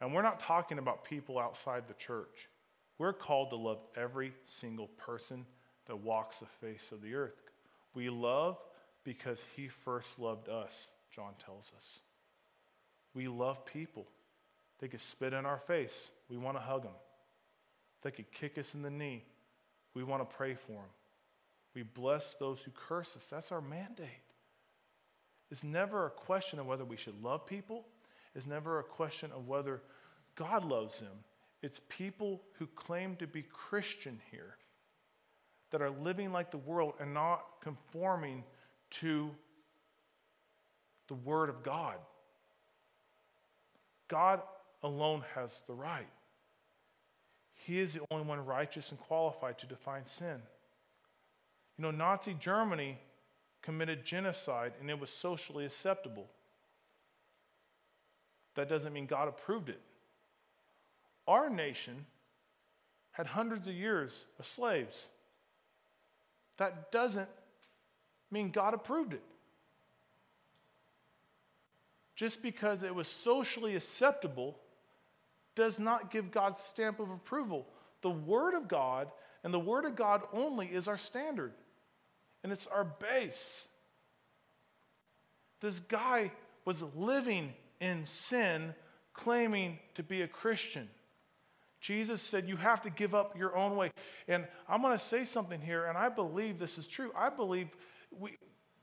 And 0.00 0.12
we're 0.12 0.22
not 0.22 0.40
talking 0.40 0.78
about 0.78 1.04
people 1.04 1.38
outside 1.38 1.84
the 1.86 1.94
church. 1.94 2.48
We're 2.98 3.12
called 3.12 3.50
to 3.50 3.56
love 3.56 3.78
every 3.96 4.32
single 4.46 4.88
person 4.88 5.46
that 5.86 5.96
walks 5.96 6.40
the 6.40 6.46
face 6.60 6.92
of 6.92 7.02
the 7.02 7.14
earth. 7.14 7.40
We 7.94 8.10
love 8.10 8.58
because 9.04 9.40
he 9.54 9.68
first 9.68 10.18
loved 10.18 10.48
us, 10.48 10.88
John 11.10 11.32
tells 11.44 11.72
us. 11.76 12.00
We 13.14 13.28
love 13.28 13.64
people. 13.64 14.06
They 14.80 14.88
could 14.88 15.00
spit 15.00 15.32
in 15.32 15.46
our 15.46 15.58
face. 15.58 16.08
We 16.28 16.36
want 16.36 16.56
to 16.56 16.62
hug 16.62 16.82
them. 16.82 16.92
They 18.02 18.10
could 18.10 18.30
kick 18.30 18.58
us 18.58 18.74
in 18.74 18.82
the 18.82 18.90
knee. 18.90 19.24
We 19.94 20.04
want 20.04 20.28
to 20.28 20.36
pray 20.36 20.54
for 20.54 20.72
them. 20.72 20.90
We 21.74 21.82
bless 21.82 22.34
those 22.34 22.60
who 22.60 22.70
curse 22.88 23.16
us. 23.16 23.26
That's 23.30 23.52
our 23.52 23.60
mandate. 23.60 24.08
It's 25.50 25.64
never 25.64 26.06
a 26.06 26.10
question 26.10 26.58
of 26.58 26.66
whether 26.66 26.84
we 26.84 26.96
should 26.96 27.22
love 27.22 27.46
people. 27.46 27.86
It's 28.34 28.46
never 28.46 28.78
a 28.78 28.84
question 28.84 29.30
of 29.32 29.46
whether 29.48 29.80
God 30.34 30.64
loves 30.64 31.00
them. 31.00 31.24
It's 31.62 31.80
people 31.88 32.42
who 32.58 32.66
claim 32.66 33.16
to 33.16 33.26
be 33.26 33.42
Christian 33.42 34.20
here 34.30 34.56
that 35.70 35.82
are 35.82 35.90
living 35.90 36.32
like 36.32 36.50
the 36.50 36.58
world 36.58 36.94
and 37.00 37.12
not 37.12 37.44
conforming 37.60 38.44
to 38.90 39.30
the 41.08 41.14
Word 41.14 41.48
of 41.48 41.62
God. 41.62 41.96
God 44.08 44.40
alone 44.82 45.24
has 45.34 45.62
the 45.66 45.74
right. 45.74 46.08
He 47.54 47.80
is 47.80 47.94
the 47.94 48.00
only 48.10 48.24
one 48.24 48.44
righteous 48.44 48.90
and 48.90 49.00
qualified 49.00 49.58
to 49.58 49.66
define 49.66 50.06
sin. 50.06 50.40
You 51.76 51.82
know, 51.82 51.90
Nazi 51.90 52.34
Germany 52.38 52.98
committed 53.62 54.04
genocide 54.04 54.72
and 54.80 54.88
it 54.88 55.00
was 55.00 55.10
socially 55.10 55.66
acceptable. 55.66 56.26
That 58.54 58.68
doesn't 58.68 58.92
mean 58.92 59.06
God 59.06 59.28
approved 59.28 59.68
it. 59.68 59.80
Our 61.26 61.50
nation 61.50 62.06
had 63.10 63.26
hundreds 63.26 63.66
of 63.66 63.74
years 63.74 64.24
of 64.38 64.46
slaves. 64.46 65.06
That 66.58 66.90
doesn't 66.90 67.28
mean 68.30 68.50
God 68.50 68.74
approved 68.74 69.12
it. 69.12 69.22
Just 72.14 72.42
because 72.42 72.82
it 72.82 72.94
was 72.94 73.08
socially 73.08 73.76
acceptable 73.76 74.58
does 75.54 75.78
not 75.78 76.10
give 76.10 76.30
God's 76.30 76.62
stamp 76.62 76.98
of 76.98 77.10
approval. 77.10 77.66
The 78.00 78.10
Word 78.10 78.54
of 78.54 78.68
God 78.68 79.08
and 79.44 79.52
the 79.52 79.58
Word 79.58 79.84
of 79.84 79.96
God 79.96 80.22
only 80.32 80.66
is 80.66 80.88
our 80.88 80.96
standard, 80.96 81.52
and 82.42 82.52
it's 82.52 82.66
our 82.66 82.84
base. 82.84 83.68
This 85.60 85.80
guy 85.80 86.32
was 86.64 86.82
living 86.94 87.52
in 87.80 88.06
sin, 88.06 88.74
claiming 89.14 89.78
to 89.94 90.02
be 90.02 90.22
a 90.22 90.28
Christian. 90.28 90.88
Jesus 91.86 92.20
said, 92.20 92.48
You 92.48 92.56
have 92.56 92.82
to 92.82 92.90
give 92.90 93.14
up 93.14 93.38
your 93.38 93.56
own 93.56 93.76
way. 93.76 93.92
And 94.26 94.44
I'm 94.68 94.82
going 94.82 94.98
to 94.98 95.04
say 95.04 95.22
something 95.22 95.60
here, 95.60 95.84
and 95.84 95.96
I 95.96 96.08
believe 96.08 96.58
this 96.58 96.78
is 96.78 96.88
true. 96.88 97.12
I 97.16 97.30
believe 97.30 97.68
we, 98.10 98.32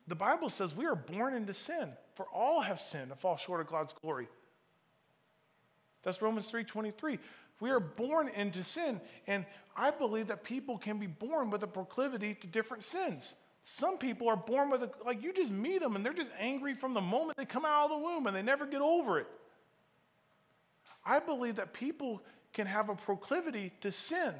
the 0.07 0.15
Bible 0.15 0.47
says 0.47 0.73
we 0.73 0.85
are 0.85 0.95
born 0.95 1.33
into 1.33 1.53
sin, 1.53 1.89
for 2.15 2.25
all 2.33 2.61
have 2.61 2.79
sinned 2.79 3.11
and 3.11 3.19
fall 3.19 3.35
short 3.35 3.59
of 3.59 3.67
God's 3.67 3.91
glory. 3.91 4.29
That's 6.03 6.21
Romans 6.21 6.49
3:23. 6.49 7.19
We 7.59 7.71
are 7.71 7.81
born 7.81 8.29
into 8.29 8.63
sin. 8.63 9.01
And 9.27 9.45
I 9.75 9.91
believe 9.91 10.27
that 10.27 10.45
people 10.45 10.77
can 10.77 10.97
be 10.97 11.07
born 11.07 11.49
with 11.49 11.61
a 11.63 11.67
proclivity 11.67 12.35
to 12.35 12.47
different 12.47 12.83
sins. 12.83 13.33
Some 13.65 13.97
people 13.97 14.29
are 14.29 14.37
born 14.37 14.69
with 14.69 14.83
a, 14.83 14.91
like, 15.05 15.21
you 15.21 15.33
just 15.33 15.51
meet 15.51 15.81
them 15.81 15.95
and 15.95 16.05
they're 16.05 16.13
just 16.13 16.31
angry 16.39 16.73
from 16.73 16.93
the 16.93 17.01
moment 17.01 17.37
they 17.37 17.45
come 17.45 17.65
out 17.65 17.85
of 17.85 17.91
the 17.91 17.97
womb 17.97 18.27
and 18.27 18.35
they 18.35 18.41
never 18.41 18.65
get 18.65 18.81
over 18.81 19.19
it. 19.19 19.27
I 21.05 21.19
believe 21.19 21.55
that 21.55 21.73
people 21.73 22.21
can 22.53 22.67
have 22.67 22.89
a 22.89 22.95
proclivity 22.95 23.71
to 23.81 23.91
sin. 23.91 24.33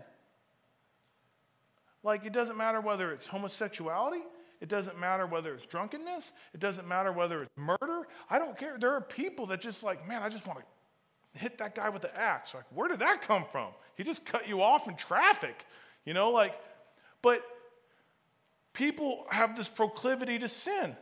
Like, 2.03 2.25
it 2.25 2.33
doesn't 2.33 2.57
matter 2.57 2.81
whether 2.81 3.11
it's 3.11 3.25
homosexuality, 3.25 4.21
it 4.61 4.69
doesn't 4.69 4.99
matter 4.99 5.25
whether 5.25 5.53
it's 5.53 5.65
drunkenness, 5.65 6.31
it 6.53 6.59
doesn't 6.59 6.87
matter 6.87 7.11
whether 7.11 7.43
it's 7.43 7.51
murder. 7.55 8.07
I 8.29 8.39
don't 8.39 8.57
care. 8.57 8.77
There 8.77 8.93
are 8.93 9.01
people 9.01 9.47
that 9.47 9.61
just 9.61 9.83
like, 9.83 10.07
man, 10.07 10.21
I 10.21 10.29
just 10.29 10.45
want 10.45 10.59
to 10.59 11.39
hit 11.39 11.57
that 11.57 11.75
guy 11.75 11.89
with 11.89 12.01
the 12.01 12.15
axe. 12.17 12.53
Like, 12.53 12.65
where 12.73 12.87
did 12.87 12.99
that 12.99 13.21
come 13.21 13.45
from? 13.51 13.69
He 13.95 14.03
just 14.03 14.25
cut 14.25 14.47
you 14.47 14.61
off 14.61 14.87
in 14.87 14.95
traffic, 14.95 15.65
you 16.05 16.13
know, 16.13 16.31
like, 16.31 16.53
but 17.21 17.43
people 18.73 19.25
have 19.29 19.55
this 19.55 19.67
proclivity 19.67 20.39
to 20.39 20.47
sin. 20.47 20.95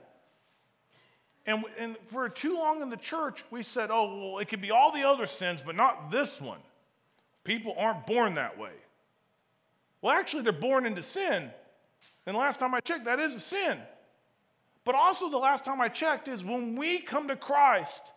And, 1.46 1.64
and 1.80 1.98
for 2.08 2.30
too 2.30 2.56
long 2.56 2.82
in 2.84 2.90
the 2.90 2.98
church, 2.98 3.44
we 3.50 3.64
said, 3.64 3.90
oh, 3.92 4.34
well, 4.34 4.40
it 4.40 4.48
could 4.48 4.62
be 4.62 4.70
all 4.70 4.92
the 4.92 5.08
other 5.08 5.26
sins, 5.26 5.62
but 5.66 5.76
not 5.76 6.12
this 6.12 6.40
one. 6.40 6.60
People 7.44 7.76
aren't 7.78 8.06
born 8.06 8.36
that 8.36 8.58
way. 8.58 8.72
Well, 10.02 10.16
actually, 10.16 10.44
they're 10.44 10.54
born 10.54 10.86
into 10.86 11.02
sin. 11.02 11.50
And 12.26 12.38
last 12.38 12.60
time 12.60 12.74
I 12.74 12.80
checked, 12.80 13.06
that 13.06 13.20
is 13.20 13.36
a 13.36 13.40
sin. 13.40 13.80
But 14.84 14.96
also, 14.96 15.30
the 15.30 15.38
last 15.38 15.66
time 15.66 15.80
I 15.80 15.90
checked 15.90 16.28
is 16.28 16.44
when 16.44 16.76
we 16.76 17.00
come 17.00 17.28
to 17.28 17.36
Christ, 17.36 18.12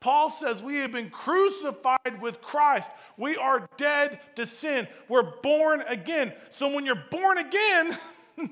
Paul 0.00 0.28
says 0.28 0.62
we 0.62 0.76
have 0.76 0.92
been 0.92 1.10
crucified 1.10 2.20
with 2.20 2.40
Christ. 2.40 2.90
We 3.16 3.36
are 3.36 3.68
dead 3.76 4.20
to 4.36 4.46
sin. 4.46 4.86
We're 5.08 5.32
born 5.40 5.82
again. 5.82 6.32
So 6.50 6.72
when 6.72 6.84
you're 6.84 7.04
born 7.10 7.38
again, 7.38 7.98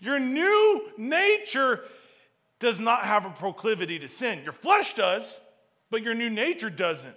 your 0.00 0.18
new 0.18 0.90
nature 0.96 1.84
does 2.58 2.80
not 2.80 3.04
have 3.04 3.24
a 3.24 3.30
proclivity 3.30 3.98
to 4.00 4.08
sin. 4.08 4.42
Your 4.42 4.52
flesh 4.52 4.94
does, 4.94 5.40
but 5.90 6.02
your 6.02 6.14
new 6.14 6.28
nature 6.28 6.70
doesn't. 6.70 7.14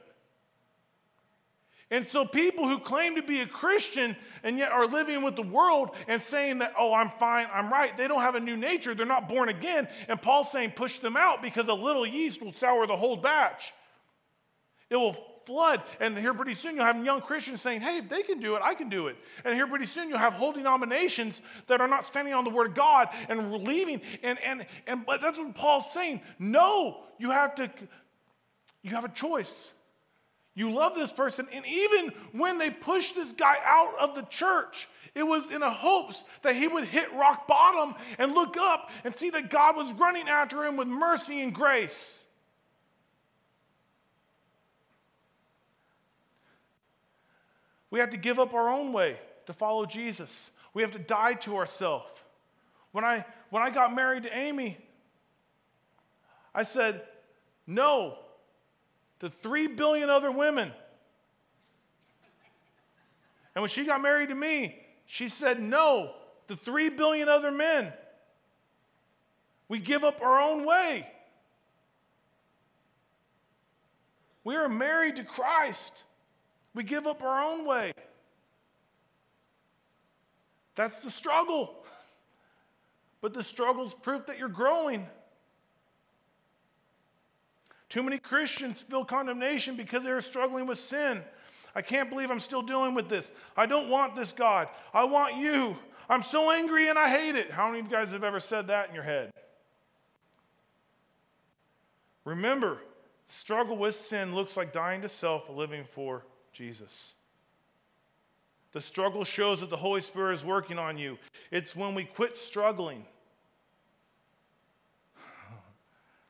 And 1.94 2.04
so, 2.04 2.26
people 2.26 2.68
who 2.68 2.80
claim 2.80 3.18
to 3.18 3.22
be 3.22 3.42
a 3.42 3.46
Christian 3.46 4.16
and 4.42 4.58
yet 4.58 4.72
are 4.72 4.88
living 4.88 5.22
with 5.22 5.36
the 5.36 5.44
world 5.44 5.92
and 6.08 6.20
saying 6.20 6.58
that, 6.58 6.74
oh, 6.76 6.92
I'm 6.92 7.12
fine, 7.12 7.46
I'm 7.54 7.72
right, 7.72 7.96
they 7.96 8.08
don't 8.08 8.22
have 8.22 8.34
a 8.34 8.40
new 8.40 8.58
nature, 8.58 8.96
they're 8.96 9.06
not 9.06 9.30
born 9.30 9.48
again. 9.48 9.88
And 10.08 10.20
Paul's 10.20 10.52
saying, 10.52 10.72
push 10.72 10.98
them 10.98 11.16
out 11.16 11.44
because 11.44 11.68
a 11.68 11.74
little 11.74 12.04
yeast 12.04 12.42
will 12.42 12.52
sour 12.52 12.88
the 12.88 12.98
whole 12.98 13.16
batch. 13.16 13.76
It 14.90 14.96
will 14.96 15.16
flood. 15.46 15.84
And 16.00 16.18
here 16.18 16.34
pretty 16.34 16.56
soon 16.56 16.76
you'll 16.76 16.86
have 16.86 17.06
young 17.06 17.22
Christians 17.22 17.62
saying, 17.62 17.82
hey, 17.82 18.00
if 18.00 18.10
they 18.10 18.24
can 18.24 18.40
do 18.40 18.56
it, 18.56 18.64
I 18.64 18.74
can 18.74 18.90
do 18.90 19.06
it. 19.06 19.16
And 19.46 19.54
here 19.54 19.68
pretty 19.68 19.86
soon 19.86 20.10
you'll 20.10 20.18
have 20.18 20.34
whole 20.34 20.52
denominations 20.52 21.44
that 21.68 21.80
are 21.80 21.88
not 21.88 22.06
standing 22.06 22.34
on 22.34 22.44
the 22.44 22.50
word 22.50 22.70
of 22.70 22.76
God 22.76 23.10
and 23.30 23.54
leaving. 23.54 24.02
And, 24.24 24.40
and, 24.40 24.66
and 24.88 25.06
but 25.06 25.22
that's 25.22 25.38
what 25.38 25.54
Paul's 25.54 25.94
saying. 25.94 26.22
No, 26.40 27.04
you 27.20 27.30
have 27.30 27.54
to, 27.56 27.70
you 28.82 28.96
have 28.96 29.06
a 29.06 29.10
choice. 29.10 29.73
You 30.56 30.72
love 30.72 30.96
this 30.96 31.12
person. 31.12 31.48
And 31.52 31.66
even 31.66 32.12
when 32.32 32.58
they 32.58 32.70
pushed 32.70 33.16
this 33.16 33.32
guy 33.32 33.58
out 33.66 33.96
of 34.00 34.16
the 34.16 34.22
church, 34.24 34.88
it 35.16 35.24
was 35.24 35.52
in 35.52 35.62
a 35.62 35.70
hopes 35.70 36.24
that 36.42 36.56
he 36.56 36.68
would 36.68 36.86
hit 36.86 37.12
rock 37.14 37.48
bottom 37.48 37.96
and 38.18 38.34
look 38.34 38.58
up 38.58 38.90
and 39.04 39.16
see 39.16 39.30
that 39.32 39.50
God 39.50 39.76
was 39.76 39.92
running 39.94 40.28
after 40.28 40.64
him 40.64 40.78
with 40.78 40.88
mercy 40.88 41.42
and 41.42 41.54
grace. 41.54 42.20
We 47.90 48.00
have 48.00 48.10
to 48.10 48.18
give 48.18 48.40
up 48.40 48.56
our 48.56 48.70
own 48.70 48.92
way 48.92 49.18
to 49.46 49.54
follow 49.54 49.86
Jesus. 49.86 50.50
We 50.74 50.82
have 50.82 50.92
to 50.92 51.00
die 51.00 51.36
to 51.36 51.58
ourselves. 51.58 52.08
When 52.92 53.04
I, 53.04 53.26
when 53.52 53.62
I 53.62 53.70
got 53.70 53.94
married 53.94 54.24
to 54.24 54.36
Amy, 54.36 54.78
I 56.56 56.64
said, 56.64 57.04
No, 57.68 58.18
to 59.24 59.30
three 59.30 59.68
billion 59.68 60.10
other 60.10 60.30
women. 60.30 60.70
And 63.56 63.62
when 63.62 63.70
she 63.70 63.86
got 63.86 64.02
married 64.02 64.28
to 64.30 64.36
me, 64.36 64.78
she 65.06 65.30
said 65.30 65.62
no 65.62 66.12
to 66.50 66.58
three 66.58 66.90
billion 66.90 67.30
other 67.30 67.50
men. 67.50 67.94
We 69.70 69.80
give 69.80 70.04
up 70.04 70.22
our 70.22 70.42
own 70.42 70.66
way. 70.66 71.08
We 74.44 74.58
are 74.58 74.68
married 74.68 75.16
to 75.16 75.24
Christ. 75.24 76.04
We 76.74 76.84
give 76.84 77.08
up 77.08 77.24
our 77.24 77.46
own 77.46 77.66
way. 77.66 77.94
That's 80.76 81.02
the 81.02 81.10
struggle. 81.10 81.74
But 83.22 83.34
the 83.34 83.42
struggle 83.42 83.86
is 83.86 83.94
proof 83.94 84.26
that 84.26 84.38
you're 84.38 84.50
growing. 84.50 85.08
Too 87.94 88.02
many 88.02 88.18
Christians 88.18 88.82
feel 88.82 89.06
condemnation 89.06 89.76
because 89.76 90.04
they're 90.04 90.20
struggling 90.20 90.66
with 90.66 90.80
sin. 90.80 91.22
I 91.76 91.84
can't 91.84 92.10
believe 92.10 92.32
I'm 92.32 92.40
still 92.40 92.64
dealing 92.64 92.96
with 92.96 93.08
this. 93.08 93.32
I 93.56 93.68
don't 93.68 93.88
want 93.88 94.16
this 94.16 94.32
God. 94.32 94.68
I 94.96 95.04
want 95.04 95.36
you. 95.36 95.78
I'm 96.10 96.24
so 96.24 96.50
angry 96.50 96.88
and 96.88 96.98
I 96.98 97.08
hate 97.08 97.36
it. 97.36 97.52
How 97.52 97.68
many 97.68 97.82
of 97.82 97.86
you 97.86 97.92
guys 97.92 98.10
have 98.10 98.24
ever 98.24 98.40
said 98.40 98.66
that 98.66 98.90
in 98.90 98.96
your 98.96 99.04
head? 99.04 99.32
Remember, 102.26 102.80
struggle 103.28 103.78
with 103.78 103.94
sin 103.94 104.34
looks 104.34 104.58
like 104.58 104.74
dying 104.74 105.04
to 105.04 105.10
self, 105.10 105.48
living 105.48 105.84
for 105.84 106.26
Jesus. 106.52 107.14
The 108.72 108.82
struggle 108.82 109.24
shows 109.24 109.60
that 109.60 109.70
the 109.70 109.78
Holy 109.78 110.02
Spirit 110.02 110.34
is 110.34 110.44
working 110.44 110.80
on 110.80 110.98
you. 110.98 111.20
It's 111.52 111.76
when 111.76 111.94
we 111.94 112.06
quit 112.06 112.36
struggling 112.36 113.06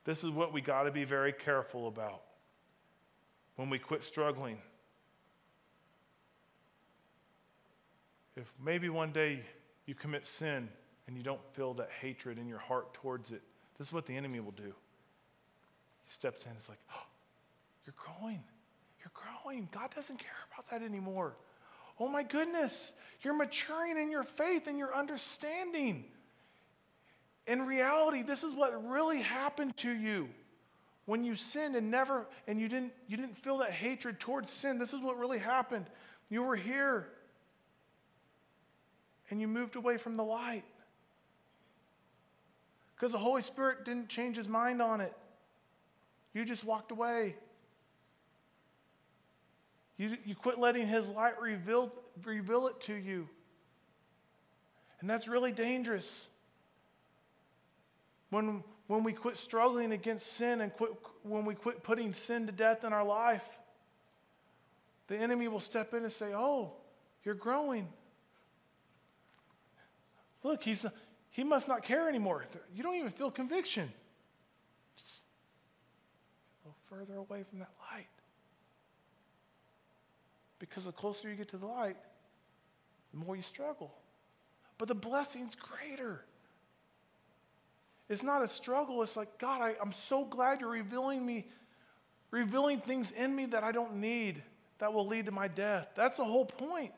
This 0.06 0.24
is 0.24 0.30
what 0.30 0.51
we 0.51 0.62
got 0.62 0.84
to 0.84 0.91
be 0.91 1.06
very 1.06 1.32
careful 1.32 1.88
about 1.88 2.22
when 3.56 3.70
we 3.70 3.80
quit 3.80 4.04
struggling. 4.04 4.58
If 8.36 8.51
maybe 8.64 8.89
one 8.89 9.12
day 9.12 9.43
you 9.86 9.95
commit 9.95 10.26
sin 10.26 10.68
and 11.08 11.16
you 11.16 11.24
don't 11.24 11.41
feel 11.54 11.74
that 11.76 11.89
hatred 12.01 12.38
in 12.38 12.47
your 12.47 12.58
heart 12.58 12.93
towards 12.95 13.32
it, 13.32 13.41
this 13.78 13.88
is 13.88 13.93
what 13.93 14.06
the 14.06 14.16
enemy 14.16 14.39
will 14.39 14.51
do. 14.51 14.74
He 16.06 16.12
steps 16.12 16.45
in, 16.45 16.51
it's 16.58 16.68
like, 16.68 16.80
oh, 16.93 17.06
you're 17.86 17.95
growing. 17.97 18.43
You're 18.99 19.12
growing. 19.14 19.70
God 19.72 19.93
doesn't 19.95 20.18
care 20.18 20.32
about 20.51 20.70
that 20.72 20.86
anymore. 20.86 21.36
Oh 21.99 22.08
my 22.08 22.24
goodness, 22.24 22.93
you're 23.22 23.36
maturing 23.36 23.97
in 23.97 24.10
your 24.10 24.24
faith 24.24 24.68
and 24.68 24.78
your 24.78 24.95
understanding. 24.95 26.06
In 27.48 27.66
reality, 27.66 28.22
this 28.22 28.44
is 28.44 28.54
what 28.54 28.88
really 28.88 29.22
happened 29.22 29.76
to 29.78 29.91
you. 29.91 30.30
When 31.06 31.26
you 31.26 31.36
sinned 31.36 31.76
and 31.76 31.91
never 31.91 32.26
and 32.48 32.62
you 32.62 32.70
didn't 32.70 32.94
you 33.08 33.18
didn't 33.18 33.38
feel 33.38 33.58
that 33.58 33.72
hatred 33.72 34.20
towards 34.20 34.50
sin. 34.52 34.80
This 34.80 34.94
is 34.94 35.02
what 35.02 35.18
really 35.18 35.39
happened. 35.39 35.86
You 36.30 36.44
were 36.44 36.56
here 36.56 37.08
and 39.30 39.41
you 39.41 39.48
moved 39.48 39.76
away 39.76 39.98
from 39.98 40.16
the 40.16 40.24
light. 40.24 40.64
Because 42.96 43.12
the 43.12 43.18
Holy 43.18 43.41
Spirit 43.41 43.84
didn't 43.84 44.08
change 44.08 44.38
his 44.38 44.48
mind 44.48 44.82
on 44.82 45.02
it. 45.02 45.14
You 46.34 46.46
just 46.46 46.64
walked 46.64 46.91
away. 46.91 47.36
You, 49.98 50.18
you 50.26 50.36
quit 50.36 50.60
letting 50.60 50.88
his 50.88 51.10
light 51.10 51.39
reveal, 51.39 51.91
reveal 52.24 52.68
it 52.68 52.80
to 52.82 52.94
you. 52.94 53.28
And 55.00 55.10
that's 55.10 55.28
really 55.28 55.52
dangerous. 55.52 56.28
When, 58.34 58.64
when 58.88 59.04
we 59.04 59.14
quit 59.14 59.38
struggling 59.38 59.92
against 59.92 60.26
sin 60.26 60.62
and 60.62 60.74
quit, 60.74 60.90
when 61.22 61.46
we 61.46 61.54
quit 61.54 61.84
putting 61.84 62.16
sin 62.16 62.48
to 62.48 62.52
death 62.52 62.84
in 62.84 62.92
our 62.92 63.06
life, 63.06 63.48
the 65.06 65.16
enemy 65.16 65.48
will 65.48 65.60
step 65.60 65.94
in 65.94 66.02
and 66.02 66.12
say, 66.12 66.34
Oh, 66.34 66.74
you're 67.24 67.36
growing. 67.36 67.88
Look, 70.42 70.64
he's, 70.64 70.84
he 71.30 71.44
must 71.44 71.68
not 71.68 71.84
care 71.84 72.10
anymore. 72.10 72.44
You 72.76 72.82
don't 72.82 72.96
even 72.96 73.12
feel 73.12 73.30
conviction. 73.30 73.94
Just 74.98 75.22
a 76.64 76.70
little 76.70 76.78
further 76.90 77.20
away 77.20 77.44
from 77.48 77.60
that 77.60 77.72
light. 77.92 78.08
Because 80.58 80.86
the 80.86 80.92
closer 80.92 81.30
you 81.30 81.36
get 81.36 81.50
to 81.50 81.58
the 81.58 81.68
light, 81.68 81.98
the 83.12 83.20
more 83.20 83.36
you 83.36 83.44
struggle. 83.44 83.94
But 84.80 84.88
the 84.88 84.96
blessing's 84.96 85.54
greater. 85.54 86.26
It's 88.10 88.24
not 88.24 88.43
a 88.43 88.47
struggle. 88.47 89.01
It's 89.04 89.16
like, 89.16 89.38
God, 89.39 89.62
I, 89.62 89.76
I'm 89.82 89.93
so 89.93 90.26
glad 90.26 90.62
you're 90.62 90.70
revealing 90.70 91.26
me, 91.26 91.47
revealing 92.32 92.80
things 92.80 93.12
in 93.12 93.36
me 93.36 93.45
that 93.47 93.64
I 93.64 93.72
don't 93.72 93.95
need 93.95 94.41
that 94.80 94.93
will 94.93 95.08
lead 95.08 95.28
to 95.28 95.32
my 95.32 95.47
death. 95.47 95.89
That's 95.95 96.18
the 96.18 96.26
whole 96.26 96.45
point. 96.45 96.93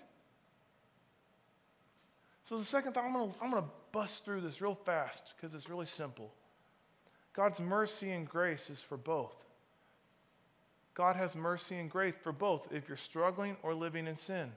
So 2.50 2.58
the 2.58 2.66
second 2.66 2.94
thing, 2.94 3.04
I'm 3.06 3.14
gonna, 3.14 3.32
I'm 3.42 3.52
gonna 3.52 3.66
bust 3.92 4.26
through 4.26 4.42
this 4.42 4.62
real 4.62 4.76
fast 4.76 5.34
because 5.36 5.54
it's 5.56 5.70
really 5.70 5.86
simple. 5.86 6.32
God's 7.34 7.60
mercy 7.60 8.12
and 8.12 8.28
grace 8.28 8.70
is 8.70 8.80
for 8.80 8.98
both. 8.98 9.36
God 10.94 11.16
has 11.16 11.36
mercy 11.36 11.76
and 11.76 11.92
grace 11.92 12.14
for 12.24 12.32
both 12.32 12.68
if 12.72 12.88
you're 12.88 12.98
struggling 12.98 13.58
or 13.62 13.74
living 13.74 14.08
in 14.08 14.16
sin. 14.16 14.52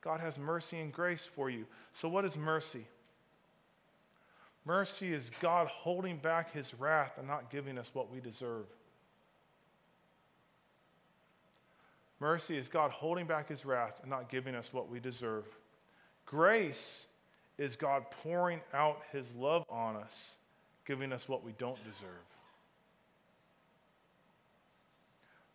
God 0.00 0.20
has 0.20 0.38
mercy 0.38 0.80
and 0.80 0.92
grace 0.92 1.24
for 1.24 1.50
you. 1.50 1.66
So, 1.94 2.08
what 2.08 2.24
is 2.24 2.36
mercy? 2.36 2.86
Mercy 4.64 5.12
is 5.12 5.30
God 5.40 5.66
holding 5.66 6.18
back 6.18 6.52
his 6.52 6.72
wrath 6.74 7.12
and 7.18 7.26
not 7.26 7.50
giving 7.50 7.78
us 7.78 7.90
what 7.92 8.12
we 8.12 8.20
deserve. 8.20 8.66
Mercy 12.20 12.56
is 12.56 12.68
God 12.68 12.92
holding 12.92 13.26
back 13.26 13.48
his 13.48 13.64
wrath 13.64 13.98
and 14.02 14.10
not 14.10 14.28
giving 14.28 14.54
us 14.54 14.72
what 14.72 14.88
we 14.88 15.00
deserve. 15.00 15.44
Grace 16.24 17.06
is 17.58 17.74
God 17.74 18.04
pouring 18.22 18.60
out 18.72 19.02
his 19.10 19.34
love 19.34 19.64
on 19.68 19.96
us, 19.96 20.36
giving 20.86 21.12
us 21.12 21.28
what 21.28 21.44
we 21.44 21.52
don't 21.58 21.82
deserve. 21.84 22.41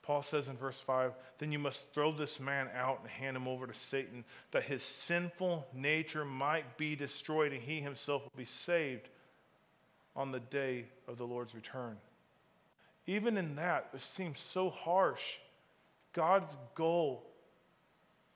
Paul 0.07 0.21
says 0.21 0.47
in 0.47 0.55
verse 0.55 0.79
5 0.79 1.11
Then 1.37 1.51
you 1.51 1.59
must 1.59 1.93
throw 1.93 2.13
this 2.13 2.39
man 2.39 2.69
out 2.73 3.01
and 3.01 3.09
hand 3.09 3.35
him 3.35 3.45
over 3.45 3.67
to 3.67 3.73
Satan, 3.73 4.23
that 4.51 4.63
his 4.63 4.81
sinful 4.81 5.67
nature 5.73 6.23
might 6.23 6.77
be 6.77 6.95
destroyed 6.95 7.51
and 7.51 7.61
he 7.61 7.81
himself 7.81 8.23
will 8.23 8.37
be 8.37 8.45
saved 8.45 9.09
on 10.15 10.31
the 10.31 10.39
day 10.39 10.85
of 11.09 11.17
the 11.17 11.27
Lord's 11.27 11.53
return. 11.53 11.97
Even 13.05 13.35
in 13.35 13.57
that, 13.57 13.89
it 13.93 13.99
seems 13.99 14.39
so 14.39 14.69
harsh. 14.69 15.35
God's 16.13 16.55
goal, 16.73 17.25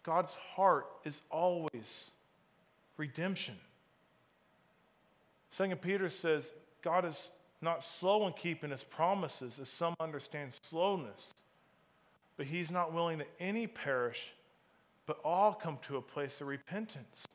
God's 0.03 0.34
heart 0.34 0.88
is 1.05 1.22
always 1.32 2.11
redemption. 2.97 3.55
Second 5.51 5.82
Peter 5.82 6.09
says 6.09 6.51
God 6.82 7.05
is 7.05 7.30
not 7.61 7.82
slow 7.82 8.28
in 8.28 8.34
keeping 8.34 8.72
his 8.72 8.84
promises, 8.84 9.57
as 9.57 9.69
some 9.69 9.95
understand 10.01 10.51
slowness 10.63 11.34
but 12.38 12.45
he's 12.45 12.71
not 12.71 12.93
willing 12.93 13.19
that 13.19 13.29
any 13.39 13.67
perish, 13.67 14.34
but 15.05 15.19
all 15.23 15.53
come 15.53 15.77
to 15.88 15.97
a 15.97 16.01
place 16.01 16.41
of 16.41 16.47
repentance. 16.47 17.27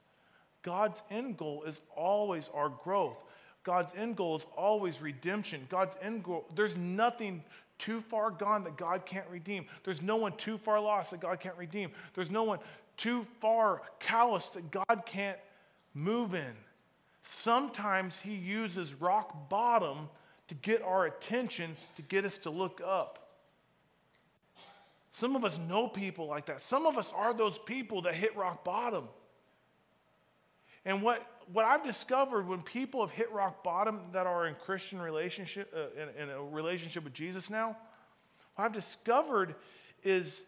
God's 0.63 1.03
end 1.11 1.37
goal 1.37 1.63
is 1.65 1.81
always 1.97 2.51
our 2.53 2.69
growth. 2.69 3.19
God's 3.63 3.93
end 3.97 4.17
goal 4.17 4.37
is 4.37 4.47
always 4.57 5.01
redemption. 5.01 5.67
God's 5.69 5.97
end 6.03 6.25
goal, 6.25 6.47
there's 6.55 6.77
nothing 6.77 7.43
too 7.79 8.01
far 8.01 8.31
gone 8.31 8.65
that 8.65 8.77
God 8.77 9.05
can't 9.07 9.27
redeem. 9.31 9.67
There's 9.85 10.03
no 10.03 10.17
one 10.17 10.33
too 10.37 10.59
far 10.59 10.81
lost 10.81 11.11
that 11.11 11.21
God 11.21 11.41
can't 11.41 11.57
redeem. 11.57 11.91
There's 12.15 12.31
no 12.31 12.45
one 12.45 12.59
too 12.97 13.27
far 13.41 13.83
callous 14.01 14.51
that 14.51 14.71
God 14.71 15.03
can't 15.05 15.39
move 15.95 16.35
in. 16.35 16.55
Sometimes 17.23 18.21
He 18.21 18.35
uses 18.35 18.95
rock 18.95 19.49
bottom 19.49 20.09
to 20.49 20.55
get 20.55 20.83
our 20.83 21.07
attention, 21.07 21.77
to 21.97 22.03
get 22.03 22.25
us 22.25 22.39
to 22.39 22.51
look 22.51 22.81
up. 22.85 23.26
Some 25.17 25.35
of 25.35 25.47
us 25.47 25.59
know 25.67 25.89
people 25.89 26.27
like 26.27 26.45
that. 26.45 26.61
Some 26.61 26.85
of 26.85 26.99
us 26.99 27.11
are 27.17 27.33
those 27.33 27.57
people 27.57 28.03
that 28.03 28.13
hit 28.13 28.37
rock 28.37 28.65
bottom. 28.65 29.09
And 30.85 31.01
what, 31.01 31.27
what 31.51 31.65
I've 31.65 31.83
discovered 31.83 32.47
when 32.47 32.61
people 32.61 33.01
have 33.01 33.17
hit 33.17 33.33
rock 33.33 33.65
bottom 33.65 34.01
that 34.13 34.27
are 34.27 34.47
in 34.47 34.55
Christian 34.57 35.01
relationship, 35.01 35.73
uh, 35.75 36.03
in, 36.03 36.25
in 36.25 36.29
a 36.29 36.43
relationship 36.43 37.03
with 37.03 37.15
Jesus 37.15 37.49
now, 37.49 37.79
what 38.57 38.67
I've 38.67 38.75
discovered 38.75 39.55
is, 40.05 40.43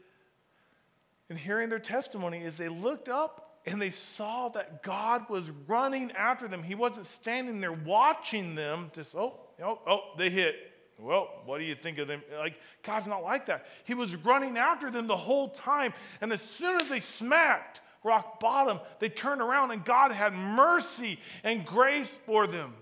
in 1.30 1.38
hearing 1.38 1.70
their 1.70 1.78
testimony, 1.78 2.42
is 2.42 2.58
they 2.58 2.68
looked 2.68 3.08
up 3.08 3.60
and 3.64 3.80
they 3.80 3.88
saw 3.88 4.50
that 4.50 4.82
God 4.82 5.30
was 5.30 5.48
running 5.66 6.12
after 6.12 6.46
them. 6.46 6.62
He 6.62 6.74
wasn't 6.74 7.06
standing 7.06 7.62
there 7.62 7.72
watching 7.72 8.54
them, 8.54 8.90
just, 8.94 9.14
oh, 9.14 9.40
oh, 9.64 9.78
oh, 9.86 10.00
they 10.18 10.28
hit. 10.28 10.56
Well, 10.98 11.28
what 11.44 11.58
do 11.58 11.64
you 11.64 11.76
think 11.76 11.98
of 11.98 12.08
them? 12.08 12.22
Like, 12.36 12.58
God's 12.82 13.06
not 13.06 13.22
like 13.22 13.46
that. 13.46 13.66
He 13.84 13.94
was 13.94 14.14
running 14.16 14.56
after 14.56 14.90
them 14.90 15.06
the 15.06 15.16
whole 15.16 15.48
time. 15.48 15.94
And 16.20 16.32
as 16.32 16.42
soon 16.42 16.76
as 16.76 16.88
they 16.88 17.00
smacked 17.00 17.80
rock 18.02 18.40
bottom, 18.40 18.80
they 18.98 19.08
turned 19.08 19.40
around 19.40 19.70
and 19.70 19.84
God 19.84 20.12
had 20.12 20.32
mercy 20.32 21.20
and 21.44 21.64
grace 21.64 22.16
for 22.26 22.46
them. 22.46 22.74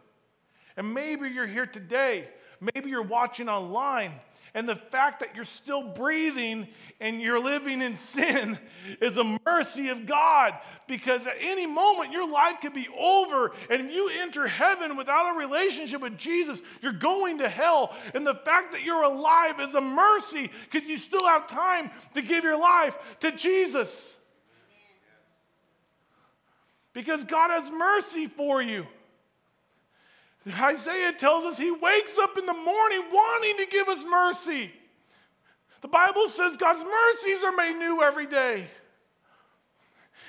And 0.77 0.95
maybe 0.95 1.29
you're 1.29 1.47
here 1.47 1.67
today. 1.67 2.29
Maybe 2.61 2.91
you're 2.91 3.03
watching 3.03 3.49
online 3.49 4.13
and 4.57 4.67
the 4.67 4.75
fact 4.75 5.21
that 5.21 5.37
you're 5.37 5.45
still 5.45 5.83
breathing 5.83 6.67
and 6.99 7.21
you're 7.21 7.39
living 7.39 7.83
in 7.83 7.95
sin 7.95 8.59
is 9.03 9.19
a 9.19 9.39
mercy 9.45 9.91
of 9.91 10.07
God 10.07 10.55
because 10.89 11.27
at 11.27 11.37
any 11.43 11.67
moment 11.67 12.11
your 12.11 12.27
life 12.27 12.63
could 12.63 12.73
be 12.73 12.89
over. 12.99 13.53
And 13.69 13.83
if 13.83 13.93
you 13.93 14.09
enter 14.09 14.47
heaven 14.47 14.97
without 14.97 15.35
a 15.35 15.39
relationship 15.39 16.01
with 16.01 16.17
Jesus, 16.17 16.63
you're 16.81 16.93
going 16.93 17.37
to 17.41 17.51
hell. 17.51 17.95
And 18.15 18.27
the 18.27 18.35
fact 18.35 18.73
that 18.73 18.83
you're 18.83 19.03
alive 19.03 19.61
is 19.61 19.75
a 19.75 19.81
mercy 19.83 20.51
because 20.71 20.89
you 20.89 20.97
still 20.97 21.27
have 21.27 21.49
time 21.49 21.91
to 22.15 22.23
give 22.23 22.43
your 22.43 22.59
life 22.59 22.97
to 23.21 23.33
Jesus. 23.33 24.17
Because 26.95 27.25
God 27.25 27.51
has 27.51 27.71
mercy 27.71 28.27
for 28.27 28.63
you. 28.63 28.87
Isaiah 30.49 31.13
tells 31.13 31.45
us 31.45 31.59
he 31.59 31.73
wakes 31.73 32.19
up 32.19 32.39
in 32.39 32.47
the 32.47 32.55
morning 32.55 33.03
wanting 33.13 33.57
to 33.59 33.67
give 33.67 33.89
us 33.89 34.05
mercy. 34.09 34.71
The 35.81 35.89
Bible 35.89 36.29
says 36.29 36.57
God's 36.57 36.85
mercies 36.85 37.43
are 37.43 37.53
made 37.53 37.77
new 37.77 38.03
every 38.03 38.27
day. 38.27 38.67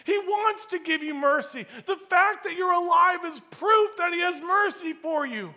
He 0.06 0.18
wants 0.18 0.68
to 0.68 0.80
give 0.80 1.04
you 1.04 1.14
mercy. 1.14 1.66
The 1.86 1.98
fact 2.10 2.46
that 2.46 2.56
you're 2.56 2.72
alive 2.72 3.20
is 3.26 3.40
proof 3.52 3.98
that 3.98 4.14
He 4.14 4.20
has 4.20 4.42
mercy 4.42 4.94
for 4.94 5.26
you. 5.26 5.54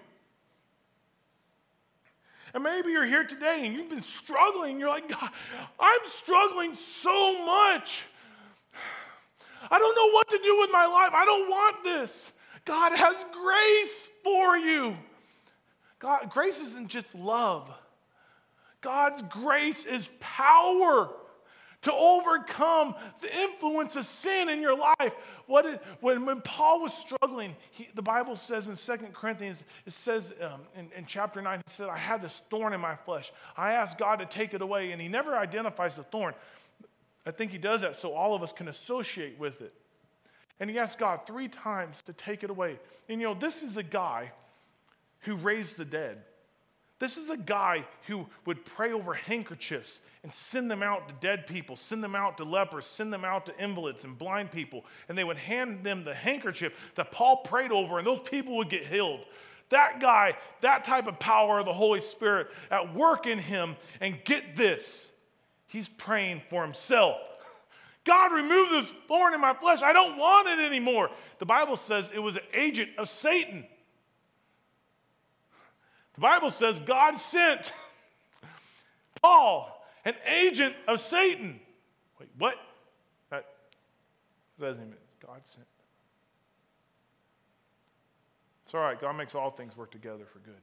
And 2.53 2.65
maybe 2.65 2.91
you're 2.91 3.07
here 3.07 3.25
today 3.25 3.65
and 3.65 3.75
you've 3.75 3.89
been 3.89 4.01
struggling. 4.01 4.81
You're 4.81 4.89
like, 4.89 5.09
God, 5.09 5.31
I'm 5.79 6.01
struggling 6.05 6.75
so 6.75 7.45
much. 7.47 8.03
I 9.71 9.79
don't 9.79 9.95
know 9.95 10.11
what 10.13 10.29
to 10.31 10.39
do 10.43 10.59
with 10.59 10.71
my 10.73 10.87
life. 10.87 11.13
I 11.15 11.25
don't 11.25 11.49
want 11.49 11.85
this. 11.85 12.33
God 12.71 12.93
has 12.93 13.17
grace 13.33 14.09
for 14.23 14.57
you. 14.57 14.97
God, 15.99 16.31
grace 16.31 16.61
isn't 16.61 16.87
just 16.87 17.17
love. 17.17 17.69
God's 18.81 19.23
grace 19.23 19.85
is 19.85 20.09
power 20.21 21.11
to 21.83 21.93
overcome 21.93 22.95
the 23.23 23.41
influence 23.41 23.97
of 23.97 24.07
sin 24.07 24.49
in 24.49 24.63
your 24.63 24.79
life. 24.79 25.13
What 25.49 25.67
it, 25.67 25.83
when, 26.01 26.25
when 26.25 26.43
Paul 26.43 26.83
was 26.83 26.95
struggling, 26.95 27.57
he, 27.73 27.89
the 27.97 28.03
Bible 28.03 28.37
says 28.37 28.69
in 28.69 28.77
Second 28.77 29.15
Corinthians, 29.15 29.65
it 29.85 29.93
says 29.93 30.33
um, 30.41 30.61
in, 30.77 30.93
in 30.97 31.07
chapter 31.07 31.43
9, 31.43 31.59
he 31.67 31.73
said, 31.73 31.89
I 31.89 31.99
had 31.99 32.23
this 32.23 32.39
thorn 32.51 32.73
in 32.73 32.81
my 32.81 32.95
flesh. 32.95 33.33
I 33.57 33.73
asked 33.73 33.99
God 33.99 34.21
to 34.21 34.27
take 34.27 34.55
it 34.55 34.63
away, 34.63 34.93
and 34.93 35.03
he 35.03 35.09
never 35.09 35.37
identifies 35.37 35.97
the 35.97 36.05
thorn. 36.05 36.35
I 37.27 37.33
think 37.33 37.51
he 37.51 37.59
does 37.59 37.81
that 37.81 37.97
so 37.97 38.13
all 38.13 38.37
of 38.37 38.45
us 38.45 38.53
can 38.53 38.69
associate 38.69 39.41
with 39.41 39.61
it. 39.61 39.75
And 40.61 40.69
he 40.69 40.79
asked 40.79 40.99
God 40.99 41.21
three 41.27 41.49
times 41.49 42.03
to 42.03 42.13
take 42.13 42.45
it 42.45 42.51
away. 42.51 42.79
And 43.09 43.21
you 43.21 43.27
know, 43.27 43.35
this 43.35 43.63
is 43.63 43.77
a 43.79 43.83
guy 43.83 44.31
who 45.21 45.37
raised 45.37 45.77
the 45.77 45.85
dead. 45.85 46.19
This 46.99 47.17
is 47.17 47.31
a 47.31 47.37
guy 47.37 47.87
who 48.07 48.27
would 48.45 48.63
pray 48.67 48.93
over 48.93 49.15
handkerchiefs 49.15 50.01
and 50.23 50.31
send 50.31 50.71
them 50.71 50.83
out 50.83 51.09
to 51.09 51.15
dead 51.27 51.47
people, 51.47 51.77
send 51.77 52.05
them 52.05 52.15
out 52.15 52.37
to 52.37 52.45
lepers, 52.45 52.85
send 52.85 53.11
them 53.11 53.25
out 53.25 53.47
to 53.47 53.59
invalids 53.59 54.05
and 54.05 54.19
blind 54.19 54.53
people. 54.53 54.85
And 55.09 55.17
they 55.17 55.25
would 55.25 55.39
hand 55.39 55.83
them 55.83 56.05
the 56.05 56.15
handkerchief 56.15 56.75
that 56.97 57.11
Paul 57.11 57.39
prayed 57.39 57.73
over, 57.73 57.97
and 57.97 58.07
those 58.07 58.21
people 58.21 58.59
would 58.59 58.69
get 58.69 58.87
healed. 58.87 59.21
That 59.71 59.99
guy, 59.99 60.37
that 60.61 60.85
type 60.85 61.07
of 61.07 61.19
power 61.19 61.61
of 61.61 61.65
the 61.65 61.73
Holy 61.73 62.03
Spirit 62.03 62.49
at 62.71 62.95
work 62.95 63.27
in 63.27 63.39
him. 63.39 63.77
And 64.03 64.23
get 64.25 64.55
this, 64.55 65.11
he's 65.69 65.89
praying 65.89 66.43
for 66.51 66.63
himself. 66.63 67.17
God, 68.11 68.33
remove 68.33 68.71
this 68.71 68.93
thorn 69.07 69.35
in 69.35 69.41
my 69.41 69.55
flesh. 69.55 69.83
I 69.83 69.93
don't 69.93 70.19
want 70.19 70.49
it 70.49 70.59
anymore. 70.59 71.11
The 71.39 71.47
Bible 71.47 71.77
says 71.77 72.11
it 72.13 72.19
was 72.19 72.35
an 72.35 72.43
agent 72.53 72.91
of 72.99 73.09
Satan. 73.09 73.65
The 76.15 76.21
Bible 76.21 76.51
says 76.51 76.81
God 76.81 77.17
sent 77.17 77.73
Paul, 79.23 79.87
an 80.05 80.15
agent 80.27 80.75
of 80.89 81.01
Satan. 81.01 81.61
Wait, 82.19 82.29
what? 82.37 82.57
That 83.31 83.47
doesn't 84.59 84.81
mean 84.81 84.97
God 85.25 85.43
sent. 85.45 85.69
It's 88.65 88.75
all 88.75 88.81
right. 88.81 89.01
God 89.01 89.13
makes 89.13 89.37
all 89.37 89.53
things 89.53 89.77
work 89.77 89.93
together 89.93 90.25
for 90.33 90.41
good. 90.41 90.61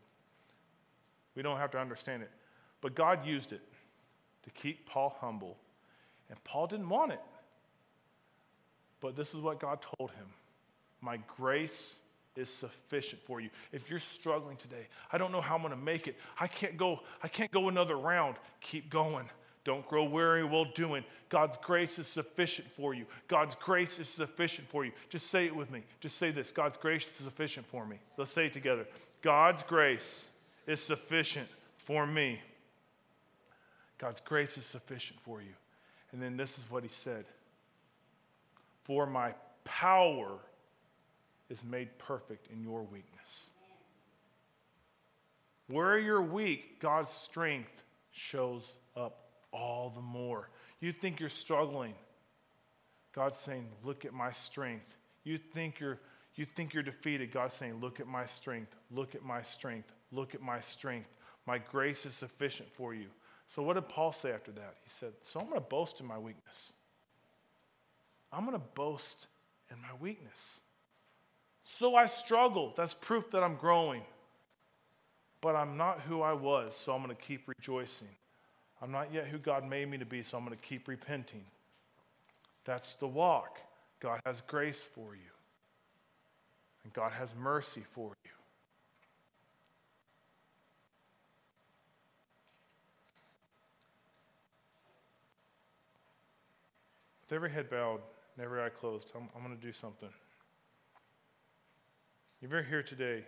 We 1.33 1.43
don't 1.43 1.59
have 1.59 1.71
to 1.71 1.79
understand 1.79 2.23
it. 2.23 2.31
But 2.81 2.93
God 2.93 3.25
used 3.25 3.53
it 3.53 3.61
to 4.43 4.49
keep 4.49 4.85
Paul 4.85 5.15
humble 5.21 5.55
and 6.29 6.43
Paul 6.43 6.67
didn't 6.67 6.89
want 6.89 7.13
it. 7.13 7.21
But 8.99 9.15
this 9.15 9.33
is 9.33 9.41
what 9.41 9.59
God 9.59 9.79
told 9.97 10.11
him 10.11 10.27
My 11.01 11.17
grace 11.37 11.97
is 12.35 12.49
sufficient 12.49 13.21
for 13.23 13.39
you. 13.39 13.49
If 13.71 13.89
you're 13.89 13.99
struggling 13.99 14.57
today, 14.57 14.87
I 15.11 15.17
don't 15.17 15.31
know 15.31 15.41
how 15.41 15.55
I'm 15.55 15.61
going 15.61 15.73
to 15.73 15.79
make 15.79 16.07
it. 16.07 16.15
I 16.39 16.47
can't 16.47 16.77
go 16.77 17.01
I 17.23 17.27
can't 17.27 17.51
go 17.51 17.69
another 17.69 17.97
round. 17.97 18.35
Keep 18.61 18.89
going. 18.89 19.29
Don't 19.63 19.85
grow 19.85 20.05
weary 20.05 20.45
while 20.45 20.63
doing. 20.75 21.03
God's 21.27 21.57
grace 21.57 21.99
is 21.99 22.07
sufficient 22.07 22.71
for 22.71 22.93
you. 22.93 23.05
God's 23.27 23.53
grace 23.55 23.99
is 23.99 24.07
sufficient 24.07 24.69
for 24.69 24.85
you. 24.85 24.93
Just 25.09 25.27
say 25.27 25.45
it 25.45 25.53
with 25.53 25.69
me. 25.71 25.83
Just 25.99 26.17
say 26.17 26.31
this. 26.31 26.51
God's 26.51 26.77
grace 26.77 27.03
is 27.03 27.25
sufficient 27.25 27.65
for 27.65 27.85
me. 27.85 27.97
Let's 28.15 28.31
say 28.31 28.45
it 28.45 28.53
together. 28.53 28.87
God's 29.21 29.63
grace 29.63 30.25
is 30.67 30.81
sufficient 30.81 31.49
for 31.79 32.07
me. 32.07 32.39
God's 33.97 34.21
grace 34.21 34.57
is 34.57 34.63
sufficient 34.63 35.19
for 35.19 35.41
you. 35.41 35.53
And 36.13 36.21
then 36.21 36.37
this 36.37 36.57
is 36.57 36.63
what 36.71 36.83
he 36.83 36.89
said 36.89 37.25
For 38.87 39.05
my 39.05 39.33
power 39.65 40.39
is 41.49 41.63
made 41.63 41.97
perfect 41.97 42.47
in 42.51 42.63
your 42.63 42.81
weakness. 42.83 43.49
Where 45.67 45.97
you're 45.97 46.21
weak, 46.21 46.79
God's 46.79 47.09
strength 47.09 47.83
shows 48.11 48.73
up 48.95 49.27
all 49.51 49.91
the 49.93 50.01
more. 50.01 50.49
You 50.79 50.93
think 50.93 51.19
you're 51.19 51.29
struggling. 51.29 51.93
God's 53.13 53.37
saying, 53.37 53.67
Look 53.83 54.05
at 54.05 54.13
my 54.13 54.31
strength. 54.31 54.95
You 55.23 55.37
think 55.37 55.79
you're, 55.79 55.99
you 56.35 56.45
think 56.45 56.73
you're 56.73 56.83
defeated. 56.83 57.33
God's 57.33 57.55
saying, 57.55 57.81
Look 57.81 57.99
at 57.99 58.07
my 58.07 58.25
strength. 58.25 58.73
Look 58.91 59.15
at 59.15 59.23
my 59.23 59.43
strength. 59.43 59.91
Look 60.11 60.33
at 60.35 60.41
my 60.41 60.61
strength. 60.61 61.09
My 61.45 61.57
grace 61.57 62.05
is 62.05 62.13
sufficient 62.13 62.69
for 62.75 62.93
you. 62.93 63.07
So, 63.49 63.61
what 63.63 63.73
did 63.73 63.89
Paul 63.89 64.13
say 64.13 64.31
after 64.31 64.51
that? 64.51 64.75
He 64.83 64.89
said, 64.89 65.13
So 65.23 65.39
I'm 65.39 65.47
going 65.47 65.59
to 65.59 65.67
boast 65.67 65.99
in 65.99 66.05
my 66.05 66.17
weakness. 66.17 66.71
I'm 68.31 68.45
going 68.45 68.53
to 68.53 68.65
boast 68.75 69.27
in 69.71 69.81
my 69.81 69.89
weakness. 69.99 70.61
So 71.63 71.95
I 71.95 72.05
struggle. 72.05 72.73
That's 72.75 72.93
proof 72.93 73.31
that 73.31 73.43
I'm 73.43 73.55
growing. 73.55 74.01
But 75.41 75.55
I'm 75.55 75.77
not 75.77 76.01
who 76.01 76.21
I 76.21 76.33
was, 76.33 76.75
so 76.75 76.93
I'm 76.93 77.03
going 77.03 77.15
to 77.15 77.21
keep 77.21 77.47
rejoicing. 77.47 78.07
I'm 78.81 78.91
not 78.91 79.13
yet 79.13 79.27
who 79.27 79.37
God 79.37 79.67
made 79.67 79.89
me 79.89 79.97
to 79.97 80.05
be, 80.05 80.23
so 80.23 80.37
I'm 80.37 80.45
going 80.45 80.57
to 80.57 80.63
keep 80.63 80.87
repenting. 80.87 81.43
That's 82.65 82.95
the 82.95 83.07
walk. 83.07 83.59
God 83.99 84.19
has 84.25 84.41
grace 84.41 84.81
for 84.81 85.15
you, 85.15 85.31
and 86.83 86.93
God 86.93 87.11
has 87.11 87.35
mercy 87.35 87.83
for 87.93 88.13
you. 88.23 88.31
With 97.23 97.35
every 97.35 97.49
head 97.49 97.69
bowed 97.69 97.99
and 98.37 98.45
every 98.45 98.61
eye 98.61 98.69
closed, 98.69 99.11
I'm, 99.15 99.29
I'm 99.35 99.43
going 99.43 99.57
to 99.57 99.65
do 99.65 99.73
something. 99.73 100.09
If 102.41 102.51
you're 102.51 102.61
here 102.61 102.83
today 102.83 103.23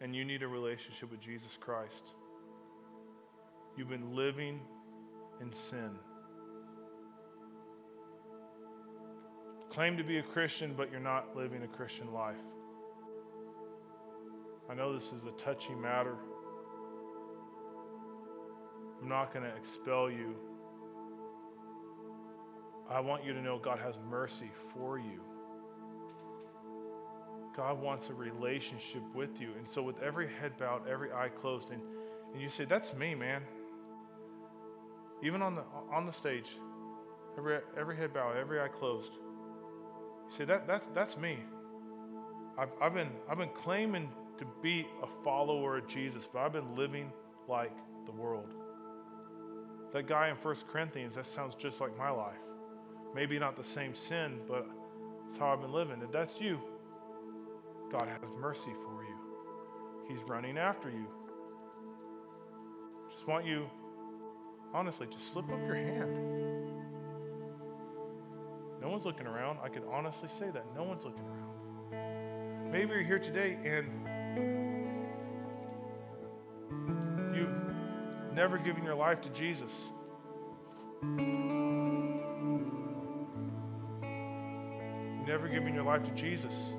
and 0.00 0.16
you 0.16 0.24
need 0.24 0.42
a 0.42 0.48
relationship 0.48 1.12
with 1.12 1.20
Jesus 1.20 1.56
Christ, 1.56 2.08
you've 3.76 3.88
been 3.88 4.16
living 4.16 4.60
in 5.40 5.52
sin. 5.52 5.90
Claim 9.70 9.96
to 9.96 10.02
be 10.02 10.18
a 10.18 10.22
Christian, 10.22 10.74
but 10.76 10.90
you're 10.90 10.98
not 10.98 11.36
living 11.36 11.62
a 11.62 11.68
Christian 11.68 12.12
life. 12.12 12.34
I 14.68 14.74
know 14.74 14.92
this 14.92 15.12
is 15.12 15.24
a 15.24 15.32
touchy 15.32 15.74
matter. 15.74 16.16
I'm 19.00 19.08
not 19.08 19.32
going 19.32 19.44
to 19.44 19.56
expel 19.56 20.10
you 20.10 20.34
I 22.90 23.00
want 23.00 23.24
you 23.24 23.32
to 23.32 23.40
know 23.40 23.58
God 23.58 23.78
has 23.78 23.94
mercy 24.10 24.50
for 24.74 24.98
you. 24.98 25.20
God 27.56 27.80
wants 27.80 28.08
a 28.10 28.14
relationship 28.14 29.02
with 29.14 29.40
you. 29.40 29.50
And 29.56 29.68
so, 29.68 29.82
with 29.82 30.00
every 30.02 30.28
head 30.28 30.56
bowed, 30.58 30.88
every 30.88 31.12
eye 31.12 31.28
closed, 31.28 31.70
and, 31.70 31.80
and 32.32 32.42
you 32.42 32.48
say, 32.48 32.64
That's 32.64 32.94
me, 32.94 33.14
man. 33.14 33.42
Even 35.22 35.42
on 35.42 35.54
the, 35.54 35.62
on 35.92 36.06
the 36.06 36.12
stage, 36.12 36.56
every, 37.36 37.58
every 37.76 37.96
head 37.96 38.12
bowed, 38.14 38.36
every 38.36 38.60
eye 38.60 38.68
closed. 38.68 39.12
You 39.12 40.36
say, 40.36 40.44
that, 40.46 40.66
that's, 40.66 40.86
that's 40.94 41.18
me. 41.18 41.38
I've, 42.58 42.70
I've, 42.80 42.94
been, 42.94 43.10
I've 43.28 43.38
been 43.38 43.50
claiming 43.50 44.10
to 44.38 44.46
be 44.62 44.86
a 45.02 45.06
follower 45.22 45.76
of 45.76 45.86
Jesus, 45.88 46.26
but 46.32 46.40
I've 46.40 46.52
been 46.52 46.74
living 46.74 47.12
like 47.48 47.76
the 48.06 48.12
world. 48.12 48.54
That 49.92 50.06
guy 50.06 50.28
in 50.28 50.36
1 50.36 50.56
Corinthians, 50.72 51.16
that 51.16 51.26
sounds 51.26 51.54
just 51.54 51.80
like 51.80 51.96
my 51.98 52.10
life. 52.10 52.38
Maybe 53.14 53.38
not 53.38 53.56
the 53.56 53.64
same 53.64 53.94
sin, 53.94 54.40
but 54.46 54.66
it's 55.28 55.36
how 55.36 55.52
I've 55.52 55.60
been 55.60 55.72
living. 55.72 56.00
If 56.02 56.12
that's 56.12 56.40
you, 56.40 56.60
God 57.90 58.08
has 58.08 58.30
mercy 58.40 58.72
for 58.84 59.02
you. 59.02 59.16
He's 60.08 60.20
running 60.28 60.58
after 60.58 60.88
you. 60.90 61.06
Just 63.10 63.26
want 63.26 63.44
you, 63.44 63.68
honestly, 64.72 65.06
just 65.10 65.32
slip 65.32 65.50
up 65.50 65.58
your 65.66 65.74
hand. 65.74 66.30
No 68.80 68.88
one's 68.88 69.04
looking 69.04 69.26
around. 69.26 69.58
I 69.62 69.68
can 69.68 69.82
honestly 69.90 70.28
say 70.28 70.50
that. 70.50 70.64
No 70.74 70.84
one's 70.84 71.04
looking 71.04 71.24
around. 71.24 72.70
Maybe 72.70 72.92
you're 72.92 73.02
here 73.02 73.18
today 73.18 73.58
and 73.64 73.88
you've 77.34 78.34
never 78.34 78.56
given 78.58 78.84
your 78.84 78.94
life 78.94 79.20
to 79.22 79.28
Jesus. 79.30 79.90
Never 85.30 85.46
given 85.46 85.72
your 85.72 85.84
life 85.84 86.02
to 86.02 86.10
Jesus, 86.10 86.72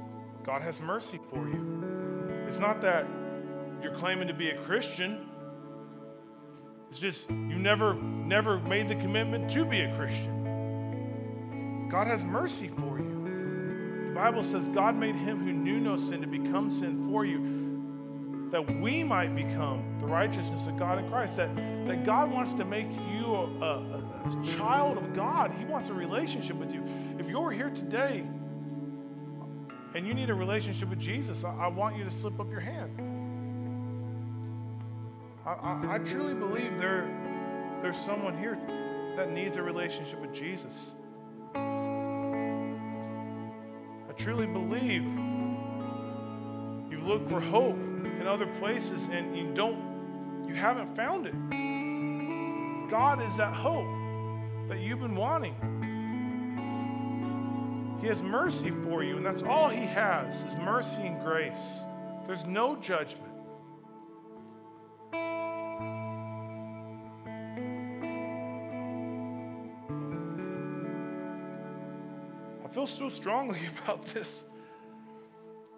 God 0.44 0.62
has 0.62 0.82
mercy 0.82 1.22
for 1.30 1.48
you. 1.48 2.44
It's 2.50 2.60
not 2.60 2.82
that 2.82 3.08
you're 3.82 3.96
claiming 3.96 4.28
to 4.28 4.34
be 4.34 4.50
a 4.50 4.58
Christian. 4.64 5.30
It's 6.90 7.00
just 7.00 7.30
you 7.30 7.58
never 7.58 7.94
never 7.94 8.60
made 8.60 8.90
the 8.90 8.96
commitment 8.96 9.50
to 9.52 9.64
be 9.64 9.80
a 9.80 9.96
Christian. 9.96 11.88
God 11.90 12.08
has 12.08 12.26
mercy 12.26 12.68
for 12.68 13.00
you. 13.00 14.10
The 14.10 14.16
Bible 14.16 14.44
says 14.44 14.68
God 14.68 14.98
made 14.98 15.16
him 15.16 15.46
who 15.46 15.54
knew 15.54 15.80
no 15.80 15.96
sin 15.96 16.20
to 16.20 16.28
become 16.28 16.70
sin 16.70 17.08
for 17.10 17.24
you, 17.24 18.50
that 18.52 18.82
we 18.82 19.02
might 19.02 19.34
become 19.34 19.98
the 20.02 20.08
righteousness 20.08 20.68
of 20.68 20.78
God 20.78 21.00
in 21.00 21.10
Christ. 21.10 21.38
That, 21.38 21.56
that 21.56 22.04
God 22.04 22.30
wants 22.30 22.54
to 22.56 22.66
make 22.66 22.92
you 22.92 23.34
a, 23.34 23.46
a, 23.64 24.04
a 24.26 24.58
child 24.58 24.98
of 24.98 25.14
God. 25.14 25.54
He 25.58 25.64
wants 25.64 25.88
a 25.88 25.94
relationship 25.94 26.58
with 26.58 26.74
you. 26.74 26.84
If 27.18 27.30
you're 27.30 27.52
here 27.52 27.70
today 27.70 28.26
and 29.94 30.08
you 30.08 30.14
need 30.14 30.30
a 30.30 30.34
relationship 30.34 30.90
with 30.90 31.00
Jesus, 31.00 31.44
I, 31.44 31.54
I 31.56 31.68
want 31.68 31.98
you 31.98 32.04
to 32.04 32.12
slip 32.12 32.40
up 32.40 32.50
your 32.50 32.62
hand. 32.62 32.92
I, 35.46 35.52
I, 35.52 35.96
I 35.96 35.98
truly 36.00 36.34
believe 36.34 36.78
there, 36.78 37.10
there's 37.82 37.98
someone 37.98 38.38
here 38.38 38.58
that 39.18 39.32
needs 39.32 39.58
a 39.58 39.62
relationship 39.62 40.22
with 40.22 40.34
Jesus. 40.34 40.94
I 44.12 44.14
truly 44.18 44.48
believe 44.48 45.04
you 46.92 47.00
look 47.04 47.30
for 47.30 47.42
hope 47.42 47.78
in 47.78 48.28
other 48.28 48.48
places 48.60 49.10
and 49.12 49.36
you 49.38 49.52
don't, 49.54 50.48
you 50.48 50.54
haven't 50.54 50.96
found 50.96 51.28
it. 51.28 51.34
God 52.90 53.22
is 53.22 53.38
that 53.38 53.54
hope 53.54 53.88
that 54.70 54.80
you've 54.80 55.00
been 55.00 55.16
wanting. 55.16 55.56
He 58.02 58.08
has 58.08 58.22
mercy 58.24 58.72
for 58.72 59.04
you, 59.04 59.18
and 59.18 59.26
that's 59.26 59.44
all 59.44 59.70
He 59.70 59.86
has 59.86 60.42
is 60.42 60.56
mercy 60.56 61.04
and 61.04 61.24
grace. 61.24 61.82
There's 62.26 62.46
no 62.46 62.76
judgment. 62.78 63.32
I 65.14 65.18
feel 72.74 72.88
so 72.88 73.08
strongly 73.08 73.60
about 73.84 74.04
this. 74.08 74.48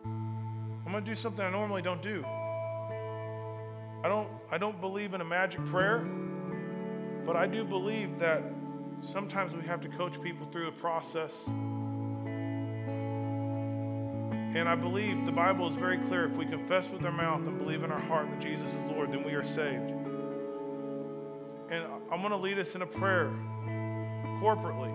I'm 0.05 0.91
going 0.91 1.03
to 1.03 1.11
do 1.11 1.15
something 1.15 1.43
I 1.43 1.49
normally 1.49 1.81
don't 1.81 2.01
do. 2.01 2.23
I 2.25 4.07
don't, 4.07 4.29
I 4.49 4.57
don't 4.57 4.79
believe 4.79 5.13
in 5.13 5.19
a 5.19 5.25
magic 5.25 5.65
prayer, 5.65 6.07
but 7.25 7.35
I 7.35 7.47
do 7.47 7.65
believe 7.65 8.17
that 8.19 8.43
sometimes 9.01 9.53
we 9.53 9.63
have 9.63 9.81
to 9.81 9.89
coach 9.89 10.21
people 10.21 10.47
through 10.51 10.67
the 10.67 10.71
process 10.71 11.49
and 14.55 14.69
I 14.69 14.75
believe 14.75 15.25
the 15.25 15.31
Bible 15.31 15.67
is 15.67 15.73
very 15.73 15.97
clear. 15.97 16.25
If 16.25 16.33
we 16.33 16.45
confess 16.45 16.89
with 16.89 17.03
our 17.03 17.11
mouth 17.11 17.41
and 17.47 17.57
believe 17.57 17.83
in 17.83 17.91
our 17.91 17.99
heart 17.99 18.29
that 18.29 18.39
Jesus 18.39 18.67
is 18.67 18.91
Lord, 18.91 19.11
then 19.11 19.23
we 19.23 19.33
are 19.33 19.43
saved. 19.43 19.89
And 21.69 21.83
I'm 22.11 22.19
going 22.19 22.29
to 22.29 22.37
lead 22.37 22.59
us 22.59 22.75
in 22.75 22.83
a 22.83 22.85
prayer 22.85 23.31
corporately. 24.39 24.93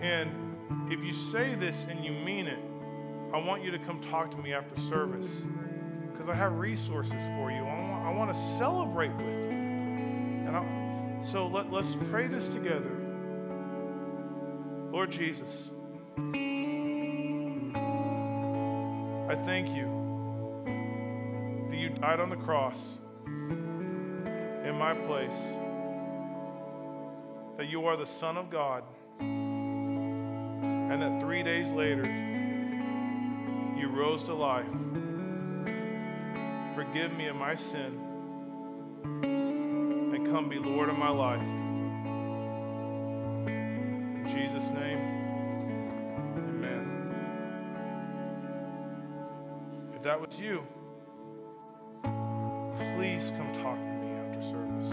And 0.00 0.92
if 0.92 1.00
you 1.00 1.12
say 1.12 1.56
this 1.56 1.86
and 1.88 2.04
you 2.04 2.12
mean 2.12 2.46
it, 2.46 2.60
I 3.32 3.38
want 3.38 3.64
you 3.64 3.72
to 3.72 3.78
come 3.80 4.00
talk 4.00 4.30
to 4.30 4.36
me 4.36 4.52
after 4.52 4.80
service 4.80 5.44
because 6.12 6.28
I 6.28 6.34
have 6.34 6.52
resources 6.52 7.20
for 7.36 7.50
you. 7.50 7.64
I 7.64 7.90
want, 7.90 8.06
I 8.06 8.10
want 8.12 8.32
to 8.32 8.38
celebrate 8.38 9.12
with 9.16 9.34
you. 9.34 9.50
And 10.46 10.56
I, 10.56 11.24
so 11.24 11.48
let, 11.48 11.72
let's 11.72 11.96
pray 12.10 12.28
this 12.28 12.48
together. 12.48 13.00
Lord 14.92 15.10
Jesus. 15.10 15.72
I 19.34 19.36
thank 19.38 19.68
you 19.74 19.90
that 21.68 21.76
you 21.76 21.88
died 21.88 22.20
on 22.20 22.30
the 22.30 22.36
cross 22.36 22.98
in 23.26 24.76
my 24.78 24.94
place, 24.94 25.42
that 27.56 27.68
you 27.68 27.84
are 27.86 27.96
the 27.96 28.06
Son 28.06 28.36
of 28.36 28.48
God, 28.48 28.84
and 29.18 31.02
that 31.02 31.20
three 31.20 31.42
days 31.42 31.72
later 31.72 32.04
you 33.76 33.88
rose 33.88 34.22
to 34.22 34.34
life. 34.34 34.68
forgive 36.76 37.12
me 37.12 37.26
of 37.26 37.34
my 37.34 37.56
sin, 37.56 37.98
and 39.24 40.26
come 40.28 40.48
be 40.48 40.60
Lord 40.60 40.88
of 40.88 40.96
my 40.96 41.10
life. 41.10 41.42
In 43.48 44.26
Jesus' 44.32 44.70
name, 44.70 45.13
that 50.04 50.20
was 50.20 50.38
you, 50.38 50.62
please 52.02 53.32
come 53.38 53.50
talk 53.54 53.78
to 53.78 53.92
me 54.02 54.12
after 54.12 54.42
service. 54.42 54.90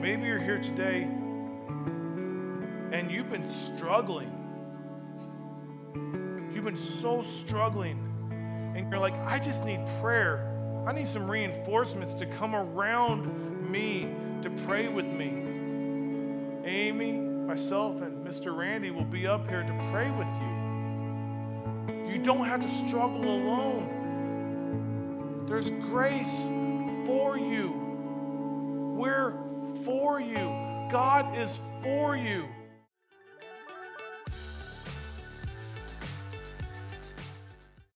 Maybe 0.00 0.26
you're 0.26 0.40
here 0.40 0.60
today 0.60 1.02
and 2.92 3.08
you've 3.08 3.30
been 3.30 3.46
struggling. 3.46 4.32
You've 6.52 6.64
been 6.64 6.74
so 6.76 7.22
struggling. 7.22 8.08
And 8.74 8.90
you're 8.90 8.98
like, 8.98 9.14
I 9.14 9.38
just 9.38 9.64
need 9.64 9.78
prayer. 10.00 10.44
I 10.88 10.92
need 10.92 11.06
some 11.06 11.30
reinforcements 11.30 12.14
to 12.14 12.26
come 12.26 12.56
around 12.56 13.70
me 13.70 14.12
to 14.42 14.50
pray 14.66 14.88
with 14.88 15.06
me. 15.06 15.28
Amy, 16.64 17.12
myself, 17.12 18.02
and 18.02 18.26
Mr. 18.26 18.56
Randy 18.56 18.90
will 18.90 19.04
be 19.04 19.28
up 19.28 19.48
here 19.48 19.62
to 19.62 19.88
pray 19.92 20.10
with 20.10 20.26
you. 20.42 22.12
You 22.12 22.18
don't 22.18 22.44
have 22.44 22.60
to 22.60 22.68
struggle 22.88 23.22
alone. 23.22 23.98
There's 25.50 25.68
grace 25.68 26.44
for 27.06 27.36
you. 27.36 27.72
We're 28.96 29.34
for 29.84 30.20
you. 30.20 30.46
God 30.92 31.36
is 31.36 31.58
for 31.82 32.16
you. 32.16 32.46